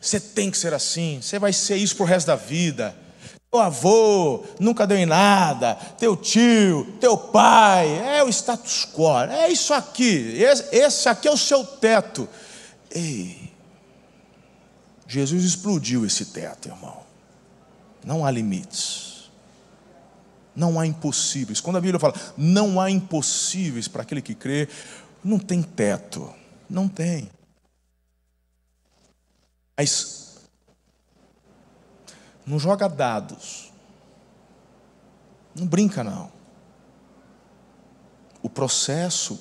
Você 0.00 0.20
tem 0.20 0.50
que 0.50 0.58
ser 0.58 0.72
assim, 0.72 1.20
você 1.20 1.38
vai 1.38 1.52
ser 1.52 1.76
isso 1.76 1.96
pro 1.96 2.04
resto 2.04 2.28
da 2.28 2.36
vida. 2.36 2.96
Teu 3.50 3.60
avô 3.60 4.44
nunca 4.60 4.86
deu 4.86 4.98
em 4.98 5.06
nada, 5.06 5.74
teu 5.98 6.14
tio, 6.14 6.96
teu 7.00 7.16
pai, 7.16 7.88
é 8.18 8.22
o 8.22 8.28
status 8.28 8.86
quo, 8.92 9.18
é 9.20 9.50
isso 9.50 9.72
aqui, 9.72 10.36
esse 10.70 11.08
aqui 11.08 11.26
é 11.26 11.30
o 11.30 11.36
seu 11.36 11.64
teto. 11.64 12.28
Ei, 12.90 13.50
Jesus 15.06 15.44
explodiu 15.44 16.04
esse 16.04 16.26
teto, 16.26 16.68
irmão. 16.68 16.98
Não 18.04 18.24
há 18.24 18.30
limites, 18.30 19.30
não 20.54 20.78
há 20.78 20.86
impossíveis. 20.86 21.58
Quando 21.58 21.76
a 21.76 21.80
Bíblia 21.80 21.98
fala 21.98 22.14
não 22.36 22.78
há 22.78 22.90
impossíveis 22.90 23.88
para 23.88 24.02
aquele 24.02 24.20
que 24.20 24.34
crê, 24.34 24.68
não 25.24 25.38
tem 25.38 25.62
teto, 25.62 26.30
não 26.68 26.86
tem. 26.86 27.30
Mas 29.78 30.40
não 32.44 32.58
joga 32.58 32.88
dados. 32.88 33.72
Não 35.54 35.66
brinca, 35.66 36.02
não. 36.02 36.32
O 38.42 38.50
processo 38.50 39.38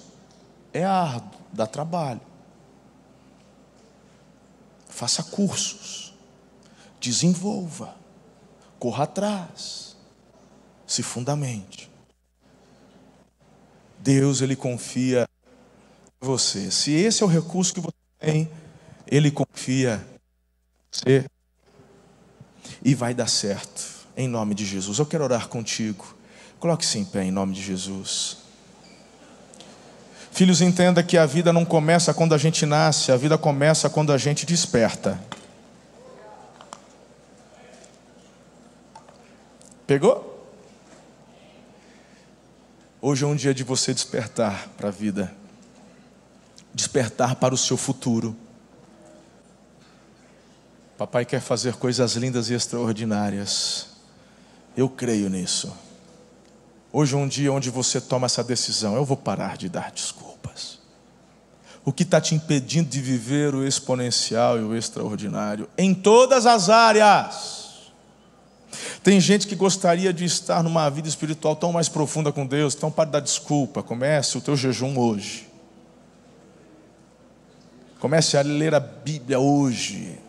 é 0.71 0.83
árduo, 0.83 1.39
dá 1.51 1.65
trabalho. 1.65 2.21
Faça 4.87 5.23
cursos, 5.23 6.13
desenvolva, 6.99 7.95
corra 8.79 9.05
atrás, 9.05 9.95
se 10.85 11.01
fundamente. 11.01 11.89
Deus 13.99 14.41
ele 14.41 14.55
confia 14.55 15.27
em 16.21 16.25
você. 16.25 16.69
Se 16.69 16.91
esse 16.91 17.23
é 17.23 17.25
o 17.25 17.29
recurso 17.29 17.73
que 17.73 17.79
você 17.79 17.95
tem, 18.19 18.51
ele 19.05 19.31
confia 19.31 20.05
em 20.13 20.16
você 20.97 21.25
e 22.83 22.95
vai 22.95 23.13
dar 23.13 23.27
certo, 23.27 23.83
em 24.15 24.27
nome 24.27 24.55
de 24.55 24.65
Jesus. 24.65 24.99
Eu 24.99 25.05
quero 25.05 25.23
orar 25.23 25.47
contigo. 25.47 26.15
Coloque-se 26.59 26.97
em 26.97 27.05
pé 27.05 27.23
em 27.23 27.31
nome 27.31 27.53
de 27.53 27.61
Jesus. 27.61 28.37
Filhos, 30.31 30.61
entenda 30.61 31.01
que 31.01 31.17
a 31.17 31.25
vida 31.25 31.51
não 31.53 31.65
começa 31.65 32.13
quando 32.13 32.33
a 32.33 32.37
gente 32.37 32.65
nasce, 32.65 33.11
a 33.11 33.17
vida 33.17 33.37
começa 33.37 33.89
quando 33.89 34.11
a 34.11 34.17
gente 34.17 34.45
desperta. 34.45 35.19
Pegou? 39.85 40.35
Hoje 43.01 43.23
é 43.23 43.27
um 43.27 43.35
dia 43.35 43.53
de 43.53 43.63
você 43.63 43.93
despertar 43.93 44.67
para 44.77 44.89
a 44.89 44.91
vida, 44.91 45.33
despertar 46.73 47.35
para 47.35 47.53
o 47.53 47.57
seu 47.57 47.77
futuro. 47.77 48.35
Papai 50.97 51.25
quer 51.25 51.39
fazer 51.39 51.75
coisas 51.75 52.15
lindas 52.15 52.49
e 52.49 52.55
extraordinárias. 52.55 53.89
Eu 54.75 54.89
creio 54.89 55.29
nisso. 55.29 55.71
Hoje 56.91 57.13
é 57.13 57.17
um 57.17 57.27
dia 57.27 57.53
onde 57.53 57.69
você 57.69 58.01
toma 58.01 58.25
essa 58.25 58.43
decisão. 58.43 58.95
Eu 58.95 59.05
vou 59.05 59.15
parar 59.15 59.57
de 59.57 59.69
dar 59.69 59.91
desculpas. 59.91 60.79
O 61.85 61.93
que 61.93 62.01
está 62.01 62.19
te 62.19 62.33
impedindo 62.33 62.89
de 62.89 62.99
viver 62.99 63.53
o 63.53 63.63
exponencial 63.65 64.57
e 64.57 64.63
o 64.63 64.75
extraordinário 64.75 65.69
em 65.77 65.93
todas 65.93 66.47
as 66.47 66.67
áreas? 66.67 67.91
Tem 69.03 69.21
gente 69.21 69.45
que 69.47 69.55
gostaria 69.55 70.11
de 70.11 70.25
estar 70.25 70.63
numa 70.63 70.89
vida 70.89 71.07
espiritual 71.07 71.55
tão 71.55 71.71
mais 71.71 71.87
profunda 71.87 72.31
com 72.31 72.45
Deus, 72.45 72.73
então 72.75 72.91
pare 72.91 73.11
dar 73.11 73.19
desculpa. 73.19 73.83
Comece 73.83 74.37
o 74.37 74.41
teu 74.41 74.55
jejum 74.55 74.97
hoje. 74.97 75.47
Comece 77.99 78.35
a 78.35 78.41
ler 78.41 78.73
a 78.73 78.79
Bíblia 78.79 79.39
hoje. 79.39 80.19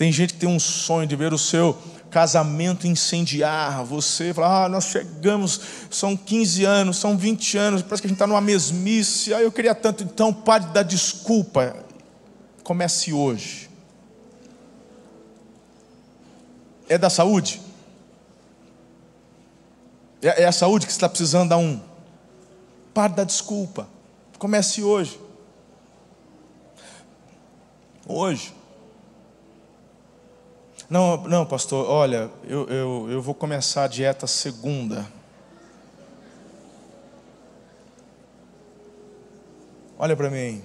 Tem 0.00 0.10
gente 0.10 0.32
que 0.32 0.40
tem 0.40 0.48
um 0.48 0.58
sonho 0.58 1.06
de 1.06 1.14
ver 1.14 1.30
o 1.34 1.36
seu 1.36 1.76
casamento 2.10 2.86
incendiar. 2.86 3.84
Você 3.84 4.32
fala, 4.32 4.64
ah, 4.64 4.68
nós 4.70 4.86
chegamos, 4.86 5.60
são 5.90 6.16
15 6.16 6.64
anos, 6.64 6.96
são 6.96 7.18
20 7.18 7.58
anos, 7.58 7.82
parece 7.82 8.00
que 8.00 8.06
a 8.06 8.08
gente 8.08 8.16
está 8.16 8.26
numa 8.26 8.40
mesmice. 8.40 9.34
Ah, 9.34 9.42
eu 9.42 9.52
queria 9.52 9.74
tanto. 9.74 10.02
Então, 10.02 10.32
pare 10.32 10.64
de 10.64 10.84
desculpa. 10.84 11.76
Comece 12.64 13.12
hoje. 13.12 13.68
É 16.88 16.96
da 16.96 17.10
saúde? 17.10 17.60
É, 20.22 20.44
é 20.44 20.46
a 20.46 20.52
saúde 20.52 20.86
que 20.86 20.92
está 20.92 21.10
precisando 21.10 21.50
dar 21.50 21.58
um. 21.58 21.78
Pare 22.94 23.12
da 23.12 23.24
desculpa. 23.24 23.86
Comece 24.38 24.82
hoje. 24.82 25.20
Hoje. 28.08 28.59
Não, 30.90 31.16
não, 31.28 31.46
pastor, 31.46 31.88
olha, 31.88 32.28
eu, 32.42 32.68
eu, 32.68 33.06
eu 33.08 33.22
vou 33.22 33.32
começar 33.32 33.84
a 33.84 33.86
dieta 33.86 34.26
segunda. 34.26 35.06
Olha 39.96 40.16
para 40.16 40.28
mim. 40.28 40.64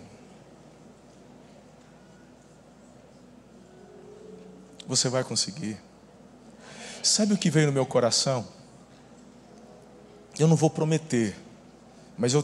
Você 4.88 5.10
vai 5.10 5.24
conseguir. 5.24 5.78
Sabe 7.04 7.34
o 7.36 7.38
que 7.38 7.52
veio 7.52 7.68
no 7.68 7.74
meu 7.74 7.86
coração? 7.86 8.48
Eu 10.40 10.48
não 10.48 10.56
vou 10.56 10.72
prometer, 10.72 11.36
mas 12.18 12.34
eu, 12.34 12.44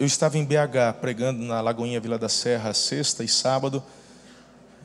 eu 0.00 0.06
estava 0.06 0.36
em 0.36 0.44
BH 0.44 0.98
pregando 1.00 1.44
na 1.44 1.60
Lagoinha 1.60 2.00
Vila 2.00 2.18
da 2.18 2.28
Serra 2.28 2.74
sexta 2.74 3.22
e 3.22 3.28
sábado. 3.28 3.80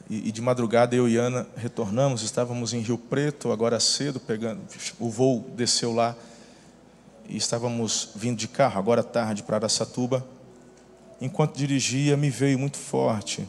E, 0.09 0.29
e, 0.29 0.31
de 0.31 0.41
madrugada 0.41 0.95
eu 0.95 1.09
e 1.09 1.17
Ana 1.17 1.47
retornamos, 1.55 2.21
estávamos 2.21 2.73
em 2.73 2.79
Rio 2.79 2.97
Preto, 2.97 3.51
agora 3.51 3.79
cedo, 3.79 4.19
pegando, 4.19 4.61
o 4.99 5.09
voo 5.09 5.49
desceu 5.55 5.93
lá 5.93 6.15
e 7.27 7.35
estávamos 7.37 8.09
vindo 8.15 8.37
de 8.37 8.47
carro, 8.47 8.77
agora 8.77 9.03
tarde, 9.03 9.41
para 9.41 9.57
Aracatuba. 9.57 10.25
Enquanto 11.19 11.55
dirigia, 11.55 12.15
me 12.15 12.29
veio 12.29 12.59
muito 12.59 12.77
forte 12.77 13.47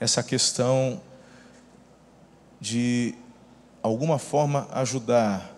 essa 0.00 0.22
questão 0.22 1.00
de 2.60 3.14
alguma 3.82 4.18
forma 4.18 4.68
ajudar 4.72 5.52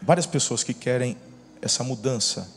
várias 0.00 0.26
pessoas 0.26 0.64
que 0.64 0.74
querem 0.74 1.16
essa 1.60 1.84
mudança 1.84 2.48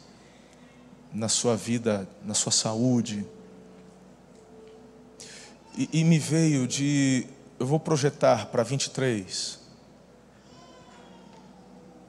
na 1.14 1.30
sua 1.30 1.56
vida, 1.56 2.08
na 2.26 2.34
sua 2.34 2.52
saúde, 2.52 3.26
e, 5.78 5.90
e 5.92 6.04
me 6.04 6.18
veio 6.18 6.68
de. 6.68 7.26
Eu 7.60 7.66
vou 7.66 7.80
projetar 7.80 8.48
para 8.48 8.64
23. 8.64 9.60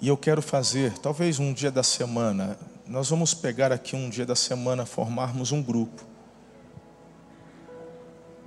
E 0.00 0.08
eu 0.08 0.16
quero 0.16 0.42
fazer, 0.42 0.98
talvez 0.98 1.38
um 1.38 1.54
dia 1.54 1.70
da 1.70 1.82
semana, 1.82 2.58
nós 2.86 3.08
vamos 3.08 3.32
pegar 3.32 3.72
aqui 3.72 3.96
um 3.96 4.10
dia 4.10 4.26
da 4.26 4.36
semana, 4.36 4.84
formarmos 4.84 5.52
um 5.52 5.62
grupo, 5.62 6.04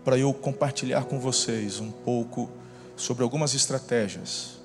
para 0.06 0.16
eu 0.16 0.32
compartilhar 0.32 1.06
com 1.06 1.20
vocês 1.20 1.80
um 1.80 1.90
pouco 1.90 2.52
sobre 2.96 3.24
algumas 3.24 3.56
estratégias. 3.56 4.60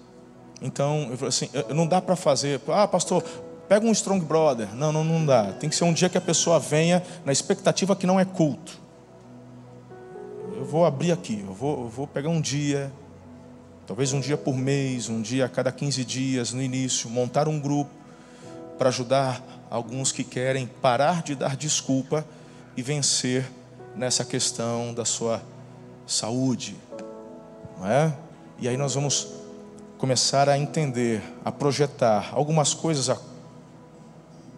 Então, 0.61 1.09
eu 1.11 1.17
falei 1.17 1.29
assim, 1.29 1.49
não 1.75 1.87
dá 1.87 2.03
para 2.03 2.17
fazer, 2.17 2.61
ah, 2.69 2.87
pastor, 2.87 3.23
pega 3.67 3.87
um 3.87 3.93
Strong 3.93 4.23
Brother. 4.23 4.75
Não, 4.75 4.93
não, 4.93 5.03
não 5.03 5.25
dá. 5.25 5.53
Tem 5.53 5.71
que 5.71 5.77
ser 5.77 5.85
um 5.85 5.93
dia 5.93 6.11
que 6.11 6.19
a 6.19 6.21
pessoa 6.21 6.61
venha 6.61 7.03
na 7.25 7.33
expectativa 7.33 7.97
que 7.97 8.07
não 8.07 8.21
é 8.21 8.27
culto 8.27 8.84
eu 10.65 10.69
vou 10.71 10.87
abrir 10.87 11.13
aqui, 11.13 11.45
eu 11.47 11.53
vou, 11.53 11.83
eu 11.83 11.89
vou 11.91 12.07
pegar 12.07 12.31
um 12.31 12.41
dia, 12.41 12.91
talvez 13.87 14.15
um 14.15 14.21
dia 14.21 14.35
por 14.35 14.57
mês, 14.57 15.11
um 15.11 15.21
dia 15.21 15.45
a 15.45 15.49
cada 15.49 15.71
15 15.71 16.03
dias 16.07 16.55
no 16.55 16.63
início, 16.63 17.11
montar 17.11 17.49
um 17.49 17.61
grupo 17.61 17.91
para 18.79 18.89
ajudar 18.89 19.45
alguns 19.69 20.11
que 20.11 20.25
querem 20.25 20.67
parar 20.67 21.23
de 21.23 21.35
dar 21.35 21.55
desculpa 21.55 22.25
e 22.75 22.81
vencer 22.81 23.47
nessa 23.95 24.25
questão 24.25 24.95
da 24.95 25.05
sua 25.05 25.43
saúde, 26.07 26.75
não 27.79 27.87
é? 27.87 28.17
E 28.59 28.67
aí 28.67 28.79
nós 28.79 28.95
vamos 28.95 29.35
começar 29.99 30.49
a 30.49 30.59
entender, 30.59 31.23
a 31.45 31.53
projetar 31.53 32.31
algumas 32.33 32.73
coisas 32.73 33.15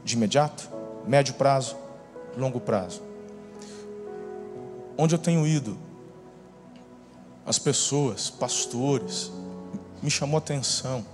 de 0.04 0.14
imediato, 0.14 0.70
médio 1.04 1.34
prazo, 1.34 1.76
longo 2.38 2.60
prazo. 2.60 3.02
Onde 4.96 5.12
eu 5.12 5.18
tenho 5.18 5.44
ido 5.44 5.85
as 7.46 7.58
pessoas, 7.60 8.28
pastores, 8.28 9.30
me 10.02 10.10
chamou 10.10 10.36
a 10.36 10.38
atenção. 10.38 11.06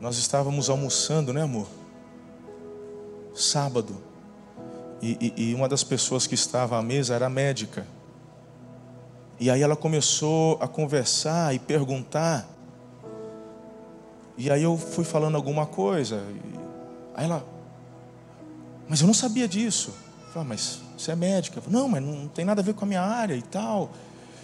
Nós 0.00 0.16
estávamos 0.16 0.70
almoçando, 0.70 1.32
né, 1.32 1.42
amor? 1.42 1.68
Sábado. 3.34 3.96
E, 5.02 5.34
e, 5.36 5.50
e, 5.50 5.54
uma 5.54 5.68
das 5.68 5.84
pessoas 5.84 6.26
que 6.26 6.34
estava 6.34 6.78
à 6.78 6.82
mesa 6.82 7.14
era 7.14 7.28
médica. 7.28 7.86
E 9.38 9.50
aí 9.50 9.60
ela 9.60 9.76
começou 9.76 10.56
a 10.58 10.66
conversar 10.66 11.54
e 11.54 11.58
perguntar. 11.58 12.48
E 14.38 14.50
aí 14.50 14.62
eu 14.62 14.78
fui 14.78 15.04
falando 15.04 15.34
alguma 15.34 15.66
coisa. 15.66 16.22
Aí 17.14 17.26
ela, 17.26 17.46
mas 18.88 19.02
eu 19.02 19.06
não 19.06 19.14
sabia 19.14 19.46
disso. 19.46 19.90
Eu 19.90 20.32
falei, 20.32 20.46
ah, 20.46 20.48
mas 20.48 20.80
você 20.96 21.12
é 21.12 21.16
médica? 21.16 21.60
Falei, 21.60 21.78
não, 21.78 21.88
mas 21.88 22.02
não 22.02 22.26
tem 22.28 22.44
nada 22.44 22.62
a 22.62 22.64
ver 22.64 22.72
com 22.72 22.86
a 22.86 22.88
minha 22.88 23.02
área 23.02 23.34
e 23.34 23.42
tal. 23.42 23.90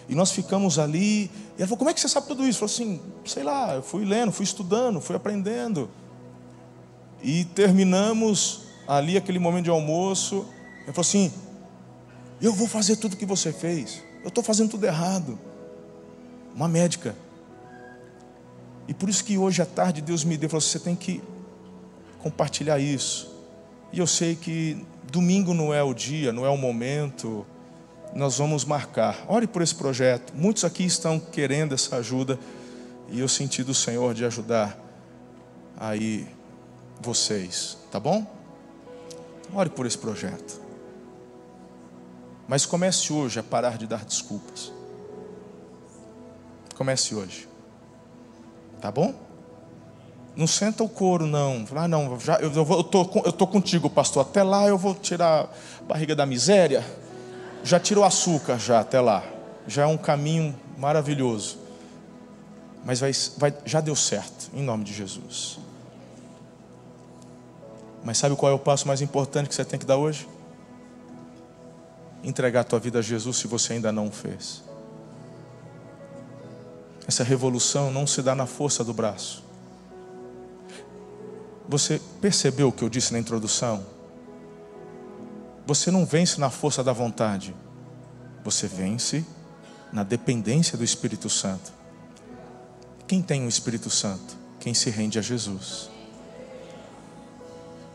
E 0.08 0.14
nós 0.14 0.30
ficamos 0.32 0.78
ali. 0.78 1.24
E 1.24 1.30
ela 1.58 1.66
falou: 1.66 1.78
Como 1.78 1.90
é 1.90 1.94
que 1.94 2.00
você 2.00 2.08
sabe 2.08 2.26
tudo 2.26 2.46
isso? 2.46 2.58
Falei 2.58 2.74
assim: 2.74 3.00
Sei 3.24 3.42
lá, 3.42 3.74
eu 3.74 3.82
fui 3.82 4.04
lendo, 4.04 4.32
fui 4.32 4.44
estudando, 4.44 5.00
fui 5.00 5.16
aprendendo. 5.16 5.88
E 7.22 7.44
terminamos 7.44 8.62
ali 8.86 9.16
aquele 9.16 9.38
momento 9.38 9.64
de 9.64 9.70
almoço. 9.70 10.46
Ela 10.84 10.92
falou 10.92 11.00
assim: 11.00 11.32
Eu 12.40 12.52
vou 12.52 12.66
fazer 12.66 12.96
tudo 12.96 13.14
o 13.14 13.16
que 13.16 13.26
você 13.26 13.52
fez. 13.52 14.02
Eu 14.22 14.28
estou 14.28 14.42
fazendo 14.42 14.70
tudo 14.70 14.84
errado. 14.84 15.38
Uma 16.54 16.68
médica. 16.68 17.16
E 18.88 18.94
por 18.94 19.08
isso 19.08 19.24
que 19.24 19.38
hoje 19.38 19.62
à 19.62 19.66
tarde 19.66 20.02
Deus 20.02 20.24
me 20.24 20.36
deu, 20.36 20.48
falou: 20.48 20.60
Você 20.60 20.78
tem 20.78 20.96
que 20.96 21.22
compartilhar 22.22 22.78
isso. 22.78 23.30
E 23.92 23.98
eu 23.98 24.06
sei 24.06 24.34
que 24.34 24.84
domingo 25.10 25.52
não 25.52 25.72
é 25.72 25.82
o 25.82 25.92
dia, 25.92 26.32
não 26.32 26.46
é 26.46 26.48
o 26.48 26.56
momento 26.56 27.46
nós 28.14 28.38
vamos 28.38 28.64
marcar. 28.64 29.24
Ore 29.28 29.46
por 29.46 29.62
esse 29.62 29.74
projeto. 29.74 30.32
Muitos 30.34 30.64
aqui 30.64 30.84
estão 30.84 31.18
querendo 31.18 31.74
essa 31.74 31.96
ajuda 31.96 32.38
e 33.08 33.20
eu 33.20 33.28
senti 33.28 33.62
do 33.62 33.74
Senhor 33.74 34.14
de 34.14 34.24
ajudar 34.24 34.78
aí 35.76 36.26
vocês, 37.00 37.76
tá 37.90 37.98
bom? 37.98 38.26
Ore 39.54 39.70
por 39.70 39.86
esse 39.86 39.98
projeto. 39.98 40.60
Mas 42.46 42.66
comece 42.66 43.12
hoje 43.12 43.40
a 43.40 43.42
parar 43.42 43.76
de 43.76 43.86
dar 43.86 44.04
desculpas. 44.04 44.72
Comece 46.76 47.14
hoje. 47.14 47.48
Tá 48.80 48.90
bom? 48.90 49.14
Não 50.34 50.46
senta 50.46 50.82
o 50.82 50.88
couro, 50.88 51.26
não. 51.26 51.66
Ah, 51.74 51.86
não, 51.86 52.18
já, 52.18 52.36
eu, 52.36 52.50
eu, 52.52 52.84
tô, 52.84 53.02
eu 53.24 53.32
tô 53.32 53.46
contigo, 53.46 53.90
pastor. 53.90 54.22
Até 54.22 54.42
lá 54.42 54.66
eu 54.66 54.78
vou 54.78 54.94
tirar 54.94 55.50
a 55.80 55.84
barriga 55.84 56.16
da 56.16 56.24
miséria. 56.24 56.84
Já 57.64 57.78
tirou 57.78 58.04
açúcar, 58.04 58.58
já, 58.58 58.80
até 58.80 59.00
lá. 59.00 59.24
Já 59.66 59.82
é 59.82 59.86
um 59.86 59.96
caminho 59.96 60.54
maravilhoso. 60.76 61.58
Mas 62.84 63.00
vai, 63.00 63.12
vai, 63.38 63.54
já 63.64 63.80
deu 63.80 63.94
certo, 63.94 64.50
em 64.52 64.62
nome 64.62 64.84
de 64.84 64.92
Jesus. 64.92 65.58
Mas 68.04 68.18
sabe 68.18 68.34
qual 68.34 68.50
é 68.50 68.54
o 68.54 68.58
passo 68.58 68.88
mais 68.88 69.00
importante 69.00 69.48
que 69.48 69.54
você 69.54 69.64
tem 69.64 69.78
que 69.78 69.86
dar 69.86 69.96
hoje? 69.96 70.28
Entregar 72.24 72.60
a 72.60 72.64
tua 72.64 72.80
vida 72.80 72.98
a 72.98 73.02
Jesus 73.02 73.36
se 73.36 73.46
você 73.46 73.74
ainda 73.74 73.92
não 73.92 74.08
o 74.08 74.10
fez. 74.10 74.62
Essa 77.06 77.22
revolução 77.22 77.90
não 77.90 78.06
se 78.06 78.22
dá 78.22 78.34
na 78.34 78.46
força 78.46 78.82
do 78.82 78.92
braço. 78.92 79.44
Você 81.68 82.00
percebeu 82.20 82.68
o 82.68 82.72
que 82.72 82.82
eu 82.82 82.88
disse 82.88 83.12
na 83.12 83.18
introdução? 83.18 83.84
Você 85.66 85.90
não 85.90 86.04
vence 86.04 86.40
na 86.40 86.50
força 86.50 86.82
da 86.82 86.92
vontade, 86.92 87.54
você 88.44 88.66
vence 88.66 89.24
na 89.92 90.02
dependência 90.02 90.76
do 90.76 90.82
Espírito 90.82 91.28
Santo. 91.28 91.72
Quem 93.06 93.22
tem 93.22 93.44
o 93.44 93.48
Espírito 93.48 93.90
Santo? 93.90 94.36
Quem 94.58 94.74
se 94.74 94.90
rende 94.90 95.18
a 95.18 95.22
Jesus. 95.22 95.90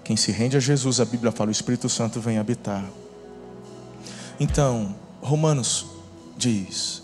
Quem 0.03 0.15
se 0.15 0.31
rende 0.31 0.55
a 0.55 0.59
Jesus, 0.59 1.01
a 1.01 1.05
Bíblia 1.05 1.31
fala, 1.31 1.49
o 1.49 1.51
Espírito 1.51 1.89
Santo 1.89 2.21
vem 2.21 2.37
habitar. 2.37 2.85
Então, 4.39 4.95
Romanos 5.21 5.85
diz: 6.37 7.03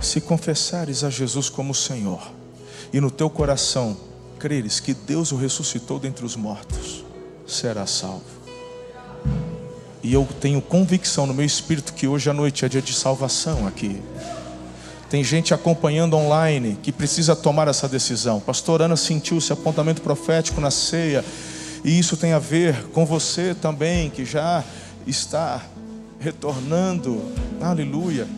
se 0.00 0.20
confessares 0.20 1.04
a 1.04 1.10
Jesus 1.10 1.50
como 1.50 1.74
Senhor, 1.74 2.32
e 2.92 3.00
no 3.00 3.10
teu 3.10 3.28
coração 3.28 3.96
creres 4.38 4.78
que 4.80 4.94
Deus 4.94 5.32
o 5.32 5.36
ressuscitou 5.36 5.98
dentre 5.98 6.24
os 6.24 6.36
mortos, 6.36 7.04
será 7.46 7.86
salvo. 7.86 8.35
E 10.06 10.12
eu 10.12 10.24
tenho 10.40 10.62
convicção 10.62 11.26
no 11.26 11.34
meu 11.34 11.44
espírito 11.44 11.92
que 11.92 12.06
hoje 12.06 12.30
à 12.30 12.32
noite 12.32 12.64
é 12.64 12.68
dia 12.68 12.80
de 12.80 12.94
salvação 12.94 13.66
aqui. 13.66 14.00
Tem 15.10 15.24
gente 15.24 15.52
acompanhando 15.52 16.14
online 16.14 16.78
que 16.80 16.92
precisa 16.92 17.34
tomar 17.34 17.66
essa 17.66 17.88
decisão. 17.88 18.38
Pastor 18.38 18.82
Ana 18.82 18.94
sentiu 18.94 19.38
esse 19.38 19.52
apontamento 19.52 20.00
profético 20.00 20.60
na 20.60 20.70
ceia 20.70 21.24
e 21.84 21.98
isso 21.98 22.16
tem 22.16 22.32
a 22.32 22.38
ver 22.38 22.84
com 22.92 23.04
você 23.04 23.52
também, 23.52 24.08
que 24.08 24.24
já 24.24 24.62
está 25.08 25.60
retornando. 26.20 27.20
Aleluia. 27.60 28.28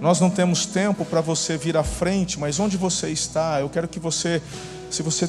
Nós 0.00 0.20
não 0.20 0.30
temos 0.30 0.64
tempo 0.64 1.04
para 1.04 1.20
você 1.20 1.56
vir 1.56 1.76
à 1.76 1.82
frente, 1.82 2.38
mas 2.38 2.60
onde 2.60 2.76
você 2.76 3.08
está, 3.08 3.60
eu 3.60 3.68
quero 3.68 3.88
que 3.88 3.98
você, 3.98 4.40
se 4.88 5.02
você 5.02 5.28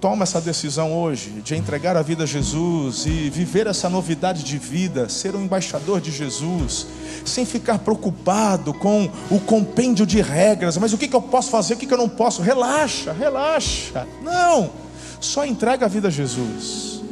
toma 0.00 0.22
essa 0.22 0.40
decisão 0.40 0.94
hoje 0.94 1.28
de 1.44 1.54
entregar 1.54 1.96
a 1.96 2.02
vida 2.02 2.24
a 2.24 2.26
Jesus 2.26 3.04
e 3.04 3.28
viver 3.28 3.66
essa 3.66 3.88
novidade 3.90 4.42
de 4.42 4.56
vida, 4.56 5.08
ser 5.08 5.36
um 5.36 5.42
embaixador 5.42 6.00
de 6.00 6.10
Jesus, 6.10 6.86
sem 7.24 7.44
ficar 7.44 7.78
preocupado 7.80 8.72
com 8.72 9.10
o 9.30 9.38
compêndio 9.38 10.06
de 10.06 10.22
regras, 10.22 10.78
mas 10.78 10.94
o 10.94 10.98
que, 10.98 11.06
que 11.06 11.14
eu 11.14 11.20
posso 11.20 11.50
fazer, 11.50 11.74
o 11.74 11.76
que, 11.76 11.86
que 11.86 11.92
eu 11.92 11.98
não 11.98 12.08
posso, 12.08 12.40
relaxa, 12.40 13.12
relaxa. 13.12 14.06
Não, 14.22 14.70
só 15.20 15.44
entrega 15.44 15.84
a 15.84 15.88
vida 15.88 16.08
a 16.08 16.10
Jesus. 16.10 17.02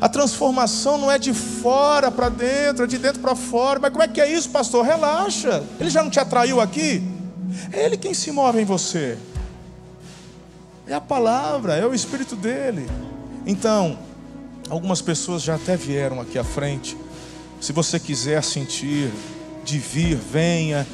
A 0.00 0.08
transformação 0.08 0.96
não 0.98 1.10
é 1.10 1.18
de 1.18 1.32
fora 1.32 2.10
para 2.10 2.28
dentro, 2.28 2.84
é 2.84 2.86
de 2.86 2.98
dentro 2.98 3.20
para 3.20 3.34
fora. 3.34 3.80
Mas 3.80 3.90
como 3.90 4.02
é 4.04 4.06
que 4.06 4.20
é 4.20 4.32
isso, 4.32 4.48
pastor? 4.50 4.84
Relaxa. 4.84 5.64
Ele 5.80 5.90
já 5.90 6.04
não 6.04 6.10
te 6.10 6.20
atraiu 6.20 6.60
aqui? 6.60 7.02
É 7.72 7.84
Ele 7.84 7.96
quem 7.96 8.14
se 8.14 8.30
move 8.30 8.60
em 8.60 8.64
você. 8.64 9.18
É 10.88 10.94
a 10.94 11.00
palavra, 11.02 11.74
é 11.74 11.86
o 11.86 11.92
Espírito 11.92 12.34
dele. 12.34 12.88
Então, 13.44 13.98
algumas 14.70 15.02
pessoas 15.02 15.42
já 15.42 15.56
até 15.56 15.76
vieram 15.76 16.18
aqui 16.18 16.38
à 16.38 16.44
frente. 16.44 16.96
Se 17.60 17.74
você 17.74 18.00
quiser 18.00 18.42
sentir 18.42 19.12
de 19.62 19.78
vir, 19.78 20.16
venha. 20.16 20.86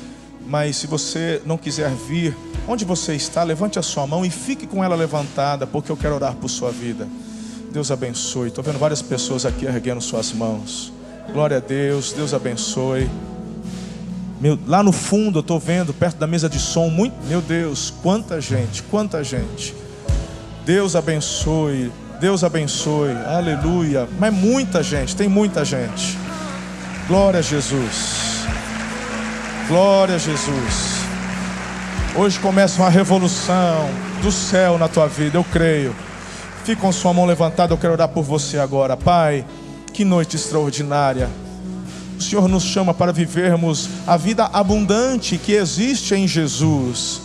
Mas 0.45 0.77
se 0.77 0.89
você 0.89 1.41
não 1.47 1.57
quiser 1.57 1.91
vir, 1.95 2.37
onde 2.67 2.85
você 2.85 3.15
está, 3.15 3.45
levante 3.45 3.79
a 3.79 3.83
sua 3.83 4.05
mão 4.05 4.27
e 4.27 4.31
fique 4.31 4.67
com 4.67 4.83
ela 4.83 4.97
levantada, 4.97 5.65
porque 5.65 5.93
eu 5.93 5.97
quero 5.97 6.17
orar 6.17 6.35
por 6.35 6.49
sua 6.49 6.73
vida. 6.73 7.07
Deus 7.71 7.93
abençoe. 7.93 8.49
Estou 8.49 8.65
vendo 8.65 8.81
várias 8.81 9.01
pessoas 9.01 9.47
aqui 9.47 9.65
erguendo 9.65 10.01
suas 10.01 10.33
mãos. 10.33 10.93
Glória 11.33 11.59
a 11.59 11.61
Deus, 11.61 12.13
Deus 12.13 12.35
abençoe. 12.35 13.09
Meu, 14.41 14.59
lá 14.67 14.83
no 14.83 14.91
fundo 14.91 15.39
eu 15.39 15.41
estou 15.41 15.61
vendo, 15.61 15.95
perto 15.95 16.17
da 16.17 16.27
mesa 16.27 16.49
de 16.49 16.59
som, 16.59 16.89
muito, 16.91 17.15
meu 17.29 17.41
Deus, 17.41 17.95
quanta 18.03 18.41
gente, 18.41 18.83
quanta 18.83 19.23
gente. 19.23 19.84
Deus 20.65 20.97
abençoe, 20.97 21.93
Deus 22.19 22.43
abençoe, 22.43 23.13
aleluia. 23.27 24.09
Mas 24.19 24.33
muita 24.33 24.83
gente, 24.83 25.15
tem 25.15 25.29
muita 25.29 25.65
gente. 25.65 26.19
Glória 27.07 27.41
a 27.41 27.43
Jesus, 27.43 28.47
glória 29.69 30.15
a 30.15 30.19
Jesus. 30.19 31.05
Hoje 32.17 32.39
começa 32.39 32.81
uma 32.81 32.89
revolução 32.89 33.91
do 34.23 34.33
céu 34.33 34.79
na 34.79 34.89
tua 34.89 35.07
vida, 35.07 35.37
eu 35.37 35.45
creio. 35.45 35.95
Fique 36.65 36.81
com 36.81 36.91
sua 36.91 37.13
mão 37.13 37.27
levantada, 37.27 37.75
eu 37.75 37.79
quero 37.79 37.93
orar 37.93 38.09
por 38.09 38.23
você 38.23 38.59
agora. 38.59 38.97
Pai, 38.97 39.45
que 39.93 40.03
noite 40.03 40.37
extraordinária. 40.37 41.29
O 42.19 42.23
Senhor 42.23 42.49
nos 42.49 42.63
chama 42.63 42.95
para 42.95 43.13
vivermos 43.13 43.91
a 44.07 44.17
vida 44.17 44.45
abundante 44.47 45.37
que 45.37 45.53
existe 45.53 46.15
em 46.15 46.27
Jesus. 46.27 47.21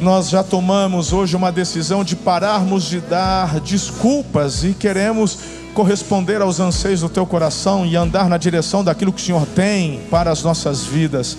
Nós 0.00 0.28
já 0.28 0.42
tomamos 0.42 1.14
hoje 1.14 1.34
uma 1.34 1.50
decisão 1.50 2.04
de 2.04 2.14
pararmos 2.14 2.84
de 2.84 3.00
dar 3.00 3.60
desculpas 3.60 4.62
e 4.62 4.74
queremos 4.74 5.38
corresponder 5.72 6.42
aos 6.42 6.60
anseios 6.60 7.00
do 7.00 7.08
teu 7.08 7.24
coração 7.24 7.84
e 7.86 7.96
andar 7.96 8.28
na 8.28 8.36
direção 8.36 8.84
daquilo 8.84 9.12
que 9.12 9.22
o 9.22 9.24
Senhor 9.24 9.46
tem 9.54 10.00
para 10.10 10.30
as 10.30 10.42
nossas 10.42 10.84
vidas. 10.84 11.38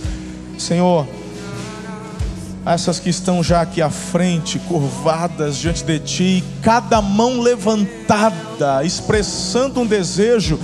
Senhor, 0.58 1.08
essas 2.66 3.00
que 3.00 3.12
estão 3.12 3.44
já 3.44 3.62
aqui 3.62 3.80
à 3.80 3.92
frente, 3.92 4.58
curvadas 4.60 5.58
diante 5.58 5.84
de 5.84 6.00
Ti, 6.00 6.44
cada 6.64 7.00
mão 7.00 7.40
levantada, 7.40 8.84
expressando 8.84 9.82
um 9.82 9.86
desejo 9.86 10.60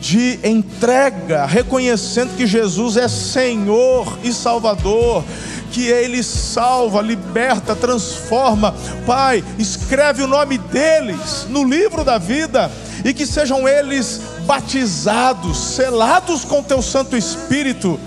de 0.00 0.38
entrega, 0.44 1.44
reconhecendo 1.44 2.36
que 2.36 2.46
Jesus 2.46 2.96
é 2.96 3.08
Senhor 3.08 4.18
e 4.22 4.32
Salvador, 4.32 5.24
que 5.72 5.86
Ele 5.86 6.22
salva, 6.22 7.02
liberta, 7.02 7.74
transforma. 7.74 8.74
Pai, 9.06 9.44
escreve 9.58 10.22
o 10.22 10.28
nome 10.28 10.58
deles 10.58 11.46
no 11.48 11.64
livro 11.64 12.04
da 12.04 12.18
vida 12.18 12.70
e 13.04 13.12
que 13.12 13.26
sejam 13.26 13.68
eles 13.68 14.20
batizados, 14.46 15.58
selados 15.58 16.44
com 16.44 16.62
Teu 16.62 16.80
Santo 16.80 17.16
Espírito, 17.16 17.98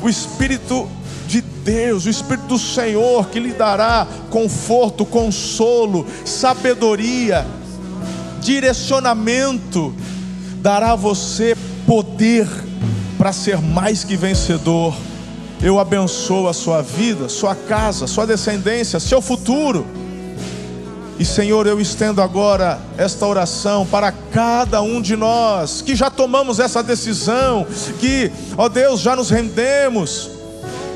o 0.00 0.08
Espírito 0.08 0.88
de 1.26 1.40
Deus, 1.40 2.06
o 2.06 2.10
Espírito 2.10 2.46
do 2.46 2.58
Senhor 2.58 3.28
que 3.28 3.38
lhe 3.38 3.52
dará 3.52 4.06
conforto, 4.30 5.04
consolo, 5.04 6.06
sabedoria, 6.24 7.46
direcionamento, 8.40 9.94
dará 10.62 10.92
a 10.92 10.96
você 10.96 11.56
poder 11.86 12.48
para 13.18 13.32
ser 13.32 13.60
mais 13.60 14.04
que 14.04 14.16
vencedor. 14.16 14.94
Eu 15.60 15.78
abençoo 15.78 16.48
a 16.48 16.52
sua 16.52 16.80
vida, 16.80 17.28
sua 17.28 17.54
casa, 17.54 18.06
sua 18.06 18.26
descendência, 18.26 18.98
seu 19.00 19.20
futuro. 19.20 19.84
E 21.18 21.24
Senhor, 21.24 21.66
eu 21.66 21.80
estendo 21.80 22.22
agora 22.22 22.80
esta 22.96 23.26
oração 23.26 23.86
para 23.86 24.10
cada 24.10 24.80
um 24.82 25.00
de 25.02 25.14
nós 25.14 25.82
que 25.82 25.94
já 25.94 26.10
tomamos 26.10 26.58
essa 26.58 26.82
decisão, 26.82 27.66
que, 28.00 28.30
ó 28.56 28.68
Deus, 28.68 29.00
já 29.00 29.14
nos 29.14 29.30
rendemos 29.30 30.31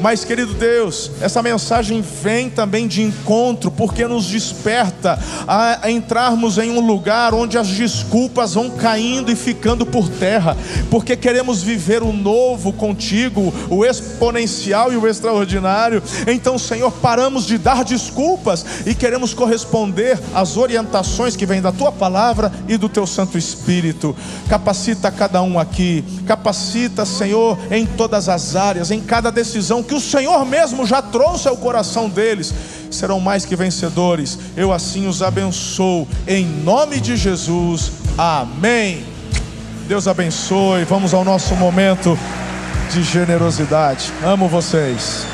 mas, 0.01 0.25
querido 0.25 0.55
Deus, 0.55 1.11
essa 1.21 1.43
mensagem 1.43 2.03
vem 2.23 2.51
também 2.51 2.87
de 2.87 3.03
encontro, 3.03 3.71
porque 3.71 4.07
nos 4.07 4.27
desperta 4.27 5.19
a 5.47 5.91
entrarmos 5.91 6.59
em 6.59 6.71
um 6.71 6.81
lugar 6.81 7.35
onde 7.35 7.57
as 7.57 7.69
desculpas 7.69 8.55
vão 8.55 8.71
caindo 8.71 9.31
e 9.33 9.37
ficando 9.37 9.87
por 9.87 10.09
terra, 10.09 10.57
porque 10.91 11.17
queremos 11.17 11.63
viver 11.63 12.03
o 12.03 12.13
novo 12.13 12.73
contigo, 12.73 13.53
o 13.71 13.85
exponencial 13.85 14.93
e 14.93 14.97
o 14.97 15.07
extraordinário. 15.07 16.03
Então, 16.27 16.59
Senhor, 16.59 16.93
paramos 16.93 17.47
de 17.47 17.59
dar 17.59 17.85
desculpas 17.85 18.65
e 18.85 18.95
queremos 18.95 19.33
corresponder 19.33 20.19
às 20.35 20.57
orientações 20.57 21.37
que 21.37 21.47
vêm 21.47 21.63
da 21.63 21.73
tua 21.73 21.91
palavra 21.91 22.53
e 22.69 22.77
do 22.77 22.89
teu 22.89 23.07
Santo 23.07 23.39
Espírito. 23.39 24.15
Capacita 24.49 25.11
cada 25.11 25.43
um 25.43 25.59
aqui, 25.59 26.05
capacita, 26.27 27.05
Senhor, 27.05 27.59
em 27.71 27.87
todas 27.87 28.29
as 28.29 28.55
áreas, 28.55 28.91
em 28.91 29.01
cada 29.01 29.31
decisão 29.31 29.83
que 29.83 29.95
o 29.97 30.01
Senhor 30.01 30.45
mesmo 30.45 30.87
já 30.87 31.03
trouxe 31.03 31.49
ao 31.49 31.57
coração 31.57 32.09
deles, 32.09 32.53
serão 32.91 33.19
mais 33.19 33.45
que 33.45 33.57
vencedores. 33.57 34.39
Eu 34.57 34.73
assim 34.73 35.07
os 35.07 35.23
abençoo, 35.23 36.07
em 36.27 36.45
nome 36.45 37.01
de 37.01 37.17
Jesus. 37.17 37.93
Amém. 38.17 39.05
Deus 39.89 40.07
abençoe. 40.07 40.85
Vamos 40.85 41.15
ao 41.15 41.25
nosso 41.25 41.55
momento 41.57 42.19
de 42.93 43.03
generosidade. 43.03 44.13
Amo 44.25 44.49
vocês. 44.49 45.27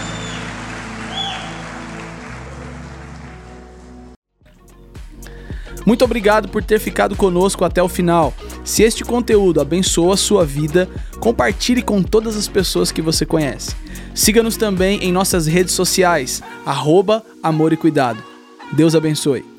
Muito 5.84 6.04
obrigado 6.04 6.48
por 6.48 6.62
ter 6.62 6.78
ficado 6.78 7.16
conosco 7.16 7.64
até 7.64 7.82
o 7.82 7.88
final. 7.88 8.32
Se 8.64 8.82
este 8.82 9.04
conteúdo 9.04 9.60
abençoa 9.60 10.14
a 10.14 10.16
sua 10.16 10.44
vida, 10.44 10.88
compartilhe 11.18 11.82
com 11.82 12.02
todas 12.02 12.36
as 12.36 12.46
pessoas 12.46 12.92
que 12.92 13.02
você 13.02 13.26
conhece. 13.26 13.74
Siga-nos 14.14 14.56
também 14.56 15.02
em 15.02 15.12
nossas 15.12 15.46
redes 15.46 15.74
sociais, 15.74 16.42
arroba 16.64 17.24
Amor 17.42 17.72
e 17.72 17.76
Cuidado. 17.76 18.22
Deus 18.72 18.94
abençoe. 18.94 19.51